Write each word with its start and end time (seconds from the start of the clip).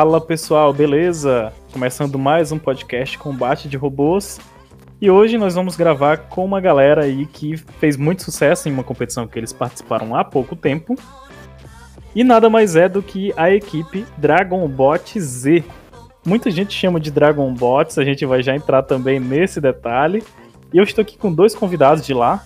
Fala 0.00 0.18
pessoal, 0.18 0.72
beleza? 0.72 1.52
Começando 1.74 2.18
mais 2.18 2.50
um 2.50 2.58
podcast 2.58 3.18
Combate 3.18 3.68
de 3.68 3.76
Robôs. 3.76 4.40
E 4.98 5.10
hoje 5.10 5.36
nós 5.36 5.54
vamos 5.54 5.76
gravar 5.76 6.16
com 6.16 6.42
uma 6.42 6.58
galera 6.58 7.04
aí 7.04 7.26
que 7.26 7.54
fez 7.58 7.98
muito 7.98 8.22
sucesso 8.22 8.66
em 8.66 8.72
uma 8.72 8.82
competição 8.82 9.28
que 9.28 9.38
eles 9.38 9.52
participaram 9.52 10.16
há 10.16 10.24
pouco 10.24 10.56
tempo. 10.56 10.94
E 12.14 12.24
nada 12.24 12.48
mais 12.48 12.76
é 12.76 12.88
do 12.88 13.02
que 13.02 13.34
a 13.36 13.50
equipe 13.50 14.06
Dragon 14.16 14.66
Bot 14.66 15.20
Z. 15.20 15.62
Muita 16.24 16.50
gente 16.50 16.72
chama 16.72 16.98
de 16.98 17.10
Dragon 17.10 17.52
Bots, 17.52 17.98
a 17.98 18.04
gente 18.04 18.24
vai 18.24 18.42
já 18.42 18.56
entrar 18.56 18.82
também 18.82 19.20
nesse 19.20 19.60
detalhe. 19.60 20.24
E 20.72 20.78
eu 20.78 20.82
estou 20.82 21.02
aqui 21.02 21.18
com 21.18 21.30
dois 21.30 21.54
convidados 21.54 22.06
de 22.06 22.14
lá, 22.14 22.42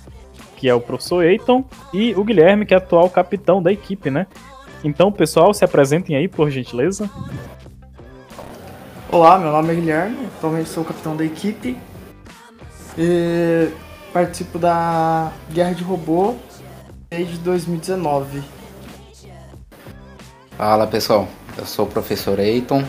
que 0.56 0.68
é 0.68 0.74
o 0.74 0.80
professor 0.80 1.22
Eiton 1.22 1.64
e 1.92 2.16
o 2.16 2.24
Guilherme, 2.24 2.66
que 2.66 2.74
é 2.74 2.78
atual 2.78 3.08
capitão 3.08 3.62
da 3.62 3.70
equipe, 3.70 4.10
né? 4.10 4.26
Então, 4.84 5.10
pessoal, 5.10 5.54
se 5.54 5.64
apresentem 5.64 6.14
aí, 6.14 6.28
por 6.28 6.50
gentileza. 6.50 7.10
Olá, 9.10 9.38
meu 9.38 9.50
nome 9.50 9.72
é 9.72 9.74
Guilherme, 9.74 10.26
atualmente 10.36 10.68
sou 10.68 10.82
o 10.82 10.86
capitão 10.86 11.16
da 11.16 11.24
equipe 11.24 11.74
e 12.98 13.70
participo 14.12 14.58
da 14.58 15.32
Guerra 15.50 15.72
de 15.72 15.82
Robô 15.82 16.34
desde 17.08 17.38
2019. 17.38 18.42
Fala 20.58 20.86
pessoal, 20.86 21.26
eu 21.56 21.64
sou 21.64 21.86
o 21.86 21.88
professor 21.88 22.38
Eiton, 22.38 22.84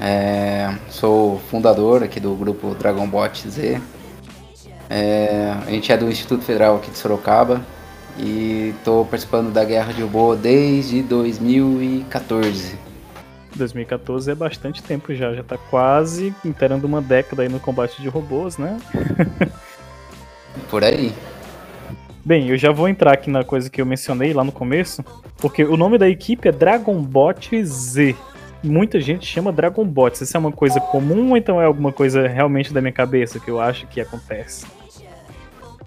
é, 0.00 0.72
sou 0.88 1.40
fundador 1.50 2.04
aqui 2.04 2.20
do 2.20 2.32
grupo 2.36 2.76
Dragon 2.76 3.08
Bot 3.08 3.48
Z. 3.48 3.80
É, 4.88 5.52
a 5.66 5.70
gente 5.70 5.90
é 5.90 5.96
do 5.96 6.08
Instituto 6.08 6.44
Federal 6.44 6.76
aqui 6.76 6.92
de 6.92 6.98
Sorocaba, 6.98 7.60
e 8.18 8.74
estou 8.76 9.04
participando 9.04 9.52
da 9.52 9.64
Guerra 9.64 9.92
de 9.92 10.02
Robô 10.02 10.34
desde 10.34 11.02
2014. 11.02 12.78
2014 13.56 14.30
é 14.30 14.34
bastante 14.34 14.82
tempo 14.82 15.14
já, 15.14 15.34
já 15.34 15.42
tá 15.42 15.58
quase 15.58 16.34
inteirando 16.44 16.86
uma 16.86 17.00
década 17.00 17.42
aí 17.42 17.48
no 17.48 17.60
combate 17.60 18.00
de 18.00 18.08
robôs, 18.08 18.58
né? 18.58 18.78
Por 20.70 20.84
aí. 20.84 21.12
Bem, 22.24 22.48
eu 22.48 22.56
já 22.56 22.70
vou 22.70 22.88
entrar 22.88 23.12
aqui 23.12 23.28
na 23.28 23.42
coisa 23.42 23.68
que 23.68 23.80
eu 23.80 23.86
mencionei 23.86 24.32
lá 24.32 24.44
no 24.44 24.52
começo, 24.52 25.04
porque 25.38 25.64
o 25.64 25.76
nome 25.76 25.98
da 25.98 26.08
equipe 26.08 26.48
é 26.48 26.52
Dragon 26.52 27.02
Bot 27.02 27.64
Z. 27.64 28.14
Muita 28.62 29.00
gente 29.00 29.26
chama 29.26 29.50
Dragon 29.50 29.84
Bots. 29.84 30.20
Isso 30.20 30.36
é 30.36 30.40
uma 30.40 30.52
coisa 30.52 30.80
comum 30.80 31.30
ou 31.30 31.36
então 31.36 31.60
é 31.60 31.64
alguma 31.64 31.92
coisa 31.92 32.28
realmente 32.28 32.72
da 32.72 32.80
minha 32.80 32.92
cabeça 32.92 33.40
que 33.40 33.50
eu 33.50 33.60
acho 33.60 33.88
que 33.88 34.00
acontece? 34.00 34.66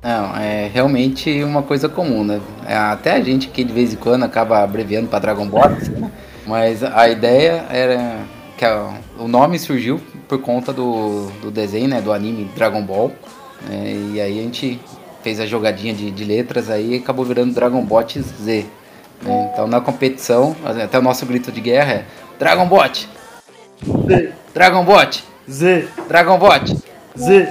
Não, 0.06 0.38
é 0.38 0.70
realmente 0.72 1.44
uma 1.44 1.64
coisa 1.64 1.90
comum, 1.90 2.24
né? 2.24 2.40
É, 2.68 2.76
até 2.76 3.14
a 3.14 3.22
gente 3.22 3.48
que 3.48 3.64
de 3.64 3.74
vez 3.74 3.92
em 3.92 3.96
quando 3.96 4.22
acaba 4.22 4.60
abreviando 4.60 5.08
para 5.08 5.18
Dragon 5.18 5.48
Ball, 5.48 5.68
né? 5.72 6.12
mas 6.46 6.84
a 6.84 7.10
ideia 7.10 7.66
era 7.72 8.20
que 8.56 8.64
a, 8.64 8.94
o 9.18 9.28
nome 9.28 9.58
surgiu 9.58 10.00
por 10.28 10.40
conta 10.40 10.72
do, 10.72 11.32
do 11.42 11.50
desenho, 11.50 11.88
né, 11.88 12.02
do 12.02 12.14
anime 12.14 12.46
Dragon 12.56 12.84
Ball, 12.84 13.14
né? 13.68 14.12
e 14.14 14.22
aí 14.22 14.40
a 14.40 14.44
gente 14.44 14.80
fez 15.24 15.40
a 15.40 15.46
jogadinha 15.48 15.92
de, 15.92 16.12
de 16.12 16.24
letras 16.24 16.70
aí 16.70 16.94
e 16.94 16.98
acabou 16.98 17.26
virando 17.26 17.56
Dragon 17.56 17.84
Bot 17.84 18.22
Z. 18.22 18.66
Né? 19.24 19.50
Então 19.52 19.66
na 19.66 19.82
competição, 19.82 20.56
até 20.84 21.00
o 21.00 21.02
nosso 21.02 21.26
grito 21.26 21.52
de 21.52 21.62
guerra 21.62 21.94
é 21.94 22.06
Dragon 22.38 22.68
Bot! 22.68 23.10
Z! 24.08 24.34
Dragon 24.54 24.86
Bot! 24.86 25.24
Z! 25.50 25.88
Dragon 26.08 26.38
Bot! 26.38 26.78
Z! 27.18 27.50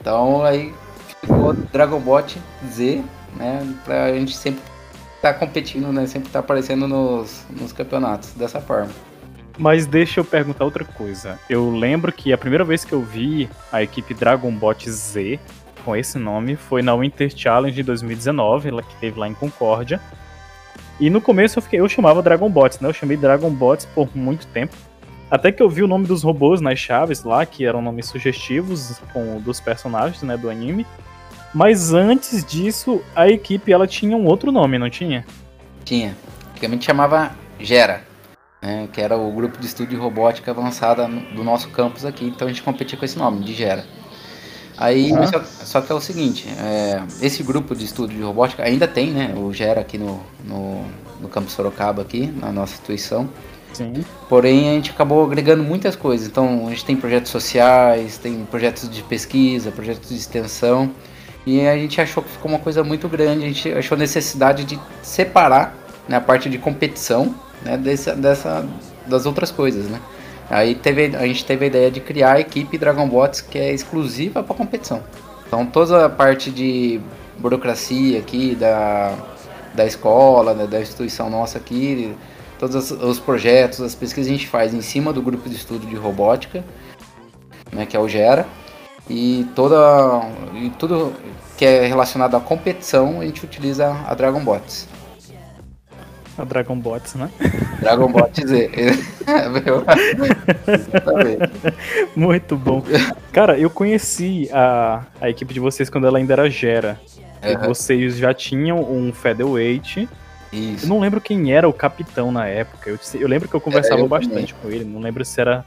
Então 0.00 0.42
aí 0.42 0.72
ficou 1.22 1.52
Dragon 1.52 2.00
Bot 2.00 2.38
Z, 2.70 3.02
né? 3.36 3.66
Pra 3.84 4.12
gente 4.12 4.36
sempre 4.36 4.62
tá 5.20 5.32
competindo, 5.32 5.92
né? 5.92 6.06
Sempre 6.06 6.30
tá 6.30 6.40
aparecendo 6.40 6.86
nos, 6.88 7.46
nos 7.48 7.72
campeonatos 7.72 8.32
dessa 8.32 8.60
forma. 8.60 8.90
Mas 9.58 9.86
deixa 9.86 10.20
eu 10.20 10.24
perguntar 10.24 10.64
outra 10.64 10.84
coisa. 10.84 11.38
Eu 11.48 11.70
lembro 11.70 12.12
que 12.12 12.32
a 12.32 12.38
primeira 12.38 12.64
vez 12.64 12.84
que 12.84 12.92
eu 12.92 13.02
vi 13.02 13.48
a 13.70 13.82
equipe 13.82 14.14
Dragon 14.14 14.50
Bot 14.50 14.90
Z 14.90 15.38
com 15.84 15.94
esse 15.94 16.18
nome 16.18 16.56
foi 16.56 16.82
na 16.82 16.94
Winter 16.94 17.30
Challenge 17.34 17.74
de 17.74 17.82
2019, 17.82 18.68
ela 18.68 18.82
que 18.82 18.94
teve 18.96 19.18
lá 19.18 19.28
em 19.28 19.34
Concórdia. 19.34 20.00
E 20.98 21.10
no 21.10 21.20
começo 21.20 21.58
eu, 21.58 21.62
fiquei, 21.62 21.80
eu 21.80 21.88
chamava 21.88 22.22
Dragon 22.22 22.48
Bots, 22.48 22.80
né? 22.80 22.88
Eu 22.88 22.92
chamei 22.92 23.16
Dragon 23.16 23.50
Bots 23.50 23.84
por 23.86 24.16
muito 24.16 24.46
tempo. 24.48 24.74
Até 25.30 25.50
que 25.50 25.62
eu 25.62 25.68
vi 25.68 25.82
o 25.82 25.88
nome 25.88 26.06
dos 26.06 26.22
robôs 26.22 26.60
nas 26.60 26.78
chaves 26.78 27.24
lá, 27.24 27.44
que 27.46 27.64
eram 27.64 27.80
nomes 27.80 28.06
sugestivos 28.06 29.00
com 29.12 29.40
dos 29.40 29.60
personagens, 29.60 30.22
né, 30.22 30.36
do 30.36 30.50
anime. 30.50 30.86
Mas 31.54 31.92
antes 31.92 32.44
disso, 32.44 33.02
a 33.14 33.28
equipe 33.28 33.72
ela 33.72 33.86
tinha 33.86 34.16
um 34.16 34.26
outro 34.26 34.50
nome, 34.50 34.78
não 34.78 34.88
tinha? 34.88 35.24
Tinha. 35.84 36.16
Antigamente 36.52 36.84
chamava 36.84 37.32
Gera, 37.58 38.02
né, 38.60 38.88
que 38.92 39.00
era 39.00 39.16
o 39.16 39.30
grupo 39.32 39.58
de 39.58 39.66
estudo 39.66 39.88
de 39.88 39.96
robótica 39.96 40.50
avançada 40.50 41.06
do 41.08 41.44
nosso 41.44 41.68
campus 41.70 42.04
aqui. 42.04 42.24
Então 42.24 42.46
a 42.46 42.50
gente 42.50 42.62
competia 42.62 42.96
com 42.96 43.04
esse 43.04 43.18
nome, 43.18 43.44
de 43.44 43.52
Gera. 43.52 43.84
Aí, 44.78 45.12
uhum. 45.12 45.26
só, 45.26 45.44
só, 45.44 45.80
que 45.80 45.92
é 45.92 45.94
o 45.94 46.00
seguinte, 46.00 46.48
é, 46.58 47.02
esse 47.20 47.42
grupo 47.42 47.74
de 47.74 47.84
estudo 47.84 48.12
de 48.12 48.22
robótica 48.22 48.64
ainda 48.64 48.88
tem, 48.88 49.10
né? 49.10 49.34
O 49.36 49.52
Gera 49.52 49.80
aqui 49.80 49.98
no, 49.98 50.20
no, 50.44 50.84
no 51.20 51.28
campus 51.28 51.52
Sorocaba, 51.52 52.02
aqui, 52.02 52.26
na 52.26 52.50
nossa 52.50 52.72
instituição. 52.72 53.28
Sim. 53.72 54.04
Porém, 54.28 54.70
a 54.70 54.72
gente 54.74 54.90
acabou 54.90 55.24
agregando 55.24 55.62
muitas 55.62 55.94
coisas. 55.94 56.26
Então, 56.26 56.66
a 56.66 56.70
gente 56.70 56.84
tem 56.84 56.96
projetos 56.96 57.30
sociais, 57.30 58.18
tem 58.18 58.44
projetos 58.44 58.88
de 58.88 59.02
pesquisa, 59.02 59.70
projetos 59.70 60.08
de 60.08 60.16
extensão. 60.16 60.90
E 61.46 61.66
a 61.66 61.76
gente 61.76 62.00
achou 62.00 62.22
que 62.22 62.30
ficou 62.30 62.50
uma 62.50 62.58
coisa 62.58 62.84
muito 62.84 63.08
grande, 63.08 63.44
a 63.44 63.48
gente 63.48 63.72
achou 63.72 63.98
necessidade 63.98 64.64
de 64.64 64.78
separar 65.02 65.74
né, 66.08 66.16
a 66.16 66.20
parte 66.20 66.48
de 66.48 66.58
competição 66.58 67.34
né, 67.62 67.76
dessa, 67.76 68.14
dessa, 68.14 68.66
das 69.06 69.26
outras 69.26 69.50
coisas, 69.50 69.86
né? 69.86 70.00
Aí 70.50 70.74
teve, 70.74 71.16
a 71.16 71.26
gente 71.26 71.44
teve 71.44 71.64
a 71.64 71.68
ideia 71.68 71.90
de 71.90 72.00
criar 72.00 72.32
a 72.32 72.40
equipe 72.40 72.76
Dragon 72.76 73.08
Bots 73.08 73.40
que 73.40 73.58
é 73.58 73.72
exclusiva 73.72 74.42
para 74.42 74.54
competição. 74.54 75.02
Então 75.46 75.64
toda 75.64 76.06
a 76.06 76.08
parte 76.10 76.50
de 76.50 77.00
burocracia 77.38 78.18
aqui 78.18 78.54
da, 78.54 79.16
da 79.74 79.86
escola, 79.86 80.54
né, 80.54 80.66
da 80.66 80.80
instituição 80.80 81.30
nossa 81.30 81.58
aqui, 81.58 82.14
todos 82.58 82.90
os 82.90 83.18
projetos, 83.18 83.80
as 83.80 83.94
pesquisas 83.94 84.30
a 84.30 84.34
gente 84.34 84.46
faz 84.46 84.74
em 84.74 84.82
cima 84.82 85.12
do 85.12 85.22
grupo 85.22 85.48
de 85.48 85.56
estudo 85.56 85.86
de 85.86 85.96
robótica, 85.96 86.64
né, 87.72 87.86
que 87.86 87.96
é 87.96 88.00
o 88.00 88.08
Gera. 88.08 88.46
E 89.08 89.46
toda 89.54 90.22
e 90.54 90.70
tudo 90.70 91.12
que 91.56 91.64
é 91.64 91.86
relacionado 91.86 92.36
à 92.36 92.40
competição, 92.40 93.20
a 93.20 93.24
gente 93.24 93.44
utiliza 93.44 93.94
a 94.06 94.14
Dragon 94.14 94.40
Bots. 94.40 94.88
A 96.38 96.44
Dragon 96.44 96.78
Bots, 96.78 97.14
né? 97.14 97.30
Dragon 97.80 98.10
Bots 98.10 98.48
Z. 98.48 98.70
Muito 102.16 102.56
bom. 102.56 102.82
Cara, 103.32 103.58
eu 103.58 103.68
conheci 103.68 104.48
a, 104.52 105.02
a 105.20 105.28
equipe 105.28 105.52
de 105.52 105.60
vocês 105.60 105.90
quando 105.90 106.06
ela 106.06 106.18
ainda 106.18 106.32
era 106.32 106.48
Gera. 106.48 106.98
Uhum. 107.44 107.68
Vocês 107.68 108.16
já 108.16 108.32
tinham 108.32 108.80
um 108.80 109.12
featherweight. 109.12 110.08
Isso. 110.52 110.84
Eu 110.84 110.88
não 110.88 111.00
lembro 111.00 111.20
quem 111.20 111.52
era 111.52 111.68
o 111.68 111.72
capitão 111.72 112.32
na 112.32 112.46
época. 112.46 112.88
Eu, 112.88 112.98
eu 113.14 113.28
lembro 113.28 113.48
que 113.48 113.54
eu 113.54 113.60
conversava 113.60 114.00
eu 114.00 114.08
bastante 114.08 114.54
também. 114.54 114.62
com 114.62 114.70
ele. 114.70 114.84
Não 114.84 115.00
lembro 115.00 115.24
se 115.24 115.40
era 115.40 115.64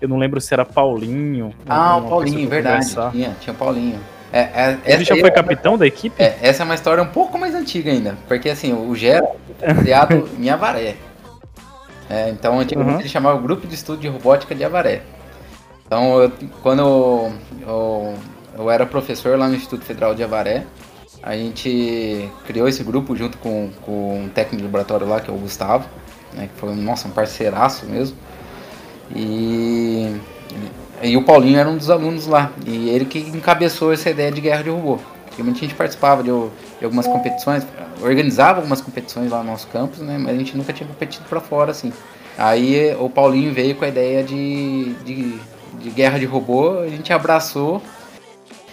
eu 0.00 0.08
não 0.08 0.18
lembro 0.18 0.40
se 0.40 0.52
era 0.52 0.64
Paulinho. 0.64 1.54
Ah, 1.68 1.96
o 1.96 2.08
Paulinho, 2.08 2.48
verdade. 2.48 2.86
Tinha, 3.12 3.36
tinha 3.40 3.54
Paulinho. 3.54 4.00
É, 4.32 4.40
é, 4.40 4.78
Ele 4.84 5.04
já 5.04 5.16
foi 5.16 5.30
capitão 5.30 5.78
da 5.78 5.86
equipe? 5.86 6.22
É, 6.22 6.38
essa 6.42 6.62
é 6.62 6.64
uma 6.64 6.74
história 6.74 7.02
um 7.02 7.08
pouco 7.08 7.38
mais 7.38 7.54
antiga 7.54 7.90
ainda. 7.90 8.16
Porque 8.26 8.50
assim, 8.50 8.72
o 8.72 8.94
Gera 8.94 9.26
foi 9.58 9.74
criado 9.74 10.28
em 10.38 10.50
Avaré. 10.50 10.96
É, 12.10 12.30
então, 12.30 12.58
antigamente 12.58 12.94
uhum. 12.94 13.00
ele 13.00 13.08
chamava 13.08 13.38
o 13.38 13.42
Grupo 13.42 13.66
de 13.66 13.74
Estudo 13.74 14.00
de 14.00 14.08
Robótica 14.08 14.54
de 14.54 14.64
Avaré. 14.64 15.02
Então, 15.86 16.22
eu, 16.22 16.32
quando 16.62 16.80
eu, 16.80 17.32
eu, 17.66 18.14
eu, 18.58 18.70
era 18.70 18.86
professor 18.86 19.38
lá 19.38 19.48
no 19.48 19.54
Instituto 19.54 19.84
Federal 19.84 20.14
de 20.14 20.22
Avaré, 20.22 20.64
a 21.22 21.34
gente 21.34 22.30
criou 22.46 22.68
esse 22.68 22.82
grupo 22.84 23.16
junto 23.16 23.38
com, 23.38 23.70
com 23.82 24.24
um 24.24 24.28
técnico 24.28 24.58
de 24.58 24.64
laboratório 24.64 25.06
lá, 25.06 25.20
que 25.20 25.30
é 25.30 25.34
o 25.34 25.36
Gustavo, 25.36 25.88
né, 26.34 26.48
que 26.52 26.60
foi 26.60 26.74
nossa, 26.74 27.08
um 27.08 27.10
parceiraço 27.10 27.86
mesmo. 27.86 28.16
E, 29.14 30.16
e 31.02 31.16
o 31.16 31.22
Paulinho 31.22 31.58
era 31.58 31.68
um 31.68 31.76
dos 31.76 31.90
alunos 31.90 32.26
lá. 32.26 32.52
E 32.66 32.88
ele 32.90 33.04
que 33.04 33.18
encabeçou 33.18 33.92
essa 33.92 34.10
ideia 34.10 34.30
de 34.30 34.40
guerra 34.40 34.62
de 34.62 34.70
robô. 34.70 34.98
Realmente 35.36 35.58
a 35.58 35.60
gente 35.60 35.74
participava 35.74 36.22
de, 36.22 36.30
de, 36.30 36.84
algumas 36.84 37.06
competições, 37.06 37.64
organizava 38.02 38.58
algumas 38.58 38.80
competições 38.80 39.30
lá 39.30 39.38
no 39.38 39.50
nosso 39.50 39.68
campus, 39.68 40.00
né? 40.00 40.18
Mas 40.18 40.34
a 40.34 40.38
gente 40.38 40.56
nunca 40.56 40.72
tinha 40.72 40.88
competido 40.88 41.24
para 41.28 41.40
fora, 41.40 41.70
assim. 41.70 41.92
Aí 42.36 42.94
o 42.98 43.08
Paulinho 43.08 43.52
veio 43.52 43.74
com 43.76 43.84
a 43.84 43.88
ideia 43.88 44.22
de, 44.22 44.94
de, 45.04 45.38
de 45.80 45.90
guerra 45.90 46.18
de 46.18 46.24
robô, 46.24 46.80
a 46.80 46.88
gente 46.88 47.12
abraçou 47.12 47.82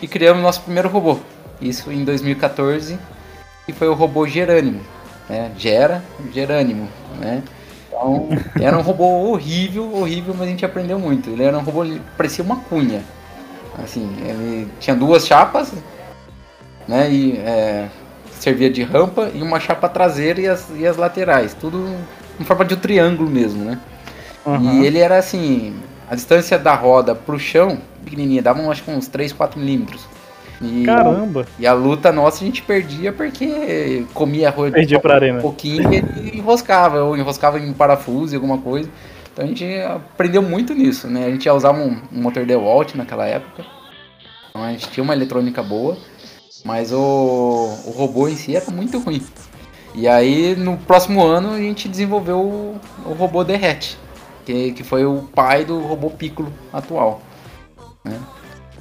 e 0.01 0.07
criamos 0.07 0.41
nosso 0.41 0.61
primeiro 0.61 0.89
robô. 0.89 1.17
Isso 1.61 1.91
em 1.91 2.03
2014, 2.03 2.97
e 3.67 3.73
foi 3.73 3.87
o 3.87 3.93
robô 3.93 4.27
Gerânimo. 4.27 4.81
Né? 5.29 5.51
Gera 5.57 6.03
Gerânimo, 6.33 6.87
né? 7.19 7.41
Então, 7.95 8.27
era 8.59 8.77
um 8.77 8.81
robô 8.81 9.05
horrível, 9.31 9.95
horrível, 9.95 10.33
mas 10.37 10.47
a 10.47 10.51
gente 10.51 10.65
aprendeu 10.65 10.99
muito. 10.99 11.29
Ele 11.29 11.43
era 11.43 11.57
um 11.57 11.61
robô, 11.61 11.85
parecia 12.17 12.43
uma 12.43 12.57
cunha. 12.57 13.01
Assim, 13.81 14.09
ele 14.19 14.69
tinha 14.79 14.95
duas 14.95 15.25
chapas, 15.25 15.73
né? 16.87 17.09
E 17.09 17.37
é, 17.37 17.87
servia 18.39 18.69
de 18.69 18.83
rampa 18.83 19.31
e 19.33 19.41
uma 19.41 19.59
chapa 19.59 19.87
traseira 19.89 20.41
e 20.41 20.47
as, 20.47 20.69
e 20.75 20.85
as 20.85 20.97
laterais. 20.97 21.53
Tudo 21.53 21.95
em 22.39 22.43
forma 22.43 22.65
de 22.65 22.73
um 22.73 22.77
triângulo 22.77 23.29
mesmo, 23.29 23.63
né? 23.63 23.79
Uhum. 24.45 24.81
E 24.81 24.85
ele 24.85 24.99
era 24.99 25.17
assim, 25.17 25.75
a 26.09 26.15
distância 26.15 26.59
da 26.59 26.75
roda 26.75 27.15
pro 27.15 27.39
chão, 27.39 27.79
pequenininha, 28.03 28.41
dava 28.41 28.61
acho 28.69 28.83
que 28.83 28.91
uns 28.91 29.07
3, 29.07 29.33
4 29.33 29.59
milímetros. 29.59 30.05
E, 30.65 30.83
Caramba! 30.83 31.45
E 31.59 31.67
a 31.67 31.73
luta 31.73 32.11
nossa 32.11 32.43
a 32.43 32.45
gente 32.47 32.61
perdia 32.61 33.13
porque 33.13 34.05
comia 34.13 34.49
arroz 34.49 34.73
perdia 34.73 34.99
pra 34.99 35.19
um 35.33 35.39
pouquinho 35.39 35.93
e 35.93 35.97
ele 35.97 36.37
enroscava, 36.37 37.03
ou 37.03 37.15
enroscava 37.15 37.59
em 37.59 37.71
parafuso 37.73 38.33
e 38.33 38.35
alguma 38.35 38.57
coisa. 38.57 38.89
Então 39.31 39.45
a 39.45 39.47
gente 39.47 39.65
aprendeu 39.81 40.41
muito 40.41 40.73
nisso, 40.73 41.07
né? 41.07 41.25
A 41.25 41.29
gente 41.29 41.45
ia 41.45 41.53
usar 41.53 41.71
um, 41.71 41.97
um 42.11 42.21
motor 42.21 42.45
DeWalt 42.45 42.95
naquela 42.95 43.25
época. 43.25 43.65
Então 44.49 44.63
a 44.63 44.71
gente 44.71 44.89
tinha 44.89 45.03
uma 45.03 45.13
eletrônica 45.13 45.61
boa, 45.61 45.97
mas 46.63 46.91
o, 46.93 46.97
o 46.97 47.91
robô 47.91 48.27
em 48.27 48.35
si 48.35 48.55
era 48.55 48.71
muito 48.71 48.97
ruim. 48.99 49.21
E 49.93 50.07
aí 50.07 50.55
no 50.55 50.77
próximo 50.77 51.23
ano 51.23 51.51
a 51.51 51.57
gente 51.57 51.87
desenvolveu 51.87 52.39
o, 52.39 52.79
o 53.05 53.13
robô 53.13 53.43
Derrete, 53.43 53.97
que, 54.45 54.71
que 54.71 54.83
foi 54.83 55.05
o 55.05 55.23
pai 55.35 55.65
do 55.65 55.79
robô 55.79 56.09
Piccolo 56.09 56.51
atual. 56.71 57.21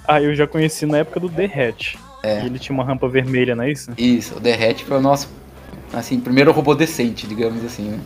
Ah, 0.07 0.21
eu 0.21 0.35
já 0.35 0.47
conheci 0.47 0.87
na 0.87 0.99
época 0.99 1.21
do 1.21 1.29
Derrete. 1.29 1.99
É. 2.23 2.45
Ele 2.45 2.59
tinha 2.59 2.75
uma 2.75 2.85
rampa 2.85 3.09
vermelha, 3.09 3.55
não 3.55 3.65
é 3.65 3.73
isso? 3.73 3.91
Isso, 3.99 4.37
o 4.37 4.41
Derrete 4.41 4.85
foi 4.85 4.97
o 4.99 5.01
nosso 5.01 5.29
assim, 5.93 6.19
primeiro 6.19 6.53
robô 6.53 6.75
decente, 6.75 7.27
digamos 7.27 7.65
assim, 7.65 7.91
né? 7.91 8.01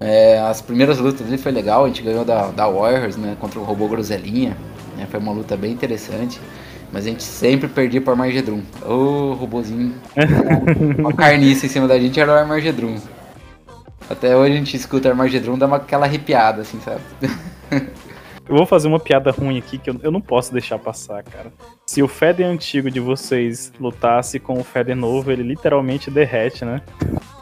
É, 0.00 0.38
as 0.40 0.62
primeiras 0.62 0.98
lutas 0.98 1.26
dele 1.26 1.36
foi 1.36 1.52
legal, 1.52 1.84
a 1.84 1.88
gente 1.88 2.00
ganhou 2.02 2.24
da, 2.24 2.48
da 2.48 2.66
Warriors, 2.66 3.18
né, 3.18 3.36
contra 3.38 3.60
o 3.60 3.64
robô 3.64 3.86
Groselinha. 3.86 4.56
Né, 4.96 5.06
foi 5.10 5.20
uma 5.20 5.32
luta 5.32 5.56
bem 5.56 5.72
interessante. 5.72 6.40
Mas 6.92 7.06
a 7.06 7.10
gente 7.10 7.22
sempre 7.22 7.68
perdia 7.68 8.00
pro 8.00 8.12
Armagedrum. 8.12 8.62
Ô, 8.82 9.34
robozinho. 9.34 9.94
uma 10.98 11.12
carniça 11.12 11.66
em 11.66 11.68
cima 11.68 11.86
da 11.86 11.98
gente 11.98 12.18
era 12.18 12.32
o 12.32 12.34
Armagedrum. 12.34 12.96
Até 14.08 14.36
hoje 14.36 14.54
a 14.54 14.56
gente 14.56 14.76
escuta 14.76 15.08
o 15.08 15.10
Armagedrum, 15.12 15.56
dá 15.56 15.66
uma, 15.66 15.76
aquela 15.76 16.06
arrepiada, 16.06 16.62
assim, 16.62 16.80
sabe? 16.80 17.00
Eu 18.50 18.56
vou 18.56 18.66
fazer 18.66 18.88
uma 18.88 18.98
piada 18.98 19.30
ruim 19.30 19.58
aqui 19.58 19.78
que 19.78 19.88
eu, 19.88 19.94
eu 20.02 20.10
não 20.10 20.20
posso 20.20 20.52
deixar 20.52 20.76
passar, 20.76 21.22
cara. 21.22 21.52
Se 21.86 22.02
o 22.02 22.08
Feder 22.08 22.48
antigo 22.48 22.90
de 22.90 22.98
vocês 22.98 23.72
lutasse 23.78 24.40
com 24.40 24.58
o 24.58 24.64
Feder 24.64 24.96
novo, 24.96 25.30
ele 25.30 25.44
literalmente 25.44 26.10
derrete, 26.10 26.64
né? 26.64 26.82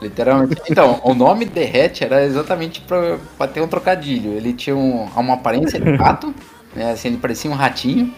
Literalmente. 0.03 0.61
Então, 0.71 1.01
o 1.03 1.15
nome 1.15 1.47
derrete 1.47 2.05
era 2.05 2.23
exatamente 2.23 2.83
pra, 2.83 3.17
pra 3.39 3.49
ter 3.49 3.63
um 3.63 3.67
trocadilho. 3.67 4.33
Ele 4.33 4.53
tinha 4.53 4.77
um, 4.77 5.05
uma 5.17 5.33
aparência 5.33 5.81
de 5.81 5.91
rato, 5.97 6.35
né? 6.77 6.93
Assim, 6.93 7.09
ele 7.09 7.17
parecia 7.17 7.51
um 7.51 7.55
ratinho. 7.55 8.13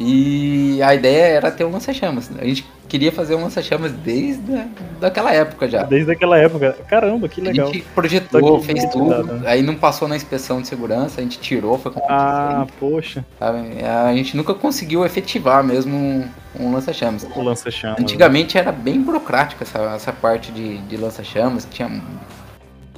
E 0.00 0.82
a 0.82 0.94
ideia 0.94 1.24
era 1.36 1.50
ter 1.50 1.64
um 1.64 1.70
lança-chamas. 1.70 2.30
A 2.38 2.44
gente 2.44 2.66
queria 2.88 3.12
fazer 3.12 3.34
um 3.34 3.42
lança-chamas 3.42 3.92
desde 3.92 4.54
a, 4.54 4.66
daquela 5.00 5.32
época 5.32 5.68
já. 5.68 5.82
Desde 5.82 6.10
aquela 6.10 6.36
época. 6.38 6.76
Caramba, 6.88 7.28
que 7.28 7.40
legal. 7.40 7.68
A 7.68 7.72
gente 7.72 7.84
projetou, 7.94 8.62
fez 8.62 8.84
tudo. 8.86 9.24
Né? 9.24 9.42
Aí 9.46 9.62
não 9.62 9.74
passou 9.74 10.08
na 10.08 10.16
inspeção 10.16 10.60
de 10.60 10.68
segurança, 10.68 11.20
a 11.20 11.22
gente 11.22 11.38
tirou, 11.38 11.78
foi 11.78 11.92
Ah, 12.08 12.66
poxa. 12.78 13.24
A 13.40 14.12
gente 14.14 14.36
nunca 14.36 14.54
conseguiu 14.54 15.04
efetivar 15.04 15.62
mesmo 15.62 15.96
um, 15.96 16.28
um 16.58 16.72
lança-chamas. 16.72 17.26
O 17.34 17.42
lança-chamas. 17.42 18.00
Antigamente 18.00 18.58
era 18.58 18.72
bem 18.72 19.00
burocrático 19.00 19.62
essa, 19.62 19.78
essa 19.94 20.12
parte 20.12 20.52
de, 20.52 20.78
de 20.78 20.96
lança-chamas. 20.96 21.66
Tinha. 21.70 21.90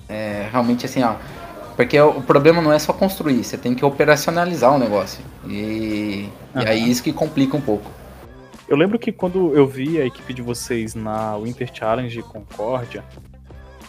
É, 0.08 0.48
realmente 0.52 0.84
assim, 0.84 1.02
ó 1.02 1.14
porque 1.76 2.00
o 2.00 2.22
problema 2.22 2.62
não 2.62 2.72
é 2.72 2.78
só 2.78 2.92
construir, 2.92 3.42
você 3.42 3.56
tem 3.56 3.74
que 3.74 3.84
operacionalizar 3.84 4.74
o 4.74 4.78
negócio. 4.78 5.24
E, 5.46 6.28
uhum. 6.54 6.62
e 6.62 6.68
aí 6.68 6.90
isso 6.90 7.02
que 7.02 7.12
complica 7.12 7.56
um 7.56 7.60
pouco. 7.60 7.90
Eu 8.68 8.76
lembro 8.76 8.98
que 8.98 9.12
quando 9.12 9.54
eu 9.54 9.66
vi 9.66 10.00
a 10.00 10.06
equipe 10.06 10.32
de 10.32 10.40
vocês 10.40 10.94
na 10.94 11.36
Winter 11.36 11.68
Challenge 11.72 12.22
Concórdia, 12.22 13.04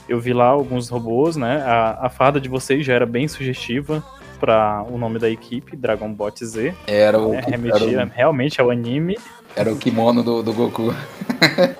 eu 0.09 0.19
vi 0.19 0.33
lá 0.33 0.47
alguns 0.47 0.89
robôs, 0.89 1.35
né? 1.35 1.63
A, 1.63 2.07
a 2.07 2.09
farda 2.09 2.39
de 2.41 2.49
vocês 2.49 2.85
já 2.85 2.93
era 2.93 3.05
bem 3.05 3.27
sugestiva 3.27 4.03
para 4.39 4.83
o 4.89 4.97
nome 4.97 5.17
da 5.17 5.29
equipe, 5.29 5.75
Dragon 5.75 6.11
Bot 6.11 6.43
Z. 6.45 6.73
Era 6.87 7.19
o. 7.19 7.31
Né? 7.31 7.43
Remetia 7.47 7.99
era 7.99 8.05
o, 8.05 8.09
realmente 8.09 8.59
ao 8.61 8.69
anime. 8.69 9.17
Era 9.55 9.71
o 9.71 9.77
kimono 9.77 10.21
do, 10.21 10.43
do 10.43 10.53
Goku. 10.53 10.93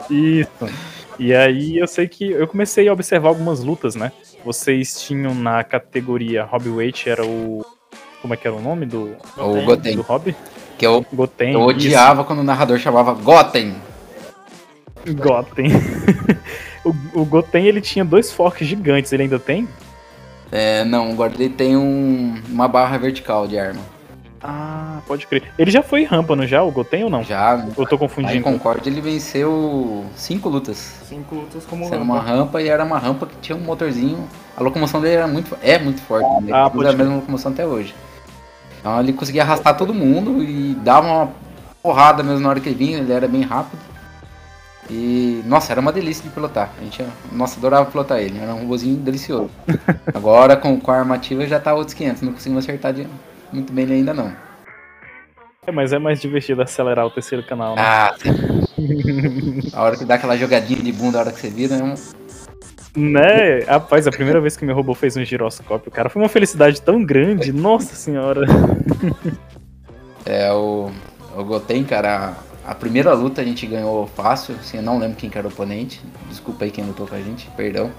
Isso. 0.09 0.49
E 1.19 1.33
aí 1.33 1.77
eu 1.77 1.87
sei 1.87 2.07
que 2.07 2.31
eu 2.31 2.47
comecei 2.47 2.87
a 2.87 2.93
observar 2.93 3.29
algumas 3.29 3.61
lutas, 3.61 3.95
né? 3.95 4.11
Vocês 4.45 5.01
tinham 5.01 5.33
na 5.33 5.63
categoria 5.63 6.44
Hobbyweight, 6.44 7.09
era 7.09 7.25
o. 7.25 7.65
Como 8.21 8.36
é 8.36 8.38
que 8.38 8.47
era 8.47 8.56
o 8.56 8.62
nome 8.62 8.86
do. 8.86 9.18
O 9.38 9.65
Goten. 9.65 9.95
Do 9.95 10.03
Hobby? 10.03 10.36
Que 10.77 10.86
eu, 10.86 11.03
Goten, 11.12 11.53
eu 11.53 11.62
odiava 11.62 12.21
isso. 12.21 12.27
quando 12.27 12.39
o 12.39 12.44
narrador 12.44 12.77
chamava 12.77 13.13
Goten. 13.13 13.75
Goten. 15.18 15.71
o, 16.86 17.21
o 17.21 17.25
Goten 17.25 17.65
ele 17.65 17.81
tinha 17.81 18.06
dois 18.06 18.31
forks 18.31 18.68
gigantes, 18.68 19.12
ele 19.12 19.24
ainda 19.24 19.39
tem? 19.39 19.68
É, 20.51 20.83
não, 20.83 21.12
agora 21.12 21.33
ele 21.33 21.50
tem 21.50 21.75
um, 21.75 22.39
uma 22.48 22.68
barra 22.68 22.98
vertical 22.98 23.48
de 23.48 23.57
arma. 23.57 23.81
Ah, 24.47 25.00
pode 25.07 25.25
crer. 25.25 25.44
Ele 25.57 25.71
já 25.71 25.81
foi 25.81 26.03
rampa, 26.03 26.36
não 26.36 26.45
já? 26.45 26.62
O 26.62 26.71
Goten 26.71 27.06
ou 27.06 27.09
não? 27.09 27.24
Já. 27.24 27.65
Eu 27.75 27.86
tô 27.88 27.97
confundindo. 27.97 28.36
Em 28.36 28.42
Concorde 28.42 28.88
ele 28.88 29.01
venceu 29.01 30.06
cinco 30.15 30.50
lutas. 30.50 30.77
Cinco 31.07 31.36
lutas 31.36 31.65
como 31.65 31.86
rampa. 31.86 31.95
Era 31.95 32.03
uma 32.03 32.19
rampa 32.19 32.62
e 32.62 32.68
era 32.68 32.83
uma 32.83 33.00
rampa 33.00 33.25
que 33.25 33.36
tinha 33.42 33.57
um 33.57 33.62
motorzinho. 33.62 34.27
A 34.56 34.62
locomoção 34.62 35.01
dele 35.01 35.15
era 35.15 35.27
muito, 35.27 35.57
é 35.63 35.80
muito 35.80 36.00
forte. 36.01 36.27
Né? 36.44 36.51
Ah, 36.53 36.69
pode 36.69 36.88
a 36.88 36.94
mesma 36.94 37.15
locomoção 37.15 37.51
até 37.51 37.65
hoje. 37.65 37.95
Então 38.80 39.00
ele 39.00 39.13
conseguia 39.13 39.42
arrastar 39.42 39.75
todo 39.75 39.94
mundo 39.94 40.44
e 40.44 40.75
dava 40.75 41.07
uma 41.07 41.31
porrada 41.81 42.21
mesmo 42.21 42.41
na 42.41 42.50
hora 42.50 42.59
que 42.59 42.69
ele 42.69 42.75
vinha, 42.75 43.00
ele 43.00 43.12
era 43.12 43.27
bem 43.27 43.41
rápido. 43.41 43.80
E, 44.88 45.41
nossa, 45.45 45.74
era 45.74 45.81
uma 45.81 45.91
delícia 45.91 46.24
de 46.24 46.30
pilotar. 46.30 46.71
A 46.80 46.83
gente, 46.83 47.03
nossa, 47.31 47.57
adorava 47.57 47.89
pilotar 47.89 48.19
ele, 48.19 48.38
era 48.39 48.53
um 48.53 48.59
robôzinho 48.59 48.98
delicioso. 48.98 49.50
Agora 50.13 50.56
com, 50.56 50.80
com 50.80 50.91
a 50.91 50.98
armativa 50.98 51.48
já 51.48 51.59
tá 51.59 51.74
outros 51.74 51.95
500, 51.95 52.21
não 52.21 52.33
conseguimos 52.33 52.63
acertar 52.63 52.94
de, 52.94 53.07
muito 53.55 53.73
bem 53.73 53.85
ainda 53.89 54.13
não. 54.13 54.31
É, 55.65 55.71
mas 55.71 55.91
é 55.91 55.97
mais 55.97 56.21
divertido 56.21 56.61
acelerar 56.61 57.05
o 57.05 57.09
terceiro 57.09 57.45
canal, 57.45 57.75
né? 57.75 57.81
Ah, 57.81 58.15
sim. 58.17 59.69
a 59.73 59.81
hora 59.81 59.97
que 59.97 60.05
dá 60.05 60.15
aquela 60.15 60.37
jogadinha 60.37 60.81
de 60.81 60.91
bunda, 60.91 61.17
a 61.17 61.21
hora 61.21 61.31
que 61.31 61.39
você 61.39 61.49
vira, 61.49 61.75
é 61.75 61.83
um... 61.83 61.95
Né? 62.95 63.59
Rapaz, 63.67 64.07
a 64.07 64.11
primeira 64.11 64.39
vez 64.39 64.55
que 64.55 64.63
meu 64.63 64.75
robô 64.75 64.93
fez 64.93 65.17
um 65.17 65.25
giroscópio, 65.25 65.91
cara, 65.91 66.09
foi 66.09 66.21
uma 66.21 66.29
felicidade 66.29 66.81
tão 66.81 67.03
grande, 67.03 67.51
nossa 67.51 67.95
senhora. 67.95 68.41
É, 70.25 70.51
o, 70.51 70.89
o 71.38 71.43
Goten, 71.43 71.83
cara, 71.83 72.33
a, 72.65 72.71
a 72.71 72.74
primeira 72.74 73.13
luta 73.13 73.41
a 73.41 73.43
gente 73.43 73.67
ganhou 73.67 74.07
fácil, 74.07 74.55
assim, 74.55 74.77
eu 74.77 74.83
não 74.83 74.97
lembro 74.97 75.17
quem 75.17 75.29
que 75.29 75.38
era 75.38 75.47
o 75.47 75.51
oponente, 75.51 76.01
desculpa 76.29 76.65
aí 76.65 76.71
quem 76.71 76.83
lutou 76.83 77.05
com 77.05 77.13
a 77.13 77.19
gente, 77.19 77.47
perdão. 77.55 77.91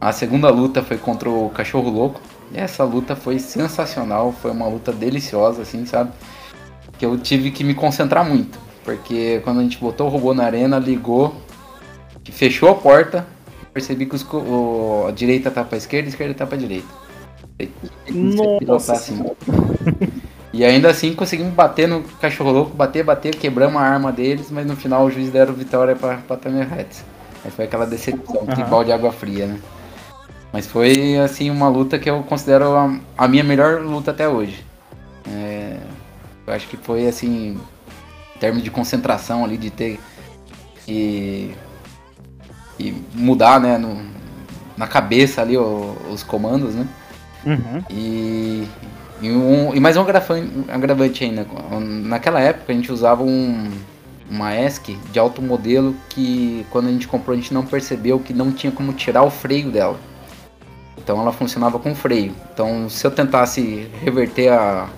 A 0.00 0.12
segunda 0.12 0.50
luta 0.50 0.82
foi 0.82 0.98
contra 0.98 1.28
o 1.28 1.50
Cachorro 1.50 1.90
Louco, 1.90 2.20
essa 2.54 2.84
luta 2.84 3.14
foi 3.16 3.38
sensacional, 3.38 4.32
foi 4.32 4.50
uma 4.50 4.66
luta 4.66 4.92
deliciosa, 4.92 5.62
assim, 5.62 5.84
sabe? 5.86 6.12
Que 6.98 7.06
eu 7.06 7.18
tive 7.18 7.50
que 7.50 7.64
me 7.64 7.74
concentrar 7.74 8.24
muito. 8.24 8.58
Porque 8.84 9.40
quando 9.44 9.60
a 9.60 9.62
gente 9.62 9.78
botou 9.78 10.06
o 10.06 10.10
robô 10.10 10.34
na 10.34 10.44
arena, 10.44 10.78
ligou, 10.78 11.34
fechou 12.30 12.70
a 12.70 12.74
porta, 12.74 13.26
percebi 13.72 14.06
que 14.06 14.14
os, 14.14 14.22
o, 14.32 15.06
a 15.08 15.10
direita 15.10 15.50
tá 15.50 15.64
pra 15.64 15.78
esquerda, 15.78 16.08
a 16.08 16.10
esquerda 16.10 16.34
tá 16.34 16.46
pra 16.46 16.56
direita. 16.56 16.88
Nossa! 18.62 18.92
Assim. 18.92 19.24
E 20.54 20.64
ainda 20.64 20.88
assim 20.88 21.12
conseguimos 21.14 21.52
bater 21.52 21.88
no 21.88 22.04
cachorro 22.20 22.52
louco, 22.52 22.76
bater, 22.76 23.02
bater, 23.02 23.34
quebramos 23.34 23.74
a 23.82 23.84
arma 23.84 24.12
deles, 24.12 24.52
mas 24.52 24.64
no 24.64 24.76
final 24.76 25.04
o 25.04 25.10
juiz 25.10 25.28
deram 25.28 25.52
vitória 25.52 25.96
pra, 25.96 26.18
pra 26.18 26.36
Tamer 26.36 26.72
Hats. 26.72 27.04
Aí 27.44 27.50
foi 27.50 27.64
aquela 27.64 27.84
decepção, 27.84 28.42
uhum. 28.42 28.54
de 28.54 28.62
balde 28.62 28.86
de 28.86 28.92
água 28.92 29.10
fria, 29.10 29.48
né? 29.48 29.58
Mas 30.54 30.68
foi, 30.68 31.18
assim, 31.18 31.50
uma 31.50 31.68
luta 31.68 31.98
que 31.98 32.08
eu 32.08 32.22
considero 32.22 32.76
a, 32.76 32.96
a 33.18 33.26
minha 33.26 33.42
melhor 33.42 33.80
luta 33.80 34.12
até 34.12 34.28
hoje. 34.28 34.64
É, 35.28 35.78
eu 36.46 36.54
acho 36.54 36.68
que 36.68 36.76
foi, 36.76 37.08
assim, 37.08 37.58
em 38.36 38.38
termos 38.38 38.62
de 38.62 38.70
concentração 38.70 39.44
ali, 39.44 39.56
de 39.56 39.70
ter 39.70 39.98
e, 40.86 41.50
mudar, 43.12 43.58
né, 43.58 43.76
no, 43.76 44.00
na 44.76 44.86
cabeça 44.86 45.42
ali 45.42 45.58
o, 45.58 45.96
os 46.08 46.22
comandos, 46.22 46.72
né? 46.72 46.86
Uhum. 47.44 47.82
E, 47.90 48.68
e, 49.22 49.32
um, 49.32 49.74
e 49.74 49.80
mais 49.80 49.96
um 49.96 50.02
agravante, 50.02 50.52
agravante 50.68 51.24
ainda. 51.24 51.44
Naquela 51.80 52.38
época 52.38 52.72
a 52.72 52.76
gente 52.76 52.92
usava 52.92 53.24
um, 53.24 53.72
uma 54.30 54.54
ESC 54.54 54.96
de 55.10 55.18
alto 55.18 55.42
modelo 55.42 55.96
que 56.10 56.64
quando 56.70 56.86
a 56.86 56.92
gente 56.92 57.08
comprou 57.08 57.34
a 57.34 57.40
gente 57.40 57.52
não 57.52 57.66
percebeu 57.66 58.20
que 58.20 58.32
não 58.32 58.52
tinha 58.52 58.70
como 58.70 58.92
tirar 58.92 59.24
o 59.24 59.30
freio 59.30 59.72
dela. 59.72 59.98
Então 61.04 61.20
ela 61.20 61.32
funcionava 61.32 61.78
com 61.78 61.94
freio. 61.94 62.32
Então 62.52 62.88
se 62.88 63.06
eu 63.06 63.10
tentasse 63.10 63.88
reverter 64.02 64.48
a, 64.48 64.88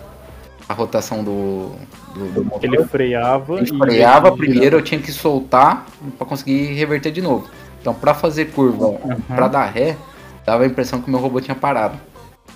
a 0.68 0.72
rotação 0.72 1.25
do, 1.25 1.72
do, 2.14 2.32
do 2.32 2.44
motor, 2.44 2.64
ele 2.64 2.84
freava. 2.84 3.58
Ele 3.58 3.76
freava 3.76 4.36
primeiro, 4.36 4.76
eu 4.76 4.82
tinha 4.82 5.00
que 5.00 5.10
soltar 5.10 5.84
para 6.16 6.26
conseguir 6.26 6.72
reverter 6.75 7.10
de 7.10 7.20
novo. 7.20 7.48
Então 7.80 7.92
para 7.92 8.14
fazer 8.14 8.46
curva, 8.46 8.86
uhum. 8.86 9.20
para 9.28 9.48
dar 9.48 9.66
ré, 9.66 9.96
dava 10.44 10.62
a 10.62 10.66
impressão 10.66 11.02
que 11.02 11.08
o 11.08 11.10
meu 11.10 11.20
robô 11.20 11.40
tinha 11.40 11.56
parado. 11.56 11.98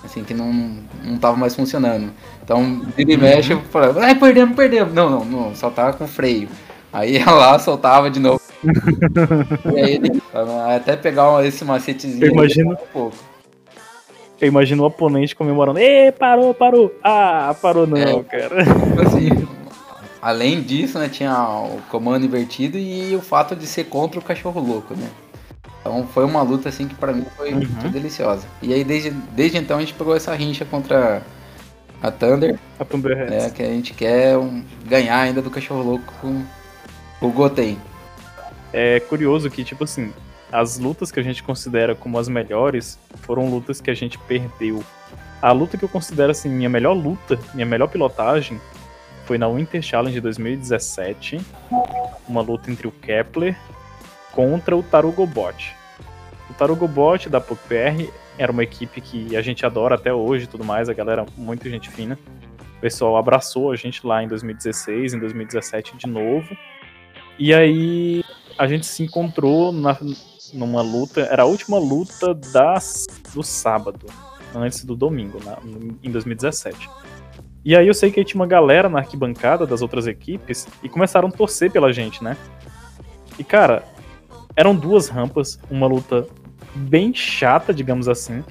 Assim, 0.02 0.24
que 0.24 0.32
não, 0.32 0.78
não 1.04 1.18
tava 1.18 1.36
mais 1.36 1.54
funcionando. 1.54 2.10
Então, 2.42 2.80
vira 2.96 3.12
e 3.12 3.16
uhum. 3.16 3.20
mexe, 3.20 3.52
eu 3.52 3.60
falava, 3.64 4.00
ai, 4.02 4.14
perdemos, 4.14 4.56
perdemos. 4.56 4.94
Não, 4.94 5.10
não, 5.10 5.24
não, 5.24 5.54
só 5.54 5.68
tava 5.68 5.92
com 5.92 6.08
freio. 6.08 6.48
Aí 6.92 7.18
ia 7.18 7.30
lá, 7.30 7.58
soltava 7.58 8.10
de 8.10 8.18
novo. 8.18 8.40
e 9.74 9.78
aí 9.78 9.94
ele, 9.94 10.22
até 10.74 10.96
pegar 10.96 11.44
esse 11.46 11.64
macetezinho. 11.64 12.24
Eu 12.24 12.32
imagino, 12.32 12.72
um 12.72 12.76
pouco. 12.92 13.16
Eu 14.40 14.48
imagino 14.48 14.82
o 14.82 14.86
oponente 14.86 15.36
comemorando. 15.36 15.78
Ê, 15.78 16.10
parou, 16.10 16.54
parou. 16.54 16.94
Ah, 17.02 17.54
parou 17.60 17.86
não, 17.86 17.96
é, 17.96 18.22
cara. 18.22 18.64
Tipo 18.64 19.02
assim, 19.02 19.48
além 20.22 20.62
disso, 20.62 20.98
né, 20.98 21.08
tinha 21.08 21.32
o 21.32 21.78
comando 21.90 22.24
invertido 22.24 22.78
e 22.78 23.14
o 23.14 23.20
fato 23.20 23.54
de 23.54 23.66
ser 23.66 23.84
contra 23.84 24.18
o 24.18 24.22
cachorro 24.22 24.60
louco, 24.60 24.94
né? 24.94 25.08
Então 25.80 26.06
foi 26.06 26.24
uma 26.24 26.42
luta 26.42 26.68
assim 26.68 26.88
que 26.88 26.94
para 26.94 27.12
mim 27.12 27.24
foi 27.36 27.52
uhum. 27.52 27.58
muito 27.58 27.88
deliciosa. 27.88 28.46
E 28.62 28.72
aí 28.72 28.84
desde, 28.84 29.10
desde 29.10 29.58
então 29.58 29.78
a 29.78 29.80
gente 29.80 29.94
pegou 29.94 30.14
essa 30.14 30.34
rincha 30.34 30.64
contra 30.64 31.22
a 32.02 32.10
Thunder. 32.10 32.58
A 32.78 32.84
Thunderheads. 32.84 33.44
É, 33.44 33.50
que 33.50 33.62
a 33.62 33.66
gente 33.66 33.92
quer 33.94 34.36
um, 34.36 34.62
ganhar 34.86 35.20
ainda 35.20 35.42
do 35.42 35.50
cachorro 35.50 35.82
louco 35.82 36.12
com 36.20 36.42
o 37.20 37.30
Goten. 37.30 37.78
É 38.72 39.00
curioso 39.00 39.50
que, 39.50 39.64
tipo 39.64 39.84
assim, 39.84 40.12
as 40.52 40.78
lutas 40.78 41.12
que 41.12 41.20
a 41.20 41.22
gente 41.22 41.42
considera 41.42 41.94
como 41.94 42.18
as 42.18 42.28
melhores 42.28 42.98
foram 43.22 43.48
lutas 43.48 43.80
que 43.80 43.90
a 43.90 43.94
gente 43.94 44.18
perdeu. 44.18 44.82
A 45.40 45.52
luta 45.52 45.78
que 45.78 45.84
eu 45.84 45.88
considero 45.88 46.32
assim, 46.32 46.48
minha 46.48 46.68
melhor 46.68 46.92
luta, 46.92 47.38
minha 47.54 47.66
melhor 47.66 47.88
pilotagem, 47.88 48.60
foi 49.24 49.38
na 49.38 49.48
Winter 49.48 49.80
Challenge 49.80 50.20
2017. 50.20 51.40
Uma 52.28 52.40
luta 52.40 52.70
entre 52.70 52.86
o 52.86 52.90
Kepler 52.90 53.56
contra 54.32 54.76
o 54.76 54.82
Tarugobot. 54.82 55.74
O 56.50 56.54
Tarugobot 56.54 57.28
da 57.28 57.40
PUCPR 57.40 58.10
era 58.36 58.50
uma 58.50 58.62
equipe 58.62 59.00
que 59.00 59.36
a 59.36 59.42
gente 59.42 59.64
adora 59.64 59.94
até 59.94 60.12
hoje 60.12 60.46
tudo 60.46 60.64
mais, 60.64 60.88
a 60.88 60.92
galera 60.92 61.24
muito 61.36 61.68
gente 61.70 61.88
fina. 61.88 62.18
O 62.76 62.80
pessoal 62.80 63.16
abraçou 63.16 63.70
a 63.70 63.76
gente 63.76 64.06
lá 64.06 64.22
em 64.22 64.28
2016, 64.28 65.14
em 65.14 65.18
2017 65.18 65.96
de 65.96 66.06
novo. 66.06 66.56
E 67.38 67.54
aí 67.54 68.24
a 68.58 68.66
gente 68.66 68.84
se 68.86 69.02
encontrou 69.02 69.72
na, 69.72 69.96
numa 70.52 70.82
luta, 70.82 71.22
era 71.22 71.42
a 71.42 71.46
última 71.46 71.78
luta 71.78 72.34
das, 72.34 73.06
do 73.34 73.42
sábado, 73.42 74.06
antes 74.54 74.84
do 74.84 74.94
domingo, 74.94 75.38
na, 75.44 75.58
em 76.02 76.10
2017. 76.10 76.88
E 77.64 77.76
aí 77.76 77.86
eu 77.86 77.94
sei 77.94 78.10
que 78.10 78.24
tinha 78.24 78.40
uma 78.40 78.46
galera 78.46 78.88
na 78.88 79.00
arquibancada 79.00 79.66
das 79.66 79.82
outras 79.82 80.06
equipes 80.06 80.66
e 80.82 80.88
começaram 80.88 81.28
a 81.28 81.32
torcer 81.32 81.70
pela 81.70 81.92
gente, 81.92 82.24
né? 82.24 82.36
E 83.38 83.44
cara, 83.44 83.84
eram 84.56 84.74
duas 84.74 85.08
rampas, 85.08 85.58
uma 85.70 85.86
luta 85.86 86.26
bem 86.74 87.12
chata, 87.14 87.72
digamos 87.74 88.08
assim, 88.08 88.42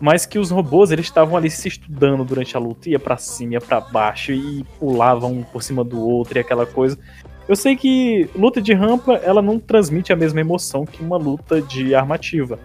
mas 0.00 0.26
que 0.26 0.38
os 0.38 0.50
robôs 0.50 0.90
eles 0.90 1.06
estavam 1.06 1.36
ali 1.36 1.50
se 1.50 1.68
estudando 1.68 2.24
durante 2.24 2.56
a 2.56 2.60
luta, 2.60 2.90
ia 2.90 2.98
para 2.98 3.16
cima, 3.16 3.54
ia 3.54 3.60
para 3.60 3.80
baixo 3.80 4.32
e 4.32 4.64
pulavam 4.78 5.32
um 5.32 5.42
por 5.42 5.62
cima 5.62 5.82
do 5.82 6.00
outro 6.00 6.38
e 6.38 6.40
aquela 6.40 6.66
coisa. 6.66 6.98
Eu 7.48 7.54
sei 7.54 7.76
que 7.76 8.28
luta 8.34 8.60
de 8.60 8.72
rampa 8.72 9.14
ela 9.14 9.40
não 9.40 9.58
transmite 9.58 10.12
a 10.12 10.16
mesma 10.16 10.40
emoção 10.40 10.84
que 10.84 11.02
uma 11.02 11.16
luta 11.16 11.62
de 11.62 11.94
armativa, 11.94 12.58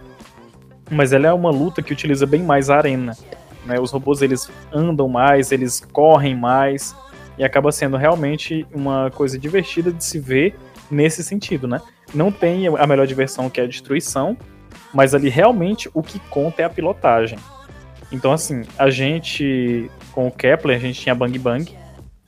mas 0.90 1.12
ela 1.12 1.28
é 1.28 1.32
uma 1.32 1.50
luta 1.50 1.80
que 1.80 1.92
utiliza 1.92 2.26
bem 2.26 2.42
mais 2.42 2.68
a 2.68 2.76
arena. 2.76 3.16
Né? 3.64 3.78
Os 3.78 3.92
robôs 3.92 4.22
eles 4.22 4.50
andam 4.72 5.08
mais, 5.08 5.52
eles 5.52 5.80
correm 5.92 6.34
mais 6.34 6.96
e 7.38 7.44
acaba 7.44 7.70
sendo 7.70 7.96
realmente 7.96 8.66
uma 8.74 9.10
coisa 9.10 9.38
divertida 9.38 9.92
de 9.92 10.04
se 10.04 10.18
ver 10.18 10.56
nesse 10.90 11.22
sentido, 11.22 11.66
né? 11.66 11.80
Não 12.12 12.30
tem 12.30 12.66
a 12.66 12.86
melhor 12.86 13.06
diversão 13.06 13.48
que 13.48 13.60
é 13.60 13.64
a 13.64 13.66
destruição, 13.66 14.36
mas 14.92 15.14
ali 15.14 15.28
realmente 15.28 15.88
o 15.94 16.02
que 16.02 16.18
conta 16.18 16.60
é 16.60 16.64
a 16.64 16.70
pilotagem. 16.70 17.38
Então 18.10 18.32
assim, 18.32 18.62
a 18.76 18.90
gente 18.90 19.88
com 20.10 20.26
o 20.26 20.30
Kepler 20.30 20.76
a 20.76 20.80
gente 20.80 21.00
tinha 21.00 21.14
Bang 21.14 21.38
Bang, 21.38 21.72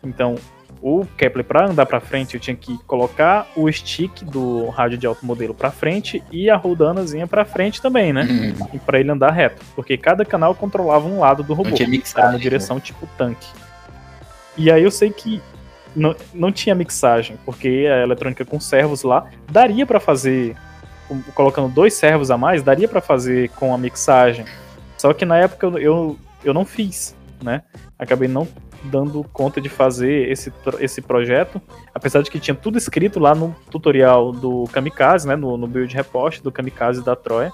então 0.03 0.37
o 0.85 1.07
Kepler 1.17 1.47
para 1.47 1.71
andar 1.71 1.87
para 1.87 1.99
frente 1.99 2.35
eu 2.35 2.41
tinha 2.41 2.55
que 2.55 2.77
colocar 2.85 3.51
o 3.57 3.73
stick 3.73 4.23
do 4.23 4.69
rádio 4.69 4.99
de 4.99 5.07
alto 5.07 5.25
modelo 5.25 5.55
para 5.55 5.71
frente 5.71 6.23
e 6.31 6.51
a 6.51 6.57
rodanazinha 6.57 7.27
para 7.27 7.43
frente 7.47 7.81
também, 7.81 8.13
né? 8.13 8.55
Uhum. 8.71 8.79
Para 8.81 9.01
ele 9.01 9.11
andar 9.11 9.31
reto, 9.31 9.65
porque 9.75 9.97
cada 9.97 10.27
canal 10.27 10.55
controlava 10.55 11.09
um 11.09 11.21
lado 11.21 11.43
do 11.43 11.55
robô, 11.55 11.71
não 11.71 11.75
tinha 11.75 11.89
mixagem, 11.89 12.23
era 12.23 12.35
uma 12.35 12.39
direção 12.39 12.77
né? 12.77 12.83
tipo 12.85 13.09
tanque. 13.17 13.49
E 14.59 14.71
aí 14.71 14.83
eu 14.83 14.91
sei 14.91 15.09
que 15.09 15.41
não, 15.97 16.15
não 16.35 16.53
tinha 16.53 16.75
mixagem, 16.75 17.39
porque 17.47 17.87
a 17.91 18.03
eletrônica 18.03 18.45
com 18.45 18.61
servos 18.61 19.05
lá 19.05 19.27
daria 19.51 19.87
para 19.87 19.99
fazer 19.99 20.55
colocando 21.35 21.69
dois 21.73 21.95
servos 21.95 22.31
a 22.31 22.37
mais, 22.37 22.63
daria 22.63 22.89
para 22.89 23.01
fazer 23.01 23.49
com 23.57 23.73
a 23.73 23.79
mixagem. 23.79 24.45
Só 24.99 25.15
que 25.15 25.25
na 25.25 25.39
época 25.39 25.65
eu, 25.65 25.79
eu, 25.79 26.19
eu 26.45 26.53
não 26.53 26.67
fiz, 26.67 27.17
né? 27.43 27.63
Acabei 27.99 28.29
não 28.29 28.47
dando 28.85 29.25
conta 29.33 29.61
de 29.61 29.69
fazer 29.69 30.31
esse, 30.31 30.53
esse 30.81 31.01
projeto, 31.01 31.61
apesar 31.95 32.23
de 32.23 32.31
que 32.31 32.39
tinha 32.39 32.55
tudo 32.55 32.79
escrito 32.79 33.19
lá 33.19 33.35
no 33.35 33.55
tutorial 33.71 34.33
do 34.33 34.65
Kamikaze, 34.73 35.27
né, 35.27 35.37
no, 35.37 35.57
no 35.57 35.67
build 35.67 35.95
report 35.95 36.41
do 36.41 36.53
Kamikaze 36.53 37.03
da 37.03 37.17
Troia, 37.17 37.53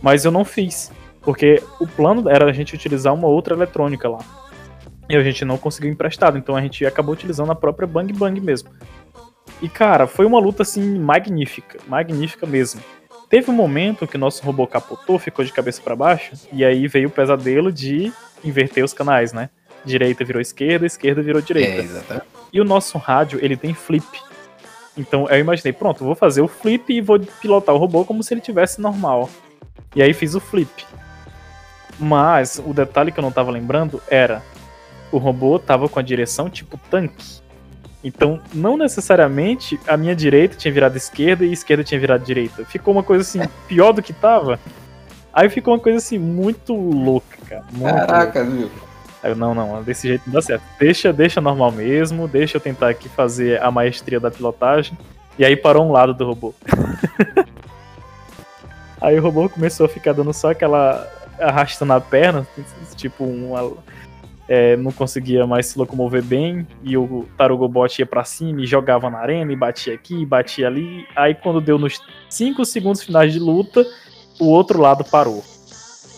mas 0.00 0.24
eu 0.24 0.30
não 0.30 0.44
fiz, 0.44 0.92
porque 1.22 1.62
o 1.80 1.86
plano 1.86 2.28
era 2.28 2.46
a 2.46 2.52
gente 2.52 2.74
utilizar 2.74 3.12
uma 3.12 3.26
outra 3.26 3.54
eletrônica 3.54 4.08
lá. 4.08 4.18
E 5.08 5.16
a 5.16 5.22
gente 5.22 5.44
não 5.44 5.56
conseguiu 5.56 5.90
emprestado, 5.90 6.36
então 6.36 6.56
a 6.56 6.60
gente 6.60 6.84
acabou 6.84 7.12
utilizando 7.14 7.52
a 7.52 7.54
própria 7.54 7.86
Bang 7.86 8.12
Bang 8.12 8.40
mesmo. 8.40 8.70
E 9.62 9.68
cara, 9.68 10.06
foi 10.06 10.26
uma 10.26 10.40
luta 10.40 10.62
assim 10.62 10.98
magnífica, 10.98 11.78
magnífica 11.86 12.46
mesmo. 12.46 12.80
Teve 13.28 13.50
um 13.50 13.54
momento 13.54 14.06
que 14.06 14.18
nosso 14.18 14.44
robô 14.44 14.66
capotou, 14.66 15.18
ficou 15.18 15.44
de 15.44 15.52
cabeça 15.52 15.80
para 15.82 15.96
baixo, 15.96 16.32
e 16.52 16.64
aí 16.64 16.86
veio 16.86 17.08
o 17.08 17.10
pesadelo 17.10 17.72
de 17.72 18.12
inverter 18.44 18.84
os 18.84 18.92
canais, 18.92 19.32
né? 19.32 19.50
Direita 19.86 20.24
virou 20.24 20.42
esquerda, 20.42 20.84
esquerda 20.84 21.22
virou 21.22 21.40
direita. 21.40 21.80
É, 21.80 21.84
exatamente. 21.84 22.26
E 22.52 22.60
o 22.60 22.64
nosso 22.64 22.98
rádio, 22.98 23.38
ele 23.42 23.56
tem 23.56 23.72
flip. 23.72 24.06
Então 24.96 25.28
eu 25.28 25.38
imaginei, 25.38 25.72
pronto, 25.72 26.04
vou 26.04 26.14
fazer 26.14 26.40
o 26.40 26.48
flip 26.48 26.92
e 26.92 27.00
vou 27.00 27.18
pilotar 27.18 27.74
o 27.74 27.78
robô 27.78 28.04
como 28.04 28.22
se 28.22 28.32
ele 28.34 28.40
tivesse 28.40 28.80
normal. 28.80 29.28
E 29.94 30.02
aí 30.02 30.12
fiz 30.12 30.34
o 30.34 30.40
flip. 30.40 30.84
Mas 31.98 32.60
o 32.64 32.72
detalhe 32.72 33.12
que 33.12 33.18
eu 33.18 33.22
não 33.22 33.32
tava 33.32 33.50
lembrando 33.50 34.02
era 34.08 34.42
o 35.10 35.18
robô 35.18 35.58
tava 35.58 35.88
com 35.88 35.98
a 35.98 36.02
direção 36.02 36.50
tipo 36.50 36.78
tanque. 36.90 37.40
Então, 38.04 38.40
não 38.54 38.76
necessariamente 38.76 39.80
a 39.86 39.96
minha 39.96 40.14
direita 40.14 40.56
tinha 40.56 40.72
virado 40.72 40.96
esquerda 40.96 41.44
e 41.44 41.50
a 41.50 41.52
esquerda 41.52 41.82
tinha 41.82 41.98
virado 41.98 42.24
direita. 42.24 42.64
Ficou 42.64 42.94
uma 42.94 43.02
coisa 43.02 43.22
assim, 43.22 43.40
pior 43.66 43.92
do 43.92 44.02
que 44.02 44.12
tava. 44.12 44.60
Aí 45.32 45.50
ficou 45.50 45.74
uma 45.74 45.80
coisa 45.80 45.98
assim, 45.98 46.18
muito 46.18 46.74
louca, 46.74 47.36
cara. 47.48 47.64
Muito 47.72 48.06
Caraca, 48.06 48.40
louca. 48.40 48.56
viu? 48.56 48.70
Aí 49.26 49.32
eu, 49.32 49.36
não, 49.36 49.52
não, 49.52 49.82
desse 49.82 50.06
jeito 50.06 50.22
não 50.26 50.34
dá 50.34 50.40
certo. 50.40 50.62
Deixa, 50.78 51.12
deixa 51.12 51.40
normal 51.40 51.72
mesmo, 51.72 52.28
deixa 52.28 52.58
eu 52.58 52.60
tentar 52.60 52.90
aqui 52.90 53.08
fazer 53.08 53.60
a 53.60 53.72
maestria 53.72 54.20
da 54.20 54.30
pilotagem. 54.30 54.96
E 55.36 55.44
aí 55.44 55.56
parou 55.56 55.84
um 55.84 55.90
lado 55.90 56.14
do 56.14 56.24
robô. 56.24 56.54
aí 59.02 59.18
o 59.18 59.22
robô 59.22 59.48
começou 59.48 59.86
a 59.86 59.88
ficar 59.88 60.12
dando 60.12 60.32
só 60.32 60.52
aquela 60.52 61.04
arrastando 61.40 61.92
a 61.92 62.00
perna, 62.00 62.46
tipo 62.94 63.24
uma, 63.24 63.72
é, 64.48 64.76
não 64.76 64.92
conseguia 64.92 65.44
mais 65.44 65.66
se 65.66 65.78
locomover 65.78 66.22
bem, 66.22 66.66
e 66.84 66.96
o 66.96 67.26
Tarugobot 67.36 67.98
ia 67.98 68.06
para 68.06 68.24
cima 68.24 68.62
e 68.62 68.66
jogava 68.66 69.10
na 69.10 69.18
arena, 69.18 69.52
e 69.52 69.56
batia 69.56 69.92
aqui, 69.92 70.22
e 70.22 70.24
batia 70.24 70.68
ali. 70.68 71.04
Aí 71.16 71.34
quando 71.34 71.60
deu 71.60 71.78
nos 71.78 72.00
5 72.30 72.64
segundos 72.64 73.02
finais 73.02 73.32
de 73.32 73.40
luta, 73.40 73.84
o 74.38 74.46
outro 74.46 74.80
lado 74.80 75.04
parou. 75.04 75.42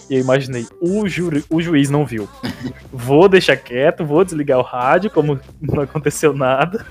E 0.08 0.14
eu 0.14 0.20
imaginei, 0.20 0.66
o, 0.80 1.06
ju 1.06 1.30
o 1.50 1.60
juiz 1.60 1.90
não 1.90 2.06
viu. 2.06 2.28
Vou 2.92 3.28
deixar 3.28 3.56
quieto, 3.56 4.06
vou 4.06 4.24
desligar 4.24 4.58
o 4.58 4.62
rádio, 4.62 5.10
como 5.10 5.38
não 5.60 5.82
aconteceu 5.82 6.32
nada. 6.32 6.86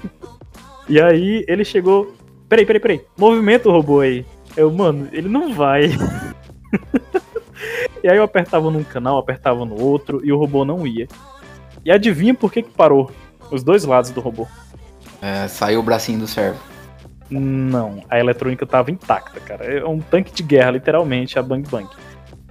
E 0.87 1.01
aí 1.01 1.43
ele 1.47 1.65
chegou. 1.65 2.13
Peraí, 2.47 2.65
peraí, 2.65 2.79
peraí. 2.79 3.01
Movimento 3.17 3.69
o 3.69 3.71
robô 3.71 4.01
aí. 4.01 4.25
Eu, 4.55 4.71
mano, 4.71 5.09
ele 5.11 5.27
não 5.27 5.53
vai. 5.53 5.85
e 8.03 8.09
aí 8.09 8.17
eu 8.17 8.23
apertava 8.23 8.69
num 8.69 8.83
canal, 8.83 9.17
apertava 9.17 9.65
no 9.65 9.81
outro, 9.81 10.21
e 10.23 10.31
o 10.31 10.37
robô 10.37 10.63
não 10.63 10.85
ia. 10.85 11.07
E 11.83 11.91
adivinha 11.91 12.33
por 12.33 12.51
que, 12.51 12.61
que 12.61 12.71
parou? 12.71 13.11
Os 13.51 13.63
dois 13.63 13.83
lados 13.83 14.11
do 14.11 14.21
robô. 14.21 14.47
É, 15.21 15.47
saiu 15.47 15.79
o 15.79 15.83
bracinho 15.83 16.19
do 16.19 16.27
servo. 16.27 16.59
Não, 17.29 18.03
a 18.09 18.19
eletrônica 18.19 18.65
tava 18.65 18.91
intacta, 18.91 19.39
cara. 19.39 19.65
É 19.65 19.85
um 19.85 19.99
tanque 19.99 20.31
de 20.31 20.43
guerra, 20.43 20.71
literalmente, 20.71 21.37
a 21.37 21.43
Bang 21.43 21.67
Bang 21.69 21.89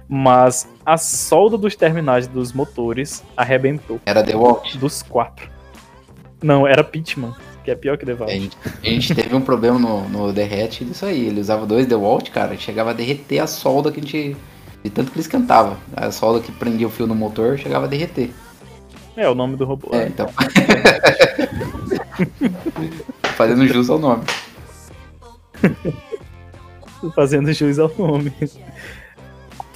mas 0.07 0.67
a 0.85 0.97
solda 0.97 1.57
dos 1.57 1.75
terminais 1.75 2.27
dos 2.27 2.53
motores 2.53 3.23
arrebentou. 3.35 3.99
Era 4.05 4.23
The 4.23 4.35
Walt? 4.35 4.77
Dos 4.77 5.03
quatro. 5.03 5.49
Não, 6.41 6.65
era 6.67 6.83
Pitman, 6.83 7.35
que 7.63 7.71
é 7.71 7.75
pior 7.75 7.97
que 7.97 8.05
The. 8.05 8.13
A 8.23 8.27
gente, 8.27 8.57
a 8.63 8.85
gente 8.85 9.13
teve 9.13 9.35
um 9.35 9.41
problema 9.41 9.77
no, 9.77 10.07
no 10.07 10.31
derrete 10.31 10.85
disso 10.85 11.05
aí. 11.05 11.27
Ele 11.27 11.41
usava 11.41 11.65
dois 11.65 11.87
The 11.87 11.95
Walt, 11.95 12.29
cara, 12.29 12.55
chegava 12.55 12.91
a 12.91 12.93
derreter 12.93 13.39
a 13.39 13.47
solda 13.47 13.91
que 13.91 13.99
a 13.99 14.03
gente. 14.03 14.37
De 14.83 14.89
tanto 14.91 15.11
que 15.11 15.17
ele 15.17 15.21
esquentava. 15.21 15.77
A 15.95 16.11
solda 16.11 16.39
que 16.39 16.51
prendia 16.51 16.87
o 16.87 16.89
fio 16.89 17.07
no 17.07 17.15
motor 17.15 17.57
chegava 17.57 17.85
a 17.85 17.89
derreter. 17.89 18.31
É 19.15 19.27
o 19.27 19.33
nome 19.33 19.55
do 19.55 19.65
robô. 19.65 19.89
É, 19.91 20.07
então. 20.07 20.29
Fazendo 23.35 23.67
jus 23.67 23.89
ao 23.89 23.97
nome. 23.97 24.23
Fazendo 27.15 27.51
jus 27.51 27.79
ao 27.79 27.91
nome 27.97 28.31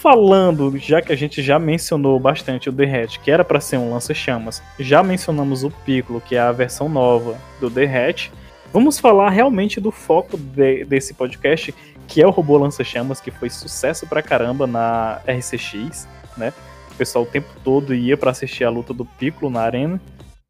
falando, 0.01 0.75
já 0.79 0.99
que 0.99 1.13
a 1.13 1.15
gente 1.15 1.43
já 1.43 1.59
mencionou 1.59 2.19
bastante 2.19 2.67
o 2.67 2.71
Derret, 2.71 3.19
que 3.19 3.29
era 3.29 3.45
para 3.45 3.59
ser 3.59 3.77
um 3.77 3.91
lança-chamas, 3.91 4.61
já 4.79 5.03
mencionamos 5.03 5.63
o 5.63 5.69
Piccolo, 5.69 6.19
que 6.19 6.35
é 6.35 6.39
a 6.39 6.51
versão 6.51 6.89
nova 6.89 7.37
do 7.59 7.69
Derret, 7.69 8.31
vamos 8.73 8.97
falar 8.99 9.29
realmente 9.29 9.79
do 9.79 9.91
foco 9.91 10.37
de, 10.37 10.83
desse 10.85 11.13
podcast, 11.13 11.71
que 12.07 12.19
é 12.19 12.25
o 12.25 12.31
robô 12.31 12.57
lança-chamas, 12.57 13.21
que 13.21 13.29
foi 13.29 13.51
sucesso 13.51 14.07
pra 14.07 14.23
caramba 14.23 14.65
na 14.65 15.21
RCX, 15.27 16.07
né? 16.35 16.51
o 16.89 16.95
pessoal 16.95 17.23
o 17.23 17.27
tempo 17.27 17.49
todo 17.63 17.93
ia 17.93 18.17
para 18.17 18.31
assistir 18.31 18.63
a 18.63 18.71
luta 18.71 18.95
do 18.95 19.05
Piccolo 19.05 19.51
na 19.51 19.61
arena. 19.61 20.01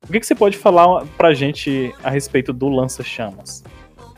O 0.08 0.12
que, 0.12 0.20
que 0.22 0.26
você 0.26 0.34
pode 0.34 0.58
falar 0.58 1.06
pra 1.18 1.34
gente 1.34 1.94
a 2.02 2.10
respeito 2.10 2.54
do 2.54 2.70
lança-chamas? 2.70 3.66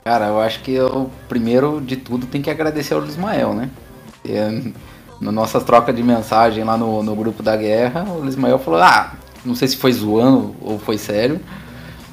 Cara, 0.04 0.28
eu 0.28 0.40
acho 0.40 0.62
que 0.62 0.80
o 0.80 1.10
primeiro 1.28 1.82
de 1.82 1.98
tudo 1.98 2.28
tem 2.28 2.42
que 2.42 2.52
agradecer 2.52 2.94
ao 2.94 3.04
Ismael, 3.04 3.54
né? 3.56 3.70
E, 4.24 4.74
na 5.24 5.32
nossa 5.32 5.62
troca 5.62 5.94
de 5.94 6.04
mensagem 6.04 6.64
lá 6.64 6.78
no, 6.78 7.02
no 7.02 7.16
grupo 7.16 7.42
da 7.42 7.56
guerra, 7.56 8.04
o 8.04 8.28
Ismael 8.28 8.60
falou: 8.60 8.82
Ah, 8.82 9.14
não 9.46 9.56
sei 9.56 9.70
se 9.70 9.78
foi 9.78 9.94
zoando 9.94 10.54
ou 10.62 10.78
foi 10.78 10.98
sério. 10.98 11.40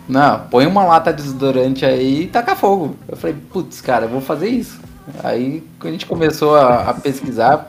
Não, 0.08 0.40
põe 0.48 0.66
uma 0.66 0.84
lata 0.84 1.12
de 1.12 1.22
desodorante 1.22 1.84
aí 1.84 2.22
e 2.22 2.26
taca 2.26 2.56
fogo. 2.56 2.96
Eu 3.08 3.16
falei, 3.16 3.36
putz, 3.52 3.80
cara, 3.80 4.06
eu 4.06 4.08
vou 4.08 4.20
fazer 4.20 4.48
isso. 4.48 4.80
Aí 5.22 5.62
a 5.80 5.86
gente 5.86 6.04
começou 6.04 6.56
a, 6.56 6.90
a 6.90 6.94
pesquisar, 6.94 7.66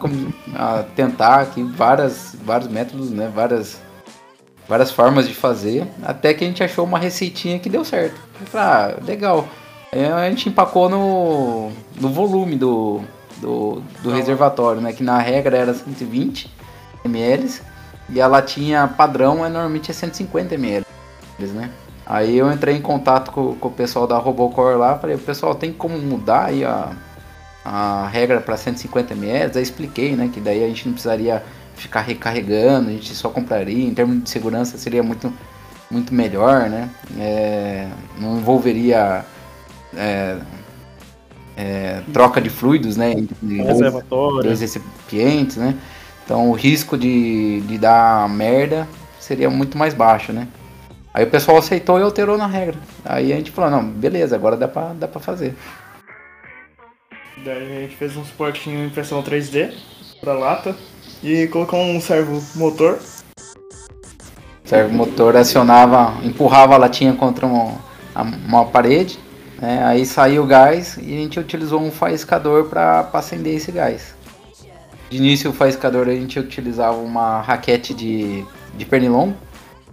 a 0.56 0.84
tentar 0.96 1.42
aqui 1.42 1.62
várias, 1.62 2.36
vários 2.44 2.68
métodos, 2.68 3.12
né? 3.12 3.32
Várias, 3.34 3.80
várias 4.68 4.90
formas 4.92 5.28
de 5.28 5.36
fazer, 5.36 5.88
até 6.02 6.34
que 6.34 6.44
a 6.44 6.48
gente 6.48 6.64
achou 6.64 6.84
uma 6.84 6.98
receitinha 6.98 7.60
que 7.60 7.70
deu 7.70 7.86
certo. 7.86 8.20
Eu 8.40 8.48
falei, 8.48 8.68
ah, 8.68 8.96
legal. 9.06 9.48
Aí 9.92 10.04
a 10.04 10.30
gente 10.30 10.50
empacou 10.50 10.90
no, 10.90 11.70
no 12.00 12.10
volume 12.10 12.56
do, 12.56 13.02
do, 13.42 13.82
do 14.02 14.12
reservatório, 14.12 14.80
né? 14.80 14.94
Que 14.94 15.04
na 15.04 15.18
regra 15.18 15.58
era 15.58 15.74
120 15.74 16.50
ml 17.04 17.62
e 18.10 18.22
a 18.22 18.28
latinha 18.28 18.88
padrão 18.88 19.46
é 19.46 19.50
normalmente 19.50 19.92
é 19.92 19.94
150 19.94 20.56
ml, 20.56 20.86
né? 21.40 21.70
Aí 22.06 22.38
eu 22.38 22.52
entrei 22.52 22.76
em 22.76 22.82
contato 22.82 23.32
com, 23.32 23.56
com 23.56 23.68
o 23.70 23.72
pessoal 23.72 24.06
da 24.06 24.18
Robocore 24.18 24.78
lá, 24.78 24.98
falei, 24.98 25.18
pessoal, 25.18 25.56
tem 25.56 25.72
como 25.72 25.98
mudar 25.98 26.46
aí 26.46 26.66
a, 26.66 26.92
a 27.64 28.08
regra 28.08 28.42
para 28.42 28.58
150 28.58 29.14
ml, 29.14 29.58
aí 29.58 29.64
expliquei, 29.64 30.16
né, 30.16 30.30
que 30.32 30.42
daí 30.42 30.64
a 30.64 30.68
gente 30.68 30.88
não 30.88 30.94
precisaria 30.94 31.42
ficar 31.76 32.02
recarregando, 32.02 32.90
a 32.90 32.92
gente 32.92 33.14
só 33.16 33.30
compraria, 33.30 33.88
em 33.88 33.94
termos 33.94 34.24
de 34.24 34.30
segurança 34.30 34.78
seria 34.78 35.02
muito, 35.02 35.32
muito 35.90 36.14
melhor, 36.14 36.70
né, 36.70 36.90
é, 37.18 37.88
não 38.20 38.38
envolveria 38.38 39.24
é, 39.96 40.38
é, 41.62 42.02
troca 42.12 42.42
de 42.42 42.50
fluidos, 42.50 42.98
né, 42.98 43.12
entre 43.12 43.36
dois 44.42 44.62
recipientes, 44.62 45.58
né, 45.58 45.76
então 46.26 46.50
o 46.50 46.54
risco 46.54 46.98
de, 46.98 47.62
de 47.62 47.78
dar 47.78 48.28
merda 48.28 48.88
seria 49.20 49.50
muito 49.50 49.78
mais 49.78 49.94
baixo, 49.94 50.34
né. 50.34 50.48
Aí 51.14 51.26
o 51.26 51.30
pessoal 51.30 51.58
aceitou 51.58 52.00
e 52.00 52.04
alterou 52.04 52.38
na 52.38 52.48
regra. 52.48 52.78
Aí 53.04 53.34
a 53.34 53.36
gente 53.36 53.52
falou, 53.52 53.70
não, 53.70 53.84
beleza, 53.84 54.34
agora 54.34 54.56
dá 54.56 54.68
pra, 54.68 54.94
dá 54.94 55.10
pra 55.10 55.20
fazer. 55.20 55.54
Daí 57.44 57.78
a 57.78 57.82
gente 57.82 57.98
fez 57.98 58.16
um 58.16 58.24
suportinho 58.24 58.80
em 58.80 58.88
impressão 58.88 59.22
3D 59.22 59.74
pra 60.22 60.34
lata 60.34 60.74
e 61.22 61.48
colocou 61.48 61.82
um 61.82 62.00
servo 62.00 62.42
motor. 62.56 62.98
O 64.64 64.68
servo 64.68 64.94
motor 64.94 65.36
acionava, 65.36 66.14
empurrava 66.24 66.76
a 66.76 66.78
latinha 66.78 67.14
contra 67.14 67.46
uma, 67.46 67.78
uma 68.48 68.66
parede, 68.66 69.20
né? 69.62 69.84
aí 69.86 70.06
saiu 70.06 70.44
o 70.44 70.48
gás 70.48 70.98
e 70.98 71.14
a 71.14 71.18
gente 71.18 71.40
utilizou 71.40 71.80
um 71.80 71.92
faiscador 71.92 72.66
para 72.66 73.08
acender 73.14 73.56
esse 73.56 73.72
gás. 73.72 74.16
De 75.10 75.18
início 75.18 75.52
o 75.52 75.54
faiscador 75.54 76.08
a 76.08 76.14
gente 76.14 76.40
utilizava 76.40 76.98
uma 76.98 77.42
raquete 77.42 77.94
de, 77.94 78.44
de 78.76 78.86
pernilongo, 78.86 79.36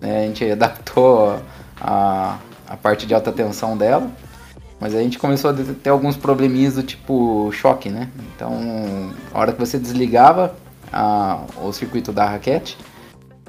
né? 0.01 0.21
a 0.21 0.27
gente 0.27 0.45
adaptou 0.51 1.39
a, 1.81 2.39
a 2.67 2.77
parte 2.77 3.07
de 3.07 3.15
alta 3.15 3.31
tensão 3.31 3.77
dela 3.77 4.11
mas 4.81 4.95
a 4.95 5.01
gente 5.01 5.19
começou 5.19 5.51
a 5.51 5.55
ter 5.83 5.91
alguns 5.91 6.17
probleminhas 6.17 6.75
do 6.75 6.83
tipo 6.83 7.51
choque, 7.53 7.89
né? 7.89 8.09
Então, 8.35 8.53
a 9.35 9.41
hora 9.41 9.53
que 9.53 9.59
você 9.59 9.79
desligava 9.79 10.55
a, 10.93 11.41
o 11.63 11.73
circuito 11.73 12.13
da 12.13 12.25
raquete, 12.27 12.79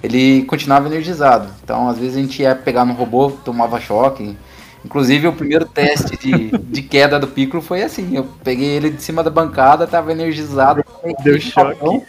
ele 0.02 0.44
continuava 0.46 0.88
energizado. 0.88 1.50
Então, 1.64 1.88
às 1.88 2.00
vezes 2.00 2.18
a 2.18 2.20
gente 2.20 2.42
ia 2.42 2.56
pegar 2.56 2.84
no 2.84 2.94
robô, 2.94 3.30
tomava 3.30 3.80
choque. 3.80 4.36
Inclusive, 4.84 5.28
o 5.28 5.34
primeiro 5.34 5.66
teste 5.66 6.18
de, 6.18 6.58
de 6.58 6.82
queda 6.82 7.20
do 7.20 7.28
Piccolo 7.28 7.62
foi 7.62 7.84
assim. 7.84 8.16
Eu 8.16 8.24
peguei 8.44 8.70
ele 8.70 8.90
de 8.90 9.02
cima 9.02 9.22
da 9.22 9.30
bancada, 9.30 9.86
tava 9.86 10.12
energizado. 10.12 10.84
Deu 11.24 11.40
choque. 11.40 12.04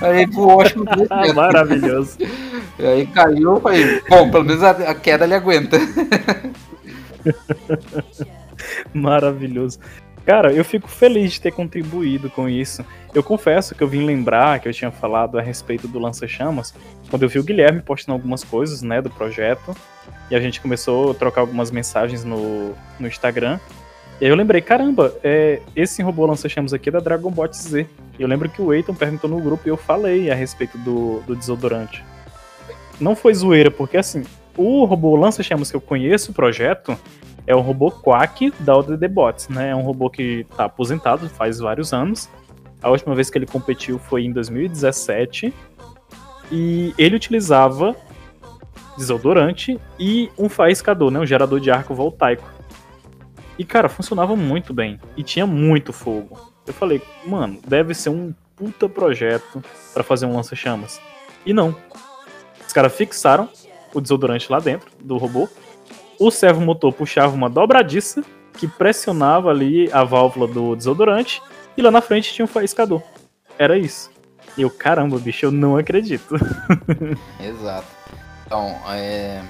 Aí 0.00 0.24
voou, 0.26 0.60
acho 0.60 0.74
que 0.74 0.80
Maravilhoso. 1.34 2.18
E 2.78 2.86
aí 2.86 3.06
caiu, 3.06 3.60
falei, 3.60 4.00
bom, 4.08 4.30
pelo 4.30 4.44
menos 4.44 4.62
a, 4.62 4.70
a 4.70 4.94
queda 4.94 5.24
ele 5.24 5.34
aguenta. 5.34 5.78
Maravilhoso. 8.94 9.78
Cara, 10.24 10.52
eu 10.52 10.64
fico 10.64 10.88
feliz 10.88 11.32
de 11.32 11.40
ter 11.40 11.50
contribuído 11.50 12.30
com 12.30 12.48
isso. 12.48 12.84
Eu 13.12 13.22
confesso 13.22 13.74
que 13.74 13.82
eu 13.82 13.88
vim 13.88 14.04
lembrar 14.04 14.60
que 14.60 14.68
eu 14.68 14.72
tinha 14.72 14.90
falado 14.90 15.38
a 15.38 15.42
respeito 15.42 15.88
do 15.88 15.98
lança-chamas 15.98 16.72
quando 17.10 17.24
eu 17.24 17.28
vi 17.28 17.40
o 17.40 17.44
Guilherme 17.44 17.82
postando 17.82 18.14
algumas 18.14 18.44
coisas, 18.44 18.82
né, 18.82 19.02
do 19.02 19.10
projeto. 19.10 19.76
E 20.32 20.34
a 20.34 20.40
gente 20.40 20.62
começou 20.62 21.10
a 21.10 21.14
trocar 21.14 21.42
algumas 21.42 21.70
mensagens 21.70 22.24
no, 22.24 22.72
no 22.98 23.06
Instagram. 23.06 23.60
E 24.18 24.24
aí 24.24 24.30
eu 24.30 24.34
lembrei, 24.34 24.62
caramba, 24.62 25.14
é, 25.22 25.60
esse 25.76 26.02
robô 26.02 26.24
lança-chamas 26.24 26.72
aqui 26.72 26.88
é 26.88 26.92
da 26.92 27.00
Dragon 27.00 27.30
Bot 27.30 27.54
Z. 27.54 27.86
Eu 28.18 28.26
lembro 28.26 28.48
que 28.48 28.62
o 28.62 28.72
Eiton 28.72 28.94
perguntou 28.94 29.28
no 29.28 29.38
grupo 29.38 29.64
e 29.66 29.68
eu 29.68 29.76
falei 29.76 30.30
a 30.30 30.34
respeito 30.34 30.78
do, 30.78 31.20
do 31.26 31.36
desodorante. 31.36 32.02
Não 32.98 33.14
foi 33.14 33.34
zoeira, 33.34 33.70
porque 33.70 33.98
assim, 33.98 34.24
o 34.56 34.86
robô 34.86 35.14
lança-chamas 35.16 35.70
que 35.70 35.76
eu 35.76 35.82
conheço 35.82 36.30
o 36.30 36.34
projeto, 36.34 36.96
é 37.46 37.54
o 37.54 37.60
robô 37.60 37.90
Quack 37.90 38.54
da 38.60 38.74
ODD 38.74 39.06
Bots, 39.08 39.50
né? 39.50 39.68
É 39.68 39.76
um 39.76 39.82
robô 39.82 40.08
que 40.08 40.46
está 40.50 40.64
aposentado 40.64 41.28
faz 41.28 41.58
vários 41.58 41.92
anos. 41.92 42.30
A 42.82 42.88
última 42.88 43.14
vez 43.14 43.28
que 43.28 43.36
ele 43.36 43.46
competiu 43.46 43.98
foi 43.98 44.24
em 44.24 44.32
2017. 44.32 45.52
E 46.50 46.94
ele 46.96 47.16
utilizava 47.16 47.94
desodorante 48.96 49.80
e 49.98 50.30
um 50.38 50.48
faiscador, 50.48 51.10
né? 51.10 51.18
Um 51.18 51.26
gerador 51.26 51.60
de 51.60 51.70
arco 51.70 51.94
voltaico. 51.94 52.48
E, 53.58 53.64
cara, 53.64 53.88
funcionava 53.88 54.34
muito 54.34 54.72
bem. 54.72 54.98
E 55.16 55.22
tinha 55.22 55.46
muito 55.46 55.92
fogo. 55.92 56.38
Eu 56.66 56.72
falei, 56.72 57.02
mano, 57.26 57.58
deve 57.66 57.94
ser 57.94 58.08
um 58.08 58.34
puta 58.56 58.88
projeto 58.88 59.62
para 59.92 60.02
fazer 60.02 60.26
um 60.26 60.36
lança-chamas. 60.36 61.00
E 61.44 61.52
não. 61.52 61.76
Os 62.66 62.72
caras 62.72 62.94
fixaram 62.94 63.48
o 63.92 64.00
desodorante 64.00 64.50
lá 64.50 64.58
dentro 64.58 64.90
do 65.00 65.18
robô 65.18 65.48
o 66.18 66.30
servo 66.30 66.60
motor 66.60 66.92
puxava 66.92 67.34
uma 67.34 67.50
dobradiça 67.50 68.22
que 68.56 68.68
pressionava 68.68 69.50
ali 69.50 69.90
a 69.92 70.04
válvula 70.04 70.46
do 70.46 70.76
desodorante 70.76 71.42
e 71.76 71.82
lá 71.82 71.90
na 71.90 72.00
frente 72.00 72.32
tinha 72.32 72.44
um 72.44 72.48
faiscador. 72.48 73.02
Era 73.58 73.76
isso. 73.76 74.10
E 74.56 74.62
eu, 74.62 74.70
caramba, 74.70 75.18
bicho, 75.18 75.46
eu 75.46 75.50
não 75.50 75.76
acredito. 75.76 76.36
Exato. 77.40 78.01
Então, 78.52 78.76
é, 78.90 79.40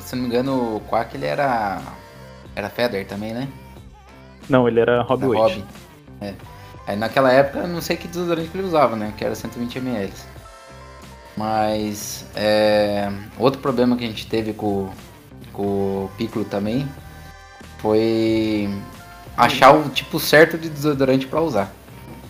se 0.00 0.16
não 0.16 0.22
me 0.22 0.28
engano, 0.30 0.76
o 0.76 0.80
Quack 0.88 1.14
ele 1.14 1.26
era. 1.26 1.78
Era 2.54 2.70
Feather 2.70 3.06
também, 3.06 3.34
né? 3.34 3.48
Não, 4.48 4.66
ele 4.66 4.80
era 4.80 5.02
Hobby 5.02 5.26
Weight. 5.26 5.62
É. 6.22 6.32
Aí 6.86 6.96
naquela 6.96 7.30
época 7.30 7.58
eu 7.58 7.68
não 7.68 7.82
sei 7.82 7.98
que 7.98 8.08
desodorante 8.08 8.48
que 8.48 8.56
ele 8.56 8.66
usava, 8.66 8.96
né? 8.96 9.12
Que 9.14 9.26
era 9.26 9.34
120 9.34 9.76
ml. 9.76 10.10
Mas 11.36 12.24
é, 12.34 13.12
outro 13.38 13.60
problema 13.60 13.94
que 13.94 14.04
a 14.04 14.06
gente 14.08 14.26
teve 14.26 14.54
com, 14.54 14.88
com 15.52 16.06
o 16.06 16.10
Piccolo 16.16 16.46
também, 16.46 16.88
foi 17.76 18.70
achar 19.36 19.72
o 19.72 19.90
tipo 19.90 20.18
certo 20.18 20.56
de 20.56 20.70
desodorante 20.70 21.26
para 21.26 21.42
usar. 21.42 21.70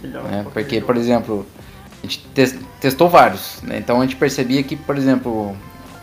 Né? 0.03 0.45
Porque, 0.53 0.81
por 0.81 0.97
exemplo, 0.97 1.47
a 2.03 2.03
gente 2.03 2.27
testou 2.81 3.09
vários, 3.09 3.63
né? 3.63 3.79
então 3.79 4.01
a 4.01 4.03
gente 4.03 4.17
percebia 4.17 4.61
que, 4.65 4.75
por 4.75 4.97
exemplo, 4.97 5.57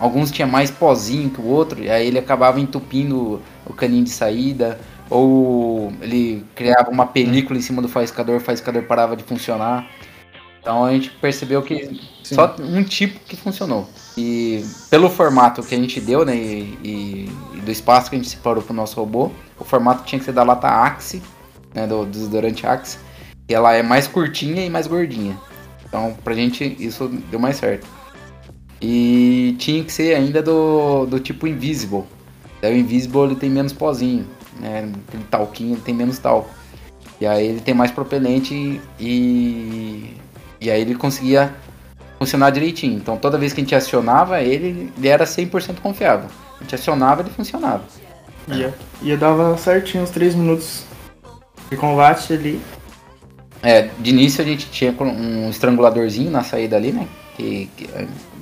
alguns 0.03 0.31
tinha 0.31 0.45
mais 0.45 0.69
pozinho 0.69 1.29
que 1.29 1.39
o 1.39 1.45
outro, 1.45 1.81
e 1.81 1.89
aí 1.89 2.05
ele 2.05 2.19
acabava 2.19 2.59
entupindo 2.59 3.41
o 3.65 3.73
caninho 3.73 4.03
de 4.03 4.09
saída, 4.09 4.77
ou 5.09 5.93
ele 6.01 6.45
criava 6.53 6.89
uma 6.91 7.05
película 7.05 7.57
em 7.57 7.61
cima 7.61 7.81
do 7.81 7.87
faiscador, 7.87 8.35
o 8.35 8.39
faiscador 8.41 8.83
parava 8.83 9.15
de 9.15 9.23
funcionar. 9.23 9.89
Então 10.59 10.83
a 10.83 10.91
gente 10.91 11.09
percebeu 11.09 11.61
que 11.61 12.01
Sim. 12.21 12.35
só 12.35 12.53
um 12.59 12.83
tipo 12.83 13.17
que 13.21 13.37
funcionou. 13.37 13.87
E 14.17 14.65
pelo 14.89 15.09
formato 15.09 15.63
que 15.63 15.73
a 15.73 15.77
gente 15.77 16.01
deu, 16.01 16.25
né, 16.25 16.35
e, 16.35 17.29
e 17.55 17.61
do 17.63 17.71
espaço 17.71 18.09
que 18.09 18.17
a 18.17 18.19
gente 18.19 18.29
separou 18.29 18.61
para 18.61 18.73
o 18.73 18.75
nosso 18.75 18.99
robô, 18.99 19.31
o 19.57 19.63
formato 19.63 20.03
tinha 20.03 20.19
que 20.19 20.25
ser 20.25 20.33
da 20.33 20.43
lata 20.43 20.67
Axe, 20.67 21.23
né, 21.73 21.87
do, 21.87 21.99
do 21.99 22.11
desodorante 22.11 22.67
Axe, 22.67 22.97
que 23.47 23.53
ela 23.53 23.73
é 23.73 23.81
mais 23.81 24.05
curtinha 24.05 24.65
e 24.65 24.69
mais 24.69 24.85
gordinha. 24.85 25.37
Então, 25.87 26.13
pra 26.23 26.33
gente, 26.33 26.75
isso 26.77 27.07
deu 27.07 27.39
mais 27.39 27.55
certo. 27.55 27.87
E 28.85 29.55
tinha 29.59 29.81
que 29.81 29.93
ser 29.93 30.13
ainda 30.13 30.43
do, 30.43 31.05
do 31.05 31.17
tipo 31.17 31.47
Invisible. 31.47 32.03
Daí 32.61 32.75
o 32.75 32.77
Invisible 32.77 33.21
ele 33.21 33.35
tem 33.37 33.49
menos 33.49 33.71
pozinho, 33.71 34.27
né, 34.59 34.91
aquele 35.07 35.23
talquinho 35.23 35.77
tem 35.77 35.95
menos 35.95 36.19
talco. 36.19 36.49
E 37.21 37.25
aí 37.25 37.47
ele 37.47 37.61
tem 37.61 37.73
mais 37.73 37.91
propelente 37.91 38.81
e, 38.99 40.13
e 40.59 40.69
aí 40.69 40.81
ele 40.81 40.95
conseguia 40.95 41.55
funcionar 42.19 42.49
direitinho. 42.49 42.97
Então 42.97 43.15
toda 43.15 43.37
vez 43.37 43.53
que 43.53 43.61
a 43.61 43.63
gente 43.63 43.73
acionava 43.73 44.41
ele, 44.41 44.91
ele 44.97 45.07
era 45.07 45.23
100% 45.23 45.79
confiável. 45.79 46.29
A 46.59 46.63
gente 46.63 46.75
acionava, 46.75 47.21
ele 47.21 47.29
funcionava. 47.29 47.83
Ia, 48.49 48.73
ia 49.01 49.15
dava 49.15 49.57
certinho 49.57 50.03
os 50.03 50.09
3 50.09 50.35
minutos 50.35 50.83
de 51.71 51.77
combate 51.77 52.33
ali. 52.33 52.61
É, 53.61 53.87
de 53.97 54.09
início 54.09 54.43
a 54.43 54.45
gente 54.45 54.69
tinha 54.69 54.93
um 54.99 55.49
estranguladorzinho 55.49 56.29
na 56.29 56.43
saída 56.43 56.75
ali, 56.75 56.91
né? 56.91 57.07
que, 57.35 57.69
que 57.75 57.89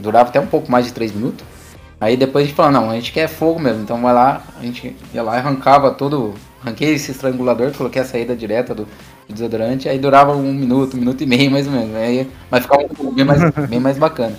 durava 0.01 0.29
até 0.29 0.39
um 0.39 0.47
pouco 0.47 0.71
mais 0.71 0.85
de 0.85 0.93
3 0.93 1.11
minutos. 1.13 1.45
Aí 1.99 2.17
depois 2.17 2.43
a 2.43 2.47
gente 2.47 2.55
falou, 2.55 2.71
não, 2.71 2.89
a 2.89 2.95
gente 2.95 3.11
quer 3.11 3.27
fogo 3.27 3.59
mesmo, 3.59 3.83
então 3.83 4.01
vai 4.01 4.13
lá, 4.13 4.41
a 4.59 4.63
gente 4.63 4.95
ia 5.13 5.21
lá 5.21 5.35
e 5.35 5.39
arrancava 5.39 5.91
todo. 5.91 6.33
Arranquei 6.63 6.93
esse 6.93 7.11
estrangulador, 7.11 7.71
coloquei 7.73 8.01
a 8.01 8.05
saída 8.05 8.35
direta 8.35 8.73
do, 8.75 8.85
do 8.85 9.33
desodorante, 9.33 9.87
aí 9.89 9.97
durava 9.99 10.35
um 10.35 10.53
minuto, 10.53 10.95
um 10.95 10.99
minuto 10.99 11.21
e 11.21 11.25
meio 11.25 11.49
mais 11.51 11.65
ou 11.67 11.73
menos. 11.73 11.95
Aí, 11.95 12.29
mas 12.49 12.63
ficava 12.63 12.83
um 12.99 13.11
bem 13.13 13.25
mais, 13.25 13.39
bem 13.69 13.79
mais 13.79 13.97
bacana. 13.97 14.35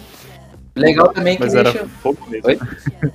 Legal 0.76 1.08
também 1.12 1.36
que 1.36 1.42
Mas 1.42 1.52
deixa... 1.52 1.78
era 1.80 1.88
fogo 2.02 2.18
mesmo. 2.28 2.48
Oi? 2.48 2.58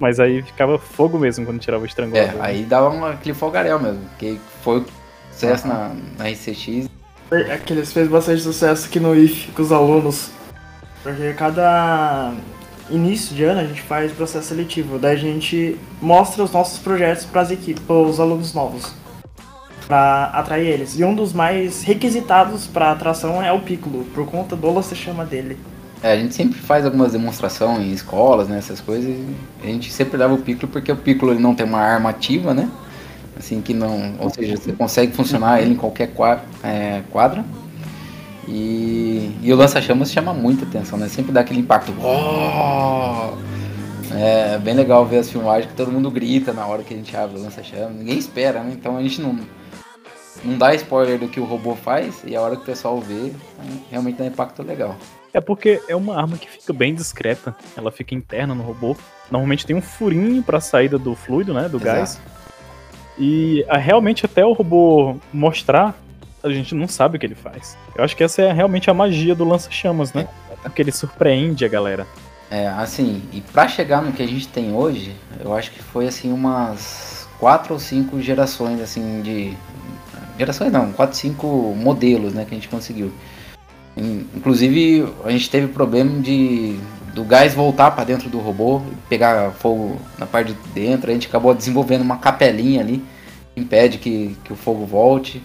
Mas 0.00 0.20
aí 0.20 0.42
ficava 0.42 0.78
fogo 0.78 1.18
mesmo 1.18 1.44
quando 1.44 1.58
tirava 1.58 1.82
o 1.82 1.86
É, 1.86 1.88
estrangulador. 1.88 2.40
aí 2.40 2.64
dava 2.64 2.88
um, 2.90 3.04
aquele 3.04 3.34
folgarel 3.34 3.80
mesmo, 3.80 4.00
que 4.18 4.40
foi 4.62 4.84
sucesso 5.32 5.66
na, 5.66 5.92
na 6.16 6.28
RCX. 6.28 6.88
Aqueles 7.52 7.92
fez 7.92 8.08
bastante 8.08 8.40
sucesso 8.40 8.86
aqui 8.86 9.00
no 9.00 9.14
IF 9.14 9.50
com 9.52 9.60
os 9.62 9.72
alunos. 9.72 10.30
Porque 11.02 11.32
cada 11.34 12.32
início 12.90 13.34
de 13.34 13.44
ano 13.44 13.60
a 13.60 13.64
gente 13.64 13.82
faz 13.82 14.12
processo 14.12 14.48
seletivo. 14.48 14.98
Daí 14.98 15.14
a 15.14 15.18
gente 15.18 15.76
mostra 16.00 16.42
os 16.42 16.52
nossos 16.52 16.78
projetos 16.78 17.24
para 17.24 17.42
as 17.42 17.50
equipes, 17.50 17.82
para 17.82 17.96
os 17.96 18.18
alunos 18.18 18.54
novos. 18.54 18.92
Para 19.86 20.24
atrair 20.26 20.66
eles. 20.66 20.98
E 20.98 21.04
um 21.04 21.14
dos 21.14 21.32
mais 21.32 21.82
requisitados 21.82 22.66
para 22.66 22.92
atração 22.92 23.42
é 23.42 23.52
o 23.52 23.60
Piccolo, 23.60 24.04
por 24.14 24.26
conta 24.26 24.54
do 24.54 24.70
lança 24.70 24.94
chama 24.94 25.24
dele. 25.24 25.58
É, 26.02 26.12
a 26.12 26.16
gente 26.16 26.34
sempre 26.34 26.58
faz 26.60 26.84
algumas 26.84 27.12
demonstrações 27.12 27.80
em 27.80 27.92
escolas, 27.92 28.48
né, 28.48 28.58
essas 28.58 28.80
coisas. 28.80 29.16
A 29.62 29.66
gente 29.66 29.90
sempre 29.92 30.16
leva 30.16 30.34
o 30.34 30.38
Piccolo 30.38 30.70
porque 30.70 30.92
o 30.92 30.96
Piccolo 30.96 31.32
ele 31.32 31.40
não 31.40 31.54
tem 31.54 31.66
uma 31.66 31.80
arma 31.80 32.10
ativa, 32.10 32.54
né? 32.54 32.68
Assim 33.36 33.60
que 33.60 33.72
não, 33.72 34.14
ou 34.18 34.30
seja, 34.30 34.56
você 34.56 34.72
consegue 34.72 35.12
funcionar 35.12 35.60
ele 35.62 35.72
em 35.72 35.76
qualquer 35.76 36.08
qua- 36.08 36.40
é, 36.62 37.02
quadra. 37.10 37.44
E, 38.48 39.36
e 39.42 39.52
o 39.52 39.56
lança-chamas 39.56 40.10
chama 40.10 40.32
muita 40.32 40.64
atenção, 40.64 40.98
né? 40.98 41.06
Sempre 41.08 41.32
dá 41.32 41.40
aquele 41.40 41.60
impacto. 41.60 41.92
"Oh!" 42.02 43.36
É 44.10 44.58
bem 44.58 44.74
legal 44.74 45.04
ver 45.04 45.18
as 45.18 45.30
filmagens 45.30 45.70
que 45.70 45.76
todo 45.76 45.92
mundo 45.92 46.10
grita 46.10 46.52
na 46.52 46.66
hora 46.66 46.82
que 46.82 46.94
a 46.94 46.96
gente 46.96 47.14
abre 47.14 47.38
o 47.38 47.42
lança-chamas. 47.42 47.94
Ninguém 47.94 48.16
espera, 48.18 48.62
né? 48.62 48.72
Então 48.72 48.96
a 48.96 49.02
gente 49.02 49.20
não, 49.20 49.38
não 50.42 50.56
dá 50.56 50.74
spoiler 50.74 51.18
do 51.18 51.28
que 51.28 51.38
o 51.38 51.44
robô 51.44 51.76
faz 51.76 52.22
e 52.24 52.34
a 52.34 52.40
hora 52.40 52.56
que 52.56 52.62
o 52.62 52.64
pessoal 52.64 52.98
vê, 53.00 53.32
realmente 53.90 54.16
dá 54.16 54.24
um 54.24 54.28
impacto 54.28 54.62
legal. 54.62 54.96
É 55.32 55.40
porque 55.40 55.80
é 55.86 55.94
uma 55.94 56.16
arma 56.16 56.38
que 56.38 56.50
fica 56.50 56.72
bem 56.72 56.94
discreta. 56.94 57.54
Ela 57.76 57.92
fica 57.92 58.14
interna 58.14 58.54
no 58.54 58.62
robô. 58.62 58.96
Normalmente 59.30 59.66
tem 59.66 59.76
um 59.76 59.82
furinho 59.82 60.42
pra 60.42 60.58
saída 60.58 60.98
do 60.98 61.14
fluido, 61.14 61.52
né? 61.52 61.68
Do 61.68 61.76
Exato. 61.76 61.96
gás. 61.96 62.20
E 63.18 63.64
ah, 63.68 63.76
realmente 63.76 64.24
até 64.24 64.44
o 64.44 64.52
robô 64.52 65.16
mostrar, 65.32 65.94
a 66.48 66.54
gente 66.54 66.74
não 66.74 66.88
sabe 66.88 67.16
o 67.16 67.20
que 67.20 67.26
ele 67.26 67.34
faz. 67.34 67.76
Eu 67.94 68.04
acho 68.04 68.16
que 68.16 68.24
essa 68.24 68.42
é 68.42 68.52
realmente 68.52 68.90
a 68.90 68.94
magia 68.94 69.34
do 69.34 69.44
lança-chamas, 69.44 70.12
né? 70.12 70.26
Porque 70.62 70.82
ele 70.82 70.92
surpreende 70.92 71.64
a 71.64 71.68
galera. 71.68 72.06
É, 72.50 72.66
assim, 72.68 73.22
e 73.32 73.40
pra 73.40 73.68
chegar 73.68 74.00
no 74.02 74.12
que 74.12 74.22
a 74.22 74.26
gente 74.26 74.48
tem 74.48 74.72
hoje, 74.72 75.14
eu 75.38 75.54
acho 75.54 75.70
que 75.70 75.82
foi 75.82 76.06
assim 76.06 76.32
umas 76.32 77.28
quatro 77.38 77.74
ou 77.74 77.80
cinco 77.80 78.20
gerações 78.20 78.80
assim 78.80 79.20
de 79.22 79.54
gerações 80.38 80.72
não, 80.72 80.92
quatro, 80.92 81.16
cinco 81.16 81.46
modelos, 81.76 82.32
né, 82.32 82.44
que 82.44 82.54
a 82.54 82.56
gente 82.56 82.68
conseguiu. 82.68 83.12
In- 83.96 84.26
Inclusive, 84.34 85.12
a 85.24 85.30
gente 85.30 85.50
teve 85.50 85.68
problema 85.68 86.20
de 86.20 86.78
do 87.14 87.24
gás 87.24 87.52
voltar 87.52 87.90
para 87.90 88.04
dentro 88.04 88.30
do 88.30 88.38
robô, 88.38 88.80
e 88.92 88.94
pegar 89.08 89.50
fogo 89.50 90.00
na 90.18 90.24
parte 90.24 90.52
de 90.52 90.68
dentro, 90.72 91.10
a 91.10 91.12
gente 91.12 91.26
acabou 91.26 91.52
desenvolvendo 91.54 92.02
uma 92.02 92.16
capelinha 92.16 92.80
ali 92.80 93.04
que 93.54 93.60
impede 93.60 93.98
que, 93.98 94.36
que 94.44 94.52
o 94.52 94.56
fogo 94.56 94.86
volte. 94.86 95.42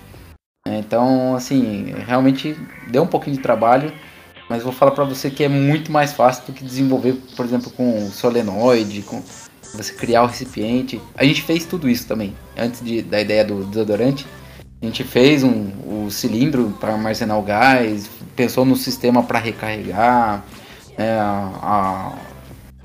Então, 0.68 1.36
assim, 1.36 1.94
realmente 2.08 2.56
deu 2.90 3.04
um 3.04 3.08
pouquinho 3.08 3.36
de 3.36 3.42
trabalho, 3.42 3.92
mas 4.50 4.64
vou 4.64 4.72
falar 4.72 4.92
pra 4.92 5.04
você 5.04 5.30
que 5.30 5.44
é 5.44 5.50
muito 5.50 5.92
mais 5.92 6.14
fácil 6.14 6.46
do 6.46 6.54
que 6.54 6.64
desenvolver, 6.64 7.14
por 7.36 7.46
exemplo, 7.46 7.70
com 7.72 8.10
solenoide, 8.10 9.02
com 9.02 9.22
você 9.74 9.94
criar 9.94 10.24
o 10.24 10.28
recipiente. 10.28 11.02
A 11.16 11.26
gente 11.26 11.42
fez 11.42 11.66
tudo 11.66 11.90
isso 11.90 12.08
também, 12.08 12.34
antes 12.58 12.82
de, 12.82 13.02
da 13.02 13.20
ideia 13.20 13.44
do 13.44 13.66
desodorante. 13.66 14.26
A 14.82 14.86
gente 14.86 15.04
fez 15.04 15.44
um, 15.44 16.06
o 16.06 16.10
cilindro 16.12 16.74
para 16.80 16.94
armazenar 16.94 17.38
o 17.38 17.42
gás, 17.42 18.10
pensou 18.36 18.64
no 18.66 18.76
sistema 18.76 19.24
para 19.24 19.40
recarregar, 19.40 20.44
é, 20.98 21.18
a- 21.20 22.14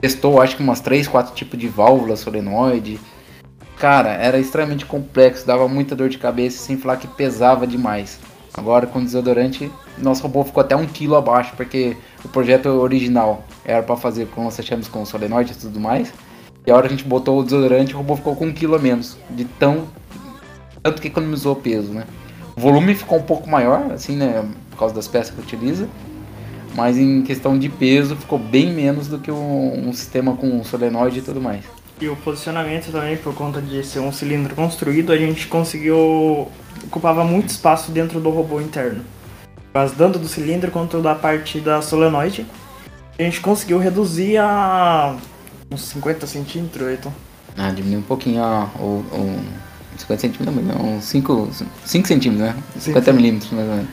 testou 0.01 0.41
acho 0.41 0.57
que 0.57 0.63
umas 0.63 0.81
3, 0.81 1.07
4 1.09 1.35
tipos 1.35 1.59
de 1.59 1.69
válvula 1.69 2.17
solenoide. 2.17 2.99
Cara, 3.79 4.11
era 4.11 4.39
extremamente 4.39 4.85
complexo, 4.85 5.47
dava 5.47 5.69
muita 5.69 5.95
dor 5.95 6.09
de 6.09 6.19
cabeça, 6.19 6.59
sem 6.59 6.77
falar 6.77 6.97
que 6.97 7.07
pesava 7.07 7.67
demais. 7.67 8.19
Agora 8.53 8.89
com 8.89 9.03
desodorante, 9.03 9.71
nosso 9.97 10.23
robô 10.23 10.43
ficou 10.43 10.61
até 10.61 10.75
um 10.75 10.85
quilo 10.85 11.15
abaixo, 11.15 11.53
porque 11.57 11.97
o 12.25 12.29
projeto 12.29 12.67
original 12.67 13.45
era 13.65 13.83
para 13.83 13.97
fazer 13.97 14.27
com 14.27 14.45
lança-chamas 14.45 14.89
com 14.89 15.07
solenoide 15.07 15.53
e 15.53 15.57
tudo 15.57 15.79
mais. 15.79 16.13
E 16.67 16.71
a 16.71 16.75
hora 16.75 16.89
que 16.89 16.95
a 16.95 16.97
gente 16.97 17.09
botou 17.09 17.39
o 17.39 17.45
desodorante, 17.45 17.95
o 17.95 17.99
robô 17.99 18.17
ficou 18.17 18.35
com 18.35 18.47
um 18.47 18.53
quilo 18.53 18.75
a 18.75 18.79
menos, 18.81 19.17
de 19.31 19.45
tão 19.45 19.87
tanto 20.83 21.01
que 21.01 21.09
economizou 21.09 21.55
peso, 21.55 21.93
né? 21.93 22.05
O 22.57 22.61
volume 22.61 22.95
ficou 22.95 23.19
um 23.19 23.23
pouco 23.23 23.49
maior, 23.49 23.93
assim, 23.93 24.17
né, 24.17 24.45
por 24.71 24.79
causa 24.79 24.95
das 24.95 25.07
peças 25.07 25.33
que 25.33 25.41
utiliza, 25.41 25.89
mas 26.75 26.99
em 26.99 27.23
questão 27.23 27.57
de 27.57 27.69
peso 27.69 28.17
ficou 28.17 28.39
bem 28.39 28.73
menos 28.73 29.07
do 29.07 29.19
que 29.19 29.31
um, 29.31 29.89
um 29.89 29.93
sistema 29.93 30.35
com 30.37 30.65
solenoide 30.65 31.21
e 31.21 31.23
tudo 31.23 31.41
mais. 31.41 31.65
E 32.01 32.09
o 32.09 32.15
posicionamento 32.17 32.93
também, 32.93 33.17
por 33.17 33.35
conta 33.35 33.61
de 33.61 33.83
ser 33.85 33.99
um 34.01 34.13
cilindro 34.13 34.55
construído, 34.55 35.13
a 35.13 35.17
gente 35.17 35.49
conseguiu. 35.49 36.49
ocupava 36.85 37.25
muito 37.25 37.49
espaço 37.49 37.91
dentro 37.91 38.21
do 38.21 38.31
robô 38.31 38.61
interno. 38.61 39.05
Mas 39.75 39.93
tanto 39.93 40.19
do 40.19 40.29
cilindro 40.29 40.71
quanto 40.71 41.01
da 41.01 41.15
parte 41.15 41.61
da 41.61 41.83
solenoide, 41.83 42.47
a 43.19 43.23
gente 43.23 43.41
conseguiu 43.41 43.79
reduzir 43.79 44.39
a 44.39 45.17
uns 45.71 45.83
50 45.83 46.27
centímetros, 46.27 46.87
Ayrton. 46.87 47.13
Ah, 47.57 47.71
diminuiu 47.71 47.99
um 47.99 48.03
pouquinho 48.03 48.43
ó, 48.43 48.67
o, 48.79 49.05
o 49.13 49.41
50 49.99 50.21
centímetros, 50.21 50.65
não, 50.65 50.93
não, 50.93 51.01
5, 51.01 51.49
5 51.85 52.07
centímetros, 52.09 52.49
né? 52.49 52.57
50 52.79 53.13
milímetros 53.13 53.51
mais 53.53 53.69
ou 53.69 53.75
menos. 53.75 53.91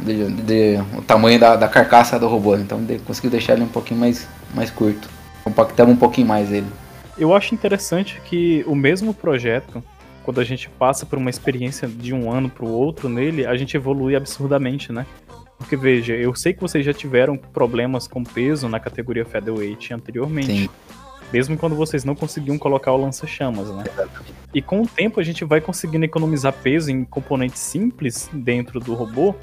De, 0.00 0.30
de- 0.42 0.82
o 0.98 1.02
tamanho 1.02 1.38
da, 1.38 1.56
da 1.56 1.68
carcaça 1.68 2.18
do 2.18 2.26
robô, 2.28 2.56
então 2.56 2.82
de, 2.82 2.98
conseguiu 2.98 3.30
deixar 3.30 3.52
ele 3.54 3.62
um 3.64 3.68
pouquinho 3.68 4.00
mais, 4.00 4.26
mais 4.54 4.70
curto. 4.70 5.08
Compactamos 5.44 5.94
um 5.94 5.98
pouquinho 5.98 6.26
mais 6.26 6.50
ele. 6.50 6.66
Eu 7.18 7.34
acho 7.34 7.54
interessante 7.54 8.20
que 8.24 8.62
o 8.66 8.74
mesmo 8.74 9.14
projeto, 9.14 9.82
quando 10.22 10.40
a 10.40 10.44
gente 10.44 10.68
passa 10.68 11.06
por 11.06 11.18
uma 11.18 11.30
experiência 11.30 11.88
de 11.88 12.12
um 12.12 12.30
ano 12.30 12.48
pro 12.50 12.66
outro 12.68 13.08
nele, 13.08 13.46
a 13.46 13.56
gente 13.56 13.76
evolui 13.76 14.14
absurdamente, 14.14 14.92
né? 14.92 15.06
Porque 15.58 15.76
veja, 15.76 16.14
eu 16.14 16.34
sei 16.34 16.52
que 16.52 16.60
vocês 16.60 16.84
já 16.84 16.92
tiveram 16.92 17.36
problemas 17.36 18.06
com 18.06 18.22
peso 18.22 18.68
na 18.68 18.78
categoria 18.78 19.24
featherweight 19.24 19.94
anteriormente. 19.94 20.62
Sim. 20.62 20.68
Mesmo 21.32 21.56
quando 21.56 21.74
vocês 21.74 22.04
não 22.04 22.14
conseguiam 22.14 22.58
colocar 22.58 22.92
o 22.92 22.96
lança-chamas, 22.96 23.68
né? 23.74 23.84
E 24.54 24.62
com 24.62 24.82
o 24.82 24.86
tempo 24.86 25.18
a 25.18 25.22
gente 25.22 25.44
vai 25.44 25.60
conseguindo 25.60 26.04
economizar 26.04 26.52
peso 26.52 26.90
em 26.90 27.04
componentes 27.04 27.60
simples 27.60 28.30
dentro 28.32 28.78
do 28.78 28.94
robô. 28.94 29.34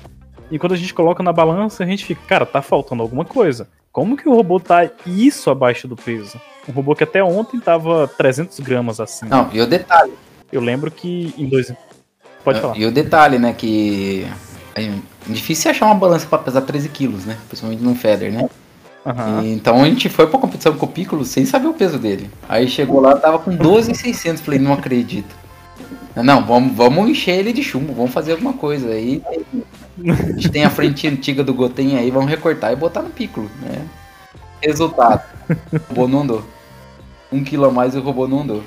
E 0.51 0.59
quando 0.59 0.73
a 0.73 0.77
gente 0.77 0.93
coloca 0.93 1.23
na 1.23 1.33
balança, 1.33 1.83
a 1.83 1.87
gente 1.87 2.05
fica, 2.05 2.21
cara, 2.27 2.45
tá 2.45 2.61
faltando 2.61 3.01
alguma 3.01 3.25
coisa. 3.25 3.67
Como 3.91 4.17
que 4.17 4.27
o 4.27 4.33
robô 4.33 4.59
tá 4.59 4.89
isso 5.05 5.49
abaixo 5.49 5.87
do 5.87 5.95
peso? 5.95 6.39
Um 6.67 6.71
robô 6.71 6.95
que 6.95 7.03
até 7.03 7.23
ontem 7.23 7.59
tava 7.59 8.07
300 8.07 8.59
gramas 8.59 8.99
acima. 8.99 9.29
Não, 9.29 9.49
e 9.53 9.61
o 9.61 9.67
detalhe. 9.67 10.13
Eu 10.51 10.61
lembro 10.61 10.89
que 10.89 11.33
em 11.37 11.47
dois. 11.47 11.73
Pode 12.43 12.59
falar. 12.59 12.77
E 12.77 12.85
o 12.85 12.91
detalhe, 12.91 13.37
né, 13.37 13.53
que 13.53 14.27
é 14.75 14.91
difícil 15.27 15.71
achar 15.71 15.85
uma 15.85 15.95
balança 15.95 16.27
pra 16.27 16.39
pesar 16.39 16.61
13 16.61 16.89
quilos, 16.89 17.25
né? 17.25 17.37
Principalmente 17.47 17.83
num 17.83 17.95
feather, 17.95 18.31
né? 18.31 18.49
E, 19.43 19.51
então 19.51 19.83
a 19.83 19.85
gente 19.85 20.09
foi 20.09 20.27
pra 20.27 20.39
competição 20.39 20.75
com 20.75 20.85
o 20.85 20.89
Piccolo 20.89 21.25
sem 21.25 21.45
saber 21.45 21.67
o 21.67 21.73
peso 21.73 21.99
dele. 21.99 22.29
Aí 22.47 22.67
chegou 22.67 22.99
lá, 22.99 23.15
tava 23.17 23.39
com 23.39 23.55
12,600. 23.55 24.41
Falei, 24.41 24.59
não 24.59 24.73
acredito. 24.73 25.35
Não, 26.15 26.45
vamos, 26.45 26.75
vamos 26.75 27.09
encher 27.09 27.39
ele 27.39 27.53
de 27.53 27.63
chumbo, 27.63 27.93
vamos 27.93 28.11
fazer 28.11 28.33
alguma 28.33 28.53
coisa. 28.53 28.89
Aí 28.89 29.21
a 29.97 30.31
gente 30.31 30.49
tem 30.49 30.63
a 30.63 30.69
frente 30.69 31.07
antiga 31.07 31.43
do 31.43 31.53
Goten 31.53 31.97
aí, 31.97 32.09
vamos 32.09 32.29
recortar 32.29 32.71
e 32.71 32.75
botar 32.75 33.01
no 33.01 33.09
Piccolo, 33.09 33.49
né? 33.61 33.85
Resultado, 34.61 35.21
o 35.71 35.77
robô 35.89 36.07
não 36.07 36.21
andou. 36.21 36.43
Um 37.31 37.43
quilo 37.43 37.65
a 37.65 37.71
mais 37.71 37.95
e 37.95 37.97
o 37.97 38.01
robô 38.01 38.27
não 38.27 38.41
andou. 38.41 38.63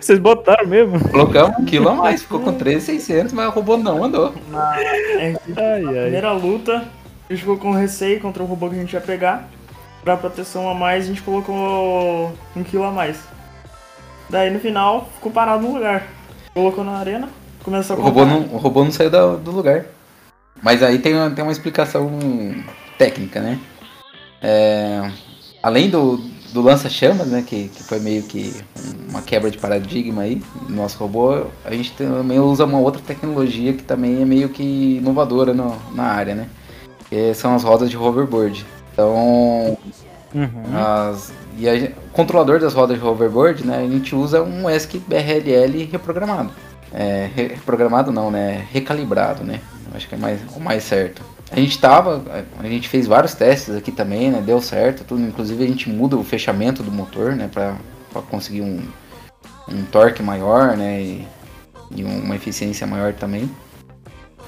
Vocês 0.00 0.18
botaram 0.18 0.66
mesmo? 0.66 0.98
Colocamos 1.10 1.58
um 1.58 1.64
quilo 1.64 1.88
a 1.88 1.94
mais, 1.94 2.22
ficou 2.22 2.40
com 2.40 2.52
13,600, 2.52 3.32
mas 3.32 3.48
o 3.48 3.50
robô 3.50 3.76
não 3.76 4.04
andou. 4.04 4.34
Na 4.50 4.70
Ai, 4.70 4.84
ai. 4.86 6.02
primeira 6.02 6.32
luta, 6.32 6.84
a 7.28 7.32
gente 7.32 7.40
ficou 7.40 7.58
com 7.58 7.72
receio 7.72 8.20
contra 8.20 8.42
o 8.42 8.46
robô 8.46 8.68
que 8.68 8.76
a 8.76 8.78
gente 8.78 8.92
ia 8.92 9.00
pegar. 9.00 9.48
Pra 10.02 10.16
proteção 10.16 10.68
a 10.68 10.74
mais, 10.74 11.04
a 11.04 11.06
gente 11.08 11.22
colocou 11.22 12.32
um 12.54 12.62
quilo 12.62 12.84
a 12.84 12.90
mais. 12.90 13.18
Daí 14.28 14.50
no 14.50 14.60
final, 14.60 15.08
ficou 15.14 15.32
parado 15.32 15.62
no 15.62 15.74
lugar. 15.74 16.06
Colocou 16.52 16.84
na 16.84 16.98
arena, 16.98 17.28
começou 17.64 17.96
a 17.96 17.98
O 17.98 18.02
robô 18.02 18.24
não, 18.24 18.40
o 18.42 18.56
robô 18.58 18.84
não 18.84 18.92
saiu 18.92 19.10
da- 19.10 19.34
do 19.34 19.50
lugar. 19.50 19.86
Mas 20.62 20.82
aí 20.82 20.98
tem 20.98 21.14
uma, 21.14 21.30
tem 21.30 21.42
uma 21.42 21.52
explicação 21.52 22.10
técnica, 22.96 23.40
né? 23.40 23.58
É, 24.40 25.10
além 25.62 25.90
do, 25.90 26.18
do 26.52 26.62
lança-chamas, 26.62 27.26
né? 27.26 27.42
Que, 27.46 27.68
que 27.68 27.82
foi 27.82 27.98
meio 27.98 28.22
que 28.22 28.54
uma 29.08 29.20
quebra 29.22 29.50
de 29.50 29.58
paradigma 29.58 30.22
aí 30.22 30.40
no 30.68 30.76
nosso 30.76 30.98
robô, 30.98 31.46
a 31.64 31.70
gente 31.72 31.92
também 31.92 32.38
usa 32.38 32.64
uma 32.64 32.78
outra 32.78 33.02
tecnologia 33.04 33.72
que 33.72 33.82
também 33.82 34.22
é 34.22 34.24
meio 34.24 34.48
que 34.48 34.96
inovadora 34.98 35.52
no- 35.52 35.76
na 35.94 36.04
área, 36.04 36.34
né? 36.34 36.48
que 37.08 37.34
são 37.34 37.54
as 37.54 37.62
rodas 37.62 37.90
de 37.90 37.96
hoverboard. 37.98 38.64
Então, 38.92 39.76
uhum. 40.34 40.50
as, 40.74 41.32
e 41.58 41.68
a, 41.68 41.74
o 41.74 42.10
controlador 42.12 42.58
das 42.58 42.72
rodas 42.72 42.98
de 42.98 43.04
hoverboard, 43.04 43.64
né, 43.66 43.78
a 43.84 43.86
gente 43.88 44.14
usa 44.16 44.42
um 44.42 44.68
ESC 44.70 44.98
BRLL 45.06 45.84
reprogramado. 45.92 46.50
É, 46.96 47.28
reprogramado 47.34 48.12
não, 48.12 48.30
né, 48.30 48.66
recalibrado, 48.70 49.42
né, 49.42 49.60
acho 49.92 50.08
que 50.08 50.14
é 50.14 50.18
mais, 50.18 50.40
o 50.54 50.60
mais 50.60 50.84
certo. 50.84 51.22
A 51.50 51.56
gente 51.56 51.78
tava, 51.80 52.22
a 52.58 52.68
gente 52.68 52.88
fez 52.88 53.06
vários 53.06 53.34
testes 53.34 53.74
aqui 53.74 53.90
também, 53.90 54.30
né, 54.30 54.40
deu 54.40 54.60
certo, 54.62 55.02
tudo, 55.02 55.20
inclusive 55.20 55.64
a 55.64 55.66
gente 55.66 55.90
muda 55.90 56.16
o 56.16 56.22
fechamento 56.22 56.84
do 56.84 56.92
motor, 56.92 57.34
né, 57.34 57.50
para 57.52 57.76
conseguir 58.30 58.62
um, 58.62 58.80
um 59.68 59.84
torque 59.84 60.22
maior, 60.22 60.76
né, 60.76 61.02
e, 61.02 61.28
e 61.96 62.04
uma 62.04 62.36
eficiência 62.36 62.86
maior 62.86 63.12
também. 63.12 63.50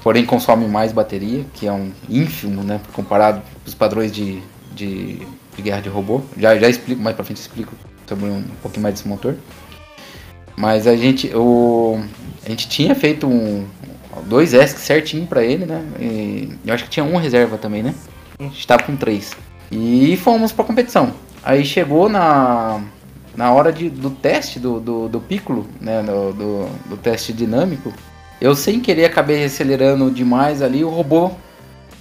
Porém 0.01 0.25
consome 0.25 0.65
mais 0.67 0.93
bateria, 0.93 1.45
que 1.53 1.67
é 1.67 1.71
um 1.71 1.91
ínfimo, 2.07 2.63
né, 2.63 2.79
comparado 2.93 3.41
com 3.41 3.67
os 3.67 3.73
padrões 3.73 4.09
de, 4.09 4.41
de, 4.73 5.27
de, 5.53 5.61
guerra 5.61 5.81
de 5.81 5.89
robô. 5.89 6.21
Já, 6.37 6.57
já 6.57 6.69
explico, 6.69 7.01
mais 7.01 7.13
pra 7.13 7.25
frente 7.25 7.41
explico 7.41 7.73
sobre 8.07 8.25
um 8.25 8.43
pouquinho 8.61 8.83
mais 8.83 8.95
desse 8.95 9.07
motor. 9.07 9.35
Mas 10.57 10.87
a 10.87 10.95
gente, 10.95 11.31
o, 11.35 11.99
a 12.43 12.49
gente 12.49 12.67
tinha 12.67 12.95
feito 12.95 13.27
um, 13.27 13.67
dois 14.25 14.53
ESC 14.53 14.79
certinho 14.79 15.27
para 15.27 15.43
ele, 15.43 15.65
né, 15.65 15.85
e 15.99 16.49
eu 16.65 16.73
acho 16.73 16.85
que 16.85 16.89
tinha 16.89 17.05
um 17.05 17.15
reserva 17.17 17.57
também, 17.59 17.83
né, 17.83 17.93
a 18.39 18.43
gente 18.43 18.65
tava 18.65 18.81
com 18.81 18.95
três. 18.95 19.33
E 19.71 20.17
fomos 20.17 20.51
pra 20.51 20.65
competição. 20.65 21.13
Aí 21.43 21.63
chegou 21.63 22.09
na, 22.09 22.81
na 23.35 23.53
hora 23.53 23.71
de, 23.71 23.87
do 23.87 24.09
teste 24.09 24.59
do, 24.59 24.79
do, 24.79 25.07
do 25.07 25.21
Piccolo, 25.21 25.67
né, 25.79 26.01
do, 26.01 26.33
do, 26.33 26.69
do 26.89 26.97
teste 26.97 27.31
dinâmico, 27.31 27.93
eu 28.41 28.55
sem 28.55 28.79
querer 28.79 29.05
acabei 29.05 29.45
acelerando 29.45 30.09
demais 30.09 30.61
ali, 30.63 30.83
o 30.83 30.89
robô 30.89 31.31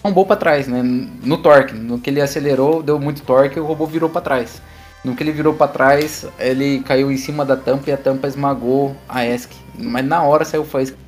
tombou 0.03 0.25
para 0.25 0.37
trás, 0.37 0.69
né? 0.69 0.83
No 0.83 1.39
torque, 1.39 1.75
no 1.75 1.99
que 1.99 2.11
ele 2.11 2.21
acelerou, 2.21 2.83
deu 2.83 2.99
muito 2.99 3.23
torque, 3.23 3.59
o 3.59 3.65
robô 3.65 3.87
virou 3.87 4.09
para 4.09 4.21
trás. 4.21 4.63
No 5.07 5.15
que 5.15 5.23
ele 5.23 5.31
virou 5.31 5.55
para 5.55 5.69
trás, 5.69 6.27
ele 6.37 6.81
caiu 6.81 7.13
em 7.13 7.17
cima 7.17 7.45
da 7.45 7.57
tampa 7.57 7.91
e 7.91 7.93
a 7.93 7.97
tampa 7.97 8.27
esmagou 8.27 8.97
a 9.09 9.25
ESC. 9.25 9.55
Mas 9.79 10.05
na 10.05 10.21
hora 10.25 10.45
saiu 10.45 10.65
faísca. 10.65 10.99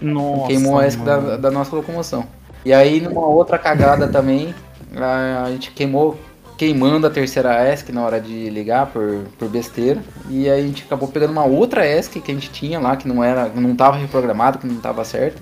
Nossa, 0.00 0.48
queimou 0.48 0.80
a 0.80 0.84
ESC 0.84 1.00
da, 1.02 1.36
da, 1.36 1.48
nossa 1.48 1.76
locomoção. 1.76 2.26
E 2.64 2.72
aí 2.72 3.00
numa 3.00 3.24
outra 3.24 3.56
cagada 3.56 4.08
também, 4.08 4.52
a, 4.96 5.44
a 5.44 5.50
gente 5.52 5.70
queimou 5.70 6.18
queimando 6.58 7.06
a 7.06 7.10
terceira 7.10 7.72
ESC 7.72 7.92
na 7.92 8.04
hora 8.04 8.20
de 8.20 8.50
ligar 8.50 8.86
por, 8.86 9.20
por 9.38 9.48
besteira. 9.48 10.02
E 10.28 10.50
aí 10.50 10.60
a 10.60 10.66
gente 10.66 10.82
acabou 10.82 11.06
pegando 11.06 11.30
uma 11.30 11.44
outra 11.44 11.86
ESC 11.86 12.18
que 12.20 12.32
a 12.32 12.34
gente 12.34 12.50
tinha 12.50 12.80
lá, 12.80 12.96
que 12.96 13.06
não 13.06 13.22
era, 13.22 13.48
não 13.50 13.70
estava 13.70 13.96
reprogramado, 13.96 14.58
que 14.58 14.66
não 14.66 14.74
estava 14.74 15.04
certo. 15.04 15.40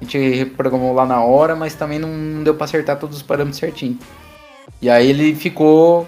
A 0.00 0.04
gente 0.04 0.16
reprogramou 0.16 0.94
lá 0.94 1.04
na 1.04 1.20
hora, 1.24 1.56
mas 1.56 1.74
também 1.74 1.98
não 1.98 2.44
deu 2.44 2.54
para 2.54 2.66
acertar 2.66 2.96
todos 2.96 3.16
os 3.16 3.22
parâmetros 3.24 3.58
certinho. 3.58 3.98
E 4.80 4.88
aí 4.88 5.10
ele 5.10 5.34
ficou 5.34 6.06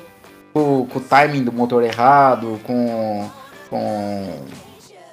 com, 0.53 0.87
com 0.87 0.99
o 0.99 1.03
timing 1.03 1.45
do 1.45 1.53
motor 1.53 1.83
errado, 1.83 2.61
com, 2.65 3.29
com 3.69 4.41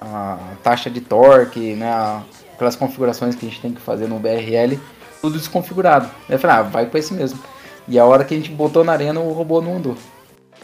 a 0.00 0.38
taxa 0.62 0.90
de 0.90 1.00
torque, 1.00 1.74
né, 1.74 2.22
aquelas 2.54 2.76
configurações 2.76 3.34
que 3.34 3.46
a 3.46 3.48
gente 3.48 3.60
tem 3.60 3.72
que 3.72 3.80
fazer 3.80 4.06
no 4.08 4.18
BRL, 4.18 4.78
tudo 5.20 5.38
desconfigurado. 5.38 6.08
Eu 6.28 6.38
falei, 6.38 6.56
ah, 6.56 6.62
vai 6.62 6.86
com 6.86 6.96
esse 6.96 7.12
mesmo. 7.12 7.38
E 7.86 7.98
a 7.98 8.04
hora 8.04 8.24
que 8.24 8.34
a 8.34 8.36
gente 8.36 8.50
botou 8.50 8.84
na 8.84 8.92
arena, 8.92 9.20
o 9.20 9.32
robô 9.32 9.60
não 9.60 9.76
andou. 9.76 9.96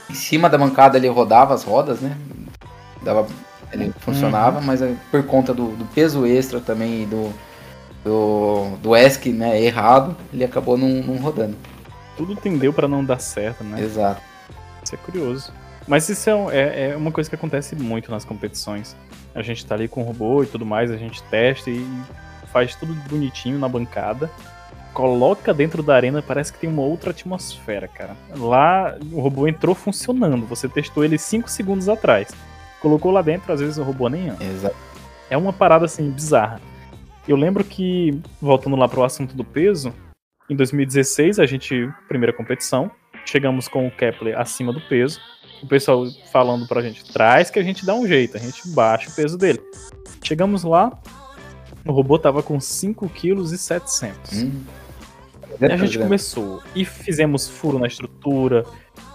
Em 0.09 0.15
cima 0.15 0.49
da 0.49 0.57
bancada 0.57 0.97
ele 0.97 1.09
rodava 1.09 1.55
as 1.55 1.65
rodas, 1.65 2.01
né? 2.01 2.17
Dava, 3.03 3.27
ele 3.73 3.93
funcionava, 4.01 4.59
uhum. 4.59 4.65
mas 4.65 4.81
é 4.81 4.95
por 5.11 5.23
conta 5.25 5.53
do, 5.53 5.69
do, 5.69 5.85
peso 5.87 6.25
extra 6.27 6.61
também 6.61 7.03
e 7.03 7.07
do, 7.07 7.33
do, 8.05 8.77
do 8.83 8.97
ESC 8.97 9.31
né, 9.31 9.61
errado, 9.61 10.17
ele 10.33 10.45
acabou 10.45 10.79
não, 10.79 10.89
não 10.89 11.17
rodando. 11.17 11.57
Tudo 12.17 12.37
tendeu 12.37 12.73
para 12.73 12.89
não 12.89 13.05
dar 13.05 13.21
certo, 13.21 13.65
né? 13.65 13.83
Exato. 13.83 14.23
Isso 14.87 14.95
é 14.95 14.99
curioso. 14.99 15.53
Mas 15.89 16.09
isso 16.09 16.31
é, 16.31 16.35
é, 16.51 16.91
é, 16.91 16.97
uma 16.97 17.11
coisa 17.11 17.29
que 17.29 17.35
acontece 17.35 17.75
muito 17.75 18.11
nas 18.11 18.25
competições. 18.25 18.97
A 19.35 19.43
gente 19.43 19.67
tá 19.67 19.75
ali 19.75 19.89
com 19.89 20.03
o 20.03 20.05
robô 20.05 20.43
e 20.45 20.47
tudo 20.47 20.65
mais, 20.65 20.91
a 20.91 20.97
gente 20.97 21.23
testa 21.25 21.69
e 21.71 21.85
faz 22.53 22.75
tudo 22.77 22.95
bonitinho 23.09 23.59
na 23.59 23.69
bancada 23.69 24.31
coloca 24.97 25.53
dentro 25.53 25.83
da 25.83 25.95
arena, 25.95 26.23
parece 26.23 26.51
que 26.51 26.59
tem 26.59 26.71
uma 26.71 26.81
outra 26.81 27.11
atmosfera, 27.11 27.87
cara. 27.87 28.17
Lá 28.35 28.97
o 29.13 29.21
robô 29.21 29.47
entrou 29.47 29.75
funcionando, 29.75 30.47
você 30.47 30.71
testou 30.71 31.05
ele 31.05 31.19
5 31.19 31.51
segundos 31.51 31.87
atrás. 31.87 32.35
Colocou 32.81 33.13
lá 33.13 33.21
dentro, 33.21 33.53
às 33.53 33.61
vezes 33.61 33.77
o 33.77 33.83
robô 33.83 34.09
nem 34.09 34.31
anda. 34.31 34.43
Exato. 34.43 34.75
É 35.29 35.37
uma 35.37 35.53
parada 35.53 35.85
assim 35.85 36.11
bizarra. 36.11 36.63
Eu 37.29 37.37
lembro 37.37 37.63
que, 37.63 38.19
voltando 38.41 38.75
lá 38.75 38.89
pro 38.89 39.05
assunto 39.05 39.37
do 39.37 39.45
peso, 39.45 39.93
em 40.49 40.57
2016 40.57 41.41
a 41.41 41.45
gente, 41.45 41.93
primeira 42.09 42.33
competição, 42.33 42.91
chegamos 43.27 43.69
com 43.69 43.87
o 43.87 43.91
Kepler 43.91 44.39
acima 44.39 44.73
do 44.73 44.81
peso. 44.81 45.21
O 45.63 45.67
pessoal 45.67 46.07
falando 46.31 46.67
pra 46.67 46.83
gente, 46.83 47.05
traz 47.13 47.51
que 47.51 47.59
a 47.59 47.63
gente 47.63 47.85
dá 47.85 47.95
um 47.95 48.07
jeito, 48.07 48.37
a 48.37 48.41
gente 48.41 48.69
baixa 48.69 49.11
o 49.11 49.13
peso 49.13 49.37
dele. 49.37 49.61
Chegamos 50.23 50.63
lá, 50.63 50.93
o 51.85 51.93
robô 51.93 52.19
tava 52.19 52.43
com 52.43 52.61
5 52.61 53.09
kg 53.09 53.41
e 53.41 53.59
700. 53.59 54.43
Hum. 54.43 54.63
E 55.59 55.65
a 55.65 55.77
gente 55.77 55.99
começou 55.99 56.63
e 56.75 56.85
fizemos 56.85 57.49
furo 57.49 57.79
na 57.79 57.87
estrutura, 57.87 58.65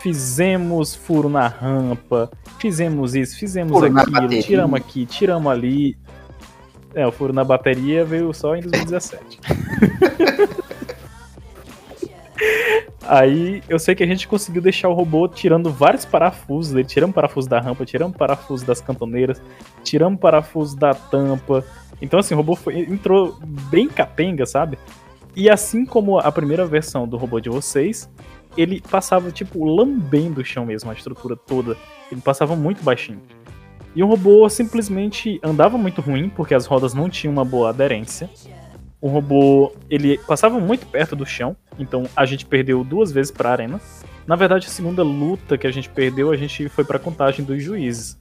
fizemos 0.02 0.96
furo 0.96 1.30
na 1.30 1.48
rampa, 1.48 2.32
fizemos 2.58 3.14
isso, 3.14 3.38
fizemos 3.38 3.72
furo 3.72 4.00
aquilo, 4.00 4.42
tiramos 4.42 4.80
aqui, 4.80 5.06
tiramos 5.06 5.52
ali. 5.52 5.96
É, 6.96 7.06
o 7.06 7.12
furo 7.12 7.32
na 7.32 7.44
bateria 7.44 8.04
veio 8.04 8.34
só 8.34 8.56
em 8.56 8.62
2017. 8.62 9.40
Aí 13.08 13.64
eu 13.68 13.80
sei 13.80 13.96
que 13.96 14.04
a 14.04 14.08
gente 14.08 14.28
conseguiu 14.28 14.62
deixar 14.62 14.88
o 14.90 14.94
robô 14.94 15.28
tirando 15.28 15.72
vários 15.72 16.06
parafusos. 16.06 16.74
Ele 16.74 16.84
tiramos 16.84 17.14
parafuso 17.14 17.50
da 17.50 17.60
rampa, 17.60 17.86
tiramos 17.86 18.16
parafuso 18.16 18.66
das 18.66 18.80
cantoneiras, 18.80 19.42
tiramos 19.84 20.20
parafuso 20.20 20.78
da 20.78 20.94
tampa. 20.94 21.64
Então 22.02 22.20
assim, 22.20 22.34
o 22.34 22.38
robô 22.38 22.56
foi, 22.56 22.80
entrou 22.80 23.38
bem 23.70 23.88
capenga, 23.88 24.46
sabe? 24.46 24.78
E 25.36 25.50
assim 25.50 25.86
como 25.86 26.20
a 26.20 26.32
primeira 26.32 26.66
versão 26.66 27.08
do 27.08 27.18
robô 27.18 27.40
de 27.40 27.50
vocês, 27.50 28.10
ele 28.58 28.82
passava, 28.82 29.32
tipo, 29.32 29.64
lambendo 29.64 30.42
o 30.42 30.46
chão 30.46 30.66
mesmo, 30.66 30.92
a 30.92 30.94
estrutura 30.94 31.36
toda. 31.36 31.78
Ele 32.12 32.22
passava 32.22 32.56
muito 32.56 32.84
baixinho. 32.84 33.22
E 33.96 34.04
o 34.04 34.08
robô 34.08 34.48
simplesmente 34.50 35.40
andava 35.44 35.78
muito 35.78 36.02
ruim, 36.02 36.30
porque 36.30 36.54
as 36.54 36.66
rodas 36.66 36.94
não 36.94 37.10
tinham 37.10 37.34
uma 37.34 37.46
boa 37.46 37.70
aderência. 37.70 38.30
O 39.02 39.08
robô, 39.08 39.74
ele 39.90 40.18
passava 40.20 40.60
muito 40.60 40.86
perto 40.86 41.16
do 41.16 41.26
chão, 41.26 41.58
então 41.80 42.04
a 42.16 42.24
gente 42.24 42.46
perdeu 42.46 42.84
duas 42.84 43.12
vezes 43.12 43.32
para 43.32 43.50
a 43.50 43.52
arena. 43.52 43.82
Na 44.28 44.36
verdade, 44.36 44.68
a 44.68 44.70
segunda 44.70 45.02
luta 45.02 45.58
que 45.58 45.66
a 45.66 45.72
gente 45.72 45.90
perdeu, 45.90 46.32
a 46.32 46.38
gente 46.38 46.70
foi 46.70 46.86
para 46.86 47.00
contagem 47.00 47.44
dos 47.44 47.62
juízes. 47.64 48.20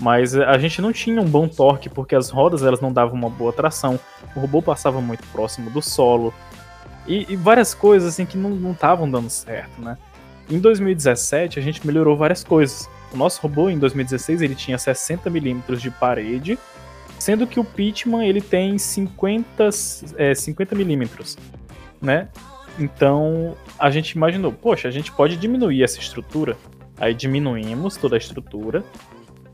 Mas 0.00 0.34
a 0.34 0.56
gente 0.56 0.80
não 0.80 0.92
tinha 0.92 1.20
um 1.20 1.26
bom 1.26 1.46
torque 1.46 1.90
porque 1.90 2.14
as 2.14 2.30
rodas 2.30 2.62
elas 2.62 2.80
não 2.80 2.92
davam 2.92 3.14
uma 3.14 3.28
boa 3.28 3.52
tração. 3.52 4.00
O 4.34 4.40
robô 4.40 4.62
passava 4.62 5.00
muito 5.00 5.26
próximo 5.28 5.68
do 5.68 5.82
solo. 5.82 6.32
E, 7.06 7.26
e 7.28 7.36
várias 7.36 7.74
coisas 7.74 8.14
assim 8.14 8.24
que 8.24 8.38
não 8.38 8.72
estavam 8.72 9.10
dando 9.10 9.28
certo, 9.28 9.80
né? 9.82 9.98
Em 10.48 10.58
2017 10.58 11.58
a 11.58 11.62
gente 11.62 11.86
melhorou 11.86 12.16
várias 12.16 12.42
coisas. 12.42 12.88
O 13.12 13.16
nosso 13.16 13.42
robô 13.42 13.68
em 13.68 13.78
2016 13.78 14.40
ele 14.40 14.54
tinha 14.54 14.78
60 14.78 15.28
milímetros 15.28 15.82
de 15.82 15.90
parede, 15.90 16.58
sendo 17.20 17.46
que 17.46 17.60
o 17.60 17.64
Pitman 17.64 18.26
ele 18.26 18.40
tem 18.40 18.76
50, 18.76 19.68
é, 20.16 20.34
50 20.34 20.74
milímetros, 20.74 21.38
né? 22.02 22.28
Então 22.78 23.56
a 23.78 23.90
gente 23.90 24.12
imaginou, 24.12 24.52
poxa, 24.52 24.88
a 24.88 24.90
gente 24.90 25.12
pode 25.12 25.36
diminuir 25.36 25.84
essa 25.84 26.00
estrutura. 26.00 26.56
Aí 26.98 27.14
diminuímos 27.14 27.96
toda 27.96 28.16
a 28.16 28.18
estrutura 28.18 28.84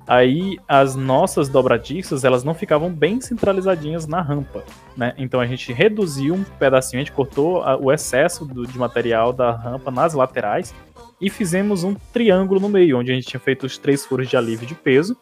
aí 0.06 0.56
as 0.68 0.94
nossas 0.94 1.48
dobradiças 1.48 2.24
elas 2.24 2.44
não 2.44 2.54
ficavam 2.54 2.90
bem 2.90 3.20
centralizadinhas 3.20 4.06
na 4.06 4.22
rampa, 4.22 4.64
né? 4.96 5.12
Então 5.18 5.40
a 5.40 5.46
gente 5.46 5.72
reduziu 5.72 6.34
um 6.34 6.44
pedacinho, 6.44 7.00
a 7.00 7.04
gente 7.04 7.12
cortou 7.12 7.62
o 7.80 7.92
excesso 7.92 8.44
do, 8.44 8.66
de 8.66 8.78
material 8.78 9.32
da 9.32 9.50
rampa 9.50 9.90
nas 9.90 10.14
laterais 10.14 10.72
e 11.20 11.28
fizemos 11.28 11.82
um 11.82 11.94
triângulo 12.12 12.60
no 12.60 12.68
meio, 12.68 12.98
onde 12.98 13.10
a 13.10 13.14
gente 13.14 13.26
tinha 13.26 13.40
feito 13.40 13.66
os 13.66 13.76
três 13.78 14.04
furos 14.04 14.28
de 14.28 14.36
alívio 14.36 14.66
de 14.66 14.74
peso. 14.74 15.16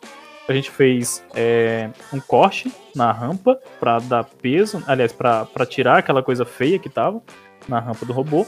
A 0.47 0.53
gente 0.53 0.71
fez 0.71 1.25
é, 1.35 1.91
um 2.13 2.21
corte 2.21 2.73
na 2.95 3.11
rampa 3.13 3.59
para 3.81 3.99
dar 3.99 4.25
peso, 4.25 4.83
aliás, 4.87 5.13
para 5.13 5.67
tirar 5.67 5.99
aquela 5.99 6.23
coisa 6.23 6.45
feia 6.45 6.79
que 6.79 6.89
tava 6.89 7.23
na 7.67 7.81
rampa 7.81 8.05
do 8.05 8.13
robô. 8.13 8.47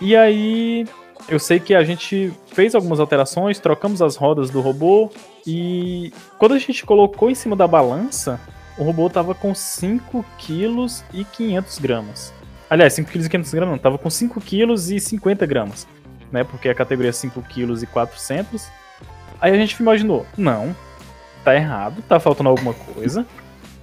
E 0.00 0.16
aí 0.16 0.84
eu 1.28 1.38
sei 1.38 1.58
que 1.58 1.74
a 1.74 1.82
gente 1.84 2.32
fez 2.52 2.74
algumas 2.74 3.00
alterações, 3.00 3.58
trocamos 3.58 4.02
as 4.02 4.16
rodas 4.16 4.50
do 4.50 4.60
robô 4.60 5.10
e 5.46 6.12
quando 6.38 6.54
a 6.54 6.58
gente 6.58 6.84
colocou 6.84 7.30
em 7.30 7.34
cima 7.34 7.56
da 7.56 7.66
balança, 7.66 8.40
o 8.78 8.84
robô 8.84 9.08
tava 9.08 9.34
com 9.34 9.54
5 9.54 10.24
kg 10.38 10.86
e 11.12 11.24
500 11.24 11.78
gramas. 11.78 12.32
Aliás, 12.68 12.92
5 12.94 13.10
kg 13.10 13.24
e 13.24 13.28
500 13.28 13.54
gramas 13.54 13.72
não, 13.72 13.78
tava 13.78 13.98
com 13.98 14.10
5 14.10 14.40
kg 14.40 14.72
e 14.72 15.00
50 15.00 15.46
gramas, 15.46 15.86
né? 16.30 16.44
Porque 16.44 16.68
a 16.68 16.74
categoria 16.74 17.10
é 17.10 17.12
5 17.12 17.40
kg 17.42 17.82
e 17.82 17.86
400. 17.86 18.68
Aí 19.40 19.52
a 19.52 19.56
gente 19.56 19.72
imaginou, 19.74 20.26
não, 20.36 20.74
tá 21.46 21.54
errado, 21.54 22.02
tá 22.08 22.18
faltando 22.18 22.48
alguma 22.48 22.74
coisa. 22.74 23.24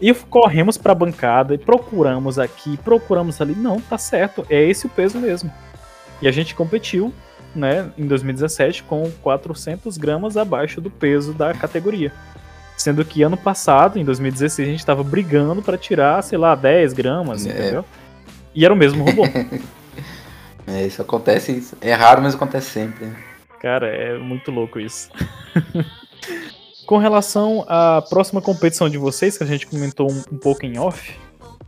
E 0.02 0.14
corremos 0.14 0.78
pra 0.78 0.94
bancada 0.94 1.56
e 1.56 1.58
procuramos 1.58 2.38
aqui, 2.38 2.76
procuramos 2.76 3.40
ali. 3.40 3.56
Não, 3.56 3.80
tá 3.80 3.98
certo, 3.98 4.46
é 4.50 4.62
esse 4.62 4.86
o 4.86 4.90
peso 4.90 5.18
mesmo. 5.18 5.50
E 6.22 6.28
a 6.28 6.32
gente 6.32 6.54
competiu, 6.54 7.14
né, 7.56 7.90
em 7.98 8.06
2017 8.06 8.84
com 8.84 9.10
400 9.22 9.98
gramas 9.98 10.36
abaixo 10.36 10.82
do 10.82 10.90
peso 10.90 11.34
da 11.34 11.54
categoria. 11.54 12.12
Sendo 12.76 13.06
que 13.06 13.24
ano 13.24 13.38
passado, 13.38 13.98
em 13.98 14.04
2016, 14.04 14.68
a 14.68 14.72
gente 14.72 14.86
tava 14.86 15.04
brigando 15.04 15.62
para 15.62 15.78
tirar, 15.78 16.22
sei 16.22 16.38
lá, 16.38 16.56
10 16.56 16.92
gramas, 16.92 17.46
é. 17.46 17.50
entendeu? 17.50 17.86
E 18.54 18.66
era 18.66 18.74
o 18.74 18.78
mesmo 18.78 19.06
robô. 19.06 19.24
é, 20.68 20.86
isso 20.86 21.02
acontece, 21.02 21.66
é 21.80 21.94
raro, 21.94 22.22
mas 22.22 22.36
acontece 22.36 22.72
sempre. 22.72 23.06
Né? 23.06 23.16
Cara, 23.62 23.88
é 23.88 24.18
muito 24.18 24.52
louco 24.52 24.82
isso. 24.82 25.10
Com 26.86 26.98
relação 26.98 27.66
à 27.68 28.02
próxima 28.02 28.42
competição 28.42 28.90
de 28.90 28.98
vocês, 28.98 29.38
que 29.38 29.44
a 29.44 29.48
gente 29.48 29.68
comentou 29.68 30.12
um, 30.12 30.22
um 30.32 30.38
pouco 30.38 30.66
em 30.66 30.78
off, 30.78 31.18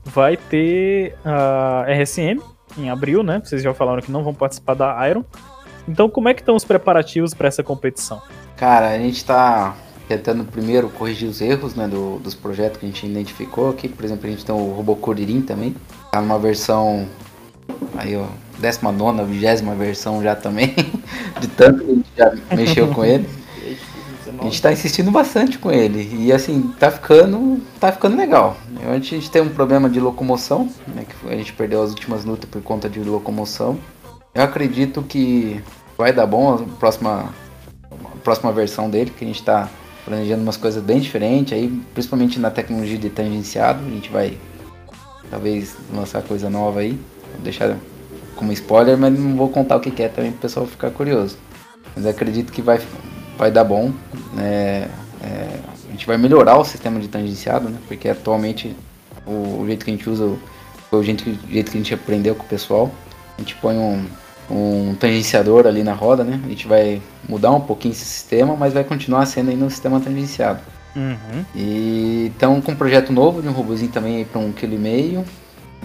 vai 0.03 0.37
ter 0.37 1.15
a 1.23 1.85
RSM 1.87 2.41
em 2.77 2.89
abril, 2.89 3.23
né? 3.23 3.41
Vocês 3.43 3.61
já 3.61 3.73
falaram 3.73 4.01
que 4.01 4.11
não 4.11 4.23
vão 4.23 4.33
participar 4.33 4.73
da 4.73 5.09
Iron. 5.09 5.23
Então, 5.87 6.09
como 6.09 6.27
é 6.27 6.33
que 6.33 6.41
estão 6.41 6.55
os 6.55 6.65
preparativos 6.65 7.33
para 7.33 7.47
essa 7.47 7.63
competição? 7.63 8.21
Cara, 8.57 8.89
a 8.89 8.97
gente 8.97 9.17
está 9.17 9.75
tentando 10.07 10.43
primeiro 10.43 10.89
corrigir 10.89 11.29
os 11.29 11.41
erros 11.41 11.75
né, 11.75 11.87
do, 11.87 12.19
dos 12.19 12.35
projetos 12.35 12.79
que 12.79 12.85
a 12.85 12.89
gente 12.89 13.05
identificou 13.05 13.69
aqui. 13.69 13.87
Por 13.87 14.03
exemplo, 14.03 14.27
a 14.27 14.29
gente 14.29 14.45
tem 14.45 14.53
o 14.53 14.71
Robô 14.71 14.95
Curirim 14.95 15.41
também. 15.41 15.75
Tá 16.11 16.21
numa 16.21 16.39
versão 16.39 17.07
aí, 17.97 18.15
ó, 18.15 18.25
19, 18.59 19.23
20 19.25 19.61
versão 19.77 20.21
já 20.21 20.35
também. 20.35 20.75
de 21.39 21.47
tanto 21.49 21.83
que 21.83 21.91
a 21.91 21.95
gente 21.95 22.09
já 22.17 22.55
mexeu 22.55 22.87
com 22.89 23.05
ele. 23.05 23.27
A 24.39 24.43
gente 24.43 24.61
tá 24.61 24.71
insistindo 24.71 25.11
bastante 25.11 25.57
com 25.57 25.71
ele. 25.71 26.09
E 26.19 26.31
assim, 26.31 26.73
tá 26.79 26.91
ficando. 26.91 27.61
tá 27.79 27.91
ficando 27.91 28.17
legal. 28.17 28.57
A 28.87 28.93
gente 28.99 29.29
tem 29.29 29.41
um 29.41 29.49
problema 29.49 29.89
de 29.89 29.99
locomoção, 29.99 30.69
né? 30.87 31.05
Que 31.05 31.33
a 31.33 31.35
gente 31.35 31.53
perdeu 31.53 31.81
as 31.81 31.91
últimas 31.91 32.25
lutas 32.25 32.49
por 32.49 32.61
conta 32.61 32.89
de 32.89 32.99
locomoção. 32.99 33.77
Eu 34.33 34.43
acredito 34.43 35.01
que 35.01 35.61
vai 35.97 36.11
dar 36.11 36.25
bom 36.25 36.53
a 36.53 36.57
próxima, 36.77 37.33
a 37.91 38.17
próxima 38.23 38.51
versão 38.51 38.89
dele, 38.89 39.11
que 39.17 39.23
a 39.23 39.27
gente 39.27 39.41
tá 39.41 39.69
planejando 40.03 40.43
umas 40.43 40.57
coisas 40.57 40.83
bem 40.83 40.99
diferentes 40.99 41.53
aí, 41.53 41.67
principalmente 41.93 42.39
na 42.39 42.51
tecnologia 42.51 42.97
de 42.97 43.09
tangenciado. 43.09 43.79
A 43.85 43.89
gente 43.89 44.09
vai 44.09 44.37
talvez 45.29 45.75
lançar 45.93 46.21
coisa 46.21 46.49
nova 46.49 46.81
aí. 46.81 46.99
Vou 47.33 47.41
deixar 47.43 47.75
como 48.35 48.51
spoiler, 48.51 48.97
mas 48.97 49.17
não 49.17 49.35
vou 49.35 49.49
contar 49.49 49.77
o 49.77 49.79
que 49.79 50.03
é 50.03 50.09
também 50.09 50.31
para 50.31 50.39
o 50.39 50.41
pessoal 50.41 50.65
ficar 50.67 50.91
curioso. 50.91 51.37
Mas 51.95 52.05
acredito 52.05 52.51
que 52.51 52.61
vai, 52.61 52.79
vai 53.37 53.49
dar 53.49 53.63
bom. 53.63 53.91
É, 54.37 54.87
é, 55.23 55.59
a 55.87 55.91
gente 55.91 56.05
vai 56.05 56.17
melhorar 56.17 56.57
o 56.57 56.65
sistema 56.65 56.99
de 56.99 57.07
tangenciado, 57.07 57.69
né? 57.69 57.77
Porque 57.87 58.09
atualmente 58.09 58.75
o, 59.25 59.61
o 59.61 59.65
jeito 59.65 59.85
que 59.85 59.91
a 59.91 59.93
gente 59.93 60.09
usa 60.09 60.35
foi 60.89 60.99
o 60.99 61.03
jeito, 61.03 61.29
o 61.29 61.51
jeito 61.51 61.71
que 61.71 61.77
a 61.77 61.81
gente 61.81 61.93
aprendeu 61.93 62.35
com 62.35 62.43
o 62.43 62.47
pessoal. 62.47 62.91
A 63.37 63.41
gente 63.41 63.55
põe 63.55 63.77
um, 63.77 64.05
um 64.49 64.95
tangenciador 64.99 65.67
ali 65.67 65.83
na 65.83 65.93
roda, 65.93 66.23
né? 66.23 66.39
A 66.43 66.49
gente 66.49 66.67
vai 66.67 67.01
mudar 67.27 67.51
um 67.51 67.61
pouquinho 67.61 67.91
esse 67.91 68.05
sistema, 68.05 68.55
mas 68.55 68.73
vai 68.73 68.83
continuar 68.83 69.25
sendo 69.25 69.51
ainda 69.51 69.65
um 69.65 69.69
sistema 69.69 69.99
tangenciado. 69.99 70.59
Uhum. 70.95 71.43
E 71.53 72.31
então 72.35 72.61
com 72.61 72.71
um 72.71 72.75
projeto 72.75 73.11
novo 73.11 73.41
de 73.41 73.49
um 73.49 73.51
robôzinho 73.51 73.91
também 73.91 74.23
para 74.23 74.39
um 74.39 74.51
quilo 74.51 74.75
e 74.75 74.77
meio. 74.77 75.25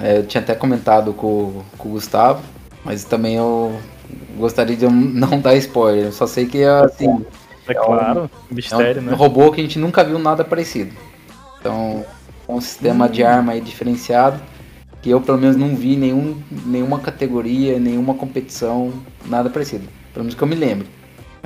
É, 0.01 0.19
eu 0.19 0.27
tinha 0.27 0.41
até 0.41 0.55
comentado 0.55 1.13
com, 1.13 1.63
com 1.77 1.89
o 1.89 1.93
Gustavo, 1.93 2.43
mas 2.85 3.05
também 3.05 3.35
eu 3.35 3.79
gostaria 4.39 4.77
de 4.77 4.87
não 4.87 5.41
dar 5.41 5.57
spoiler. 5.57 6.07
Eu 6.07 6.13
só 6.13 6.27
sei 6.27 6.47
que 6.47 6.63
assim. 6.63 7.25
É, 7.69 7.73
é 7.73 7.75
claro, 7.75 8.31
um, 8.51 8.55
mistério, 8.55 9.01
é 9.01 9.03
um 9.03 9.07
né? 9.07 9.15
robô 9.15 9.51
que 9.53 9.61
a 9.61 9.65
gente 9.65 9.79
nunca 9.79 10.05
viu 10.05 10.19
nada 10.19 10.45
parecido. 10.45 10.95
Então, 11.59 12.05
é 12.49 12.53
um 12.53 12.61
sistema 12.61 13.07
hum. 13.07 13.11
de 13.11 13.23
arma 13.23 13.53
aí 13.53 13.61
diferenciado 13.61 14.41
que 15.03 15.11
eu 15.11 15.21
pelo 15.21 15.39
menos 15.39 15.57
não 15.57 15.75
vi 15.75 15.97
nenhum, 15.97 16.37
nenhuma 16.51 16.99
categoria, 16.99 17.79
nenhuma 17.79 18.15
competição, 18.15 18.93
nada 19.25 19.49
parecido. 19.49 19.89
Pelo 20.13 20.25
menos 20.25 20.35
que 20.35 20.43
eu 20.43 20.49
me 20.49 20.55
lembro. 20.55 20.87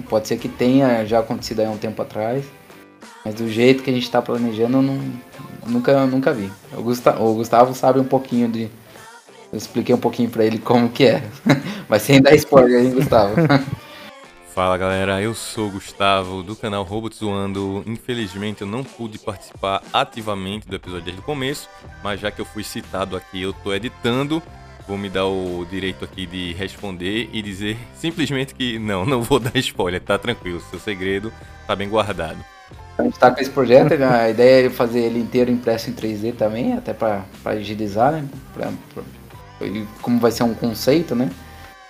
Pode 0.09 0.27
ser 0.27 0.37
que 0.39 0.49
tenha 0.49 1.05
já 1.05 1.21
acontecido 1.21 1.61
aí 1.61 1.69
um 1.69 1.77
tempo 1.77 2.03
atrás, 2.03 2.45
mas 3.25 3.35
do 3.35 3.49
jeito 3.49 3.83
que 3.83 3.91
a 3.91 3.93
gente 3.93 4.03
está 4.03 4.21
planejando, 4.21 4.79
eu 4.79 4.83
não, 4.83 4.99
nunca, 5.67 6.05
nunca 6.07 6.33
vi. 6.33 6.51
O 6.77 6.83
Gustavo, 6.83 7.25
o 7.25 7.35
Gustavo 7.35 7.75
sabe 7.75 8.01
um 8.01 8.05
pouquinho 8.05 8.49
de. 8.49 8.69
Eu 9.53 9.59
expliquei 9.59 9.95
um 9.95 10.01
pouquinho 10.01 10.29
para 10.29 10.45
ele 10.45 10.59
como 10.59 10.89
que 10.89 11.05
é. 11.05 11.23
Mas 11.89 12.03
sem 12.03 12.21
dar 12.21 12.35
spoiler 12.35 12.81
aí, 12.81 12.91
Gustavo. 12.91 13.35
Fala 14.55 14.79
galera, 14.79 15.21
eu 15.21 15.35
sou 15.35 15.67
o 15.67 15.71
Gustavo 15.73 16.41
do 16.41 16.55
canal 16.55 16.85
Robot 16.85 17.17
Zoando. 17.17 17.83
Infelizmente 17.85 18.61
eu 18.61 18.69
não 18.69 18.85
pude 18.85 19.19
participar 19.19 19.83
ativamente 19.93 20.69
do 20.69 20.77
episódio 20.77 21.07
desde 21.07 21.21
o 21.21 21.25
começo, 21.25 21.69
mas 22.05 22.21
já 22.21 22.31
que 22.31 22.41
eu 22.41 22.45
fui 22.45 22.63
citado 22.63 23.17
aqui, 23.17 23.43
eu 23.43 23.53
tô 23.53 23.75
editando, 23.75 24.41
vou 24.87 24.97
me 24.97 25.11
dar 25.11 25.27
o 25.27 25.67
direito 25.69 26.05
aqui 26.05 26.25
de 26.25 26.53
responder 26.53 27.29
e 27.33 27.43
dizer 27.43 27.77
simplesmente 27.99 28.55
que 28.55 28.79
não, 28.79 29.05
não 29.05 29.23
vou 29.23 29.41
dar 29.41 29.57
spoiler, 29.57 30.01
tá 30.01 30.17
tranquilo, 30.17 30.63
seu 30.71 30.79
segredo 30.79 31.33
tá 31.67 31.75
bem 31.75 31.89
guardado. 31.89 32.39
A 32.97 33.03
gente 33.03 33.19
tá 33.19 33.33
com 33.33 33.41
esse 33.41 33.51
projeto, 33.51 33.93
a 34.01 34.31
ideia 34.31 34.69
é 34.69 34.71
fazer 34.71 35.01
ele 35.01 35.19
inteiro 35.19 35.51
impresso 35.51 35.91
em 35.91 35.95
3D 35.95 36.33
também, 36.33 36.75
até 36.75 36.95
para 36.95 37.25
agilizar, 37.45 38.13
né? 38.13 38.25
Pra, 38.53 38.71
pra, 38.95 39.03
como 40.01 40.21
vai 40.21 40.31
ser 40.31 40.45
um 40.45 40.55
conceito, 40.55 41.17
né? 41.17 41.29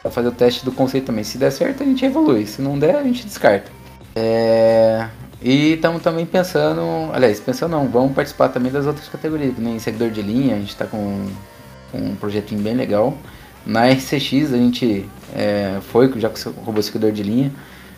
Pra 0.04 0.10
fazer 0.10 0.28
o 0.28 0.32
teste 0.32 0.66
do 0.66 0.70
conceito 0.70 1.06
também. 1.06 1.24
Se 1.24 1.38
der 1.38 1.50
certo, 1.50 1.82
a 1.82 1.86
gente 1.86 2.04
evolui. 2.04 2.44
Se 2.44 2.60
não 2.60 2.78
der, 2.78 2.96
a 2.96 3.02
gente 3.02 3.24
descarta. 3.24 3.72
É... 4.14 5.08
E 5.40 5.72
estamos 5.72 6.02
também 6.02 6.26
pensando, 6.26 7.10
aliás, 7.10 7.40
pensando 7.40 7.70
não, 7.70 7.88
vamos 7.88 8.12
participar 8.12 8.50
também 8.50 8.70
das 8.70 8.86
outras 8.86 9.08
categorias, 9.08 9.54
que 9.54 9.62
nem 9.62 9.78
seguidor 9.78 10.10
de 10.10 10.20
linha, 10.20 10.56
a 10.56 10.58
gente 10.58 10.70
está 10.70 10.84
com, 10.84 11.26
com, 11.90 11.98
um 11.98 12.16
projetinho 12.16 12.60
bem 12.60 12.74
legal. 12.74 13.16
Na 13.64 13.88
RCX 13.88 14.52
a 14.52 14.58
gente 14.58 15.06
é, 15.34 15.78
foi 15.80 16.12
já 16.20 16.30
robô 16.64 16.82
seguidor 16.82 17.12
de 17.12 17.22
linha. 17.22 17.50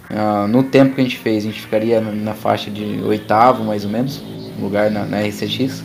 Uh, 0.08 0.46
no 0.46 0.62
tempo 0.62 0.94
que 0.94 1.00
a 1.00 1.04
gente 1.04 1.18
fez, 1.18 1.42
a 1.42 1.48
gente 1.48 1.60
ficaria 1.60 2.00
na 2.00 2.34
faixa 2.34 2.70
de 2.70 3.02
oitavo, 3.02 3.64
mais 3.64 3.84
ou 3.84 3.90
menos, 3.90 4.22
lugar 4.60 4.92
na, 4.92 5.04
na 5.04 5.20
RCX. 5.22 5.82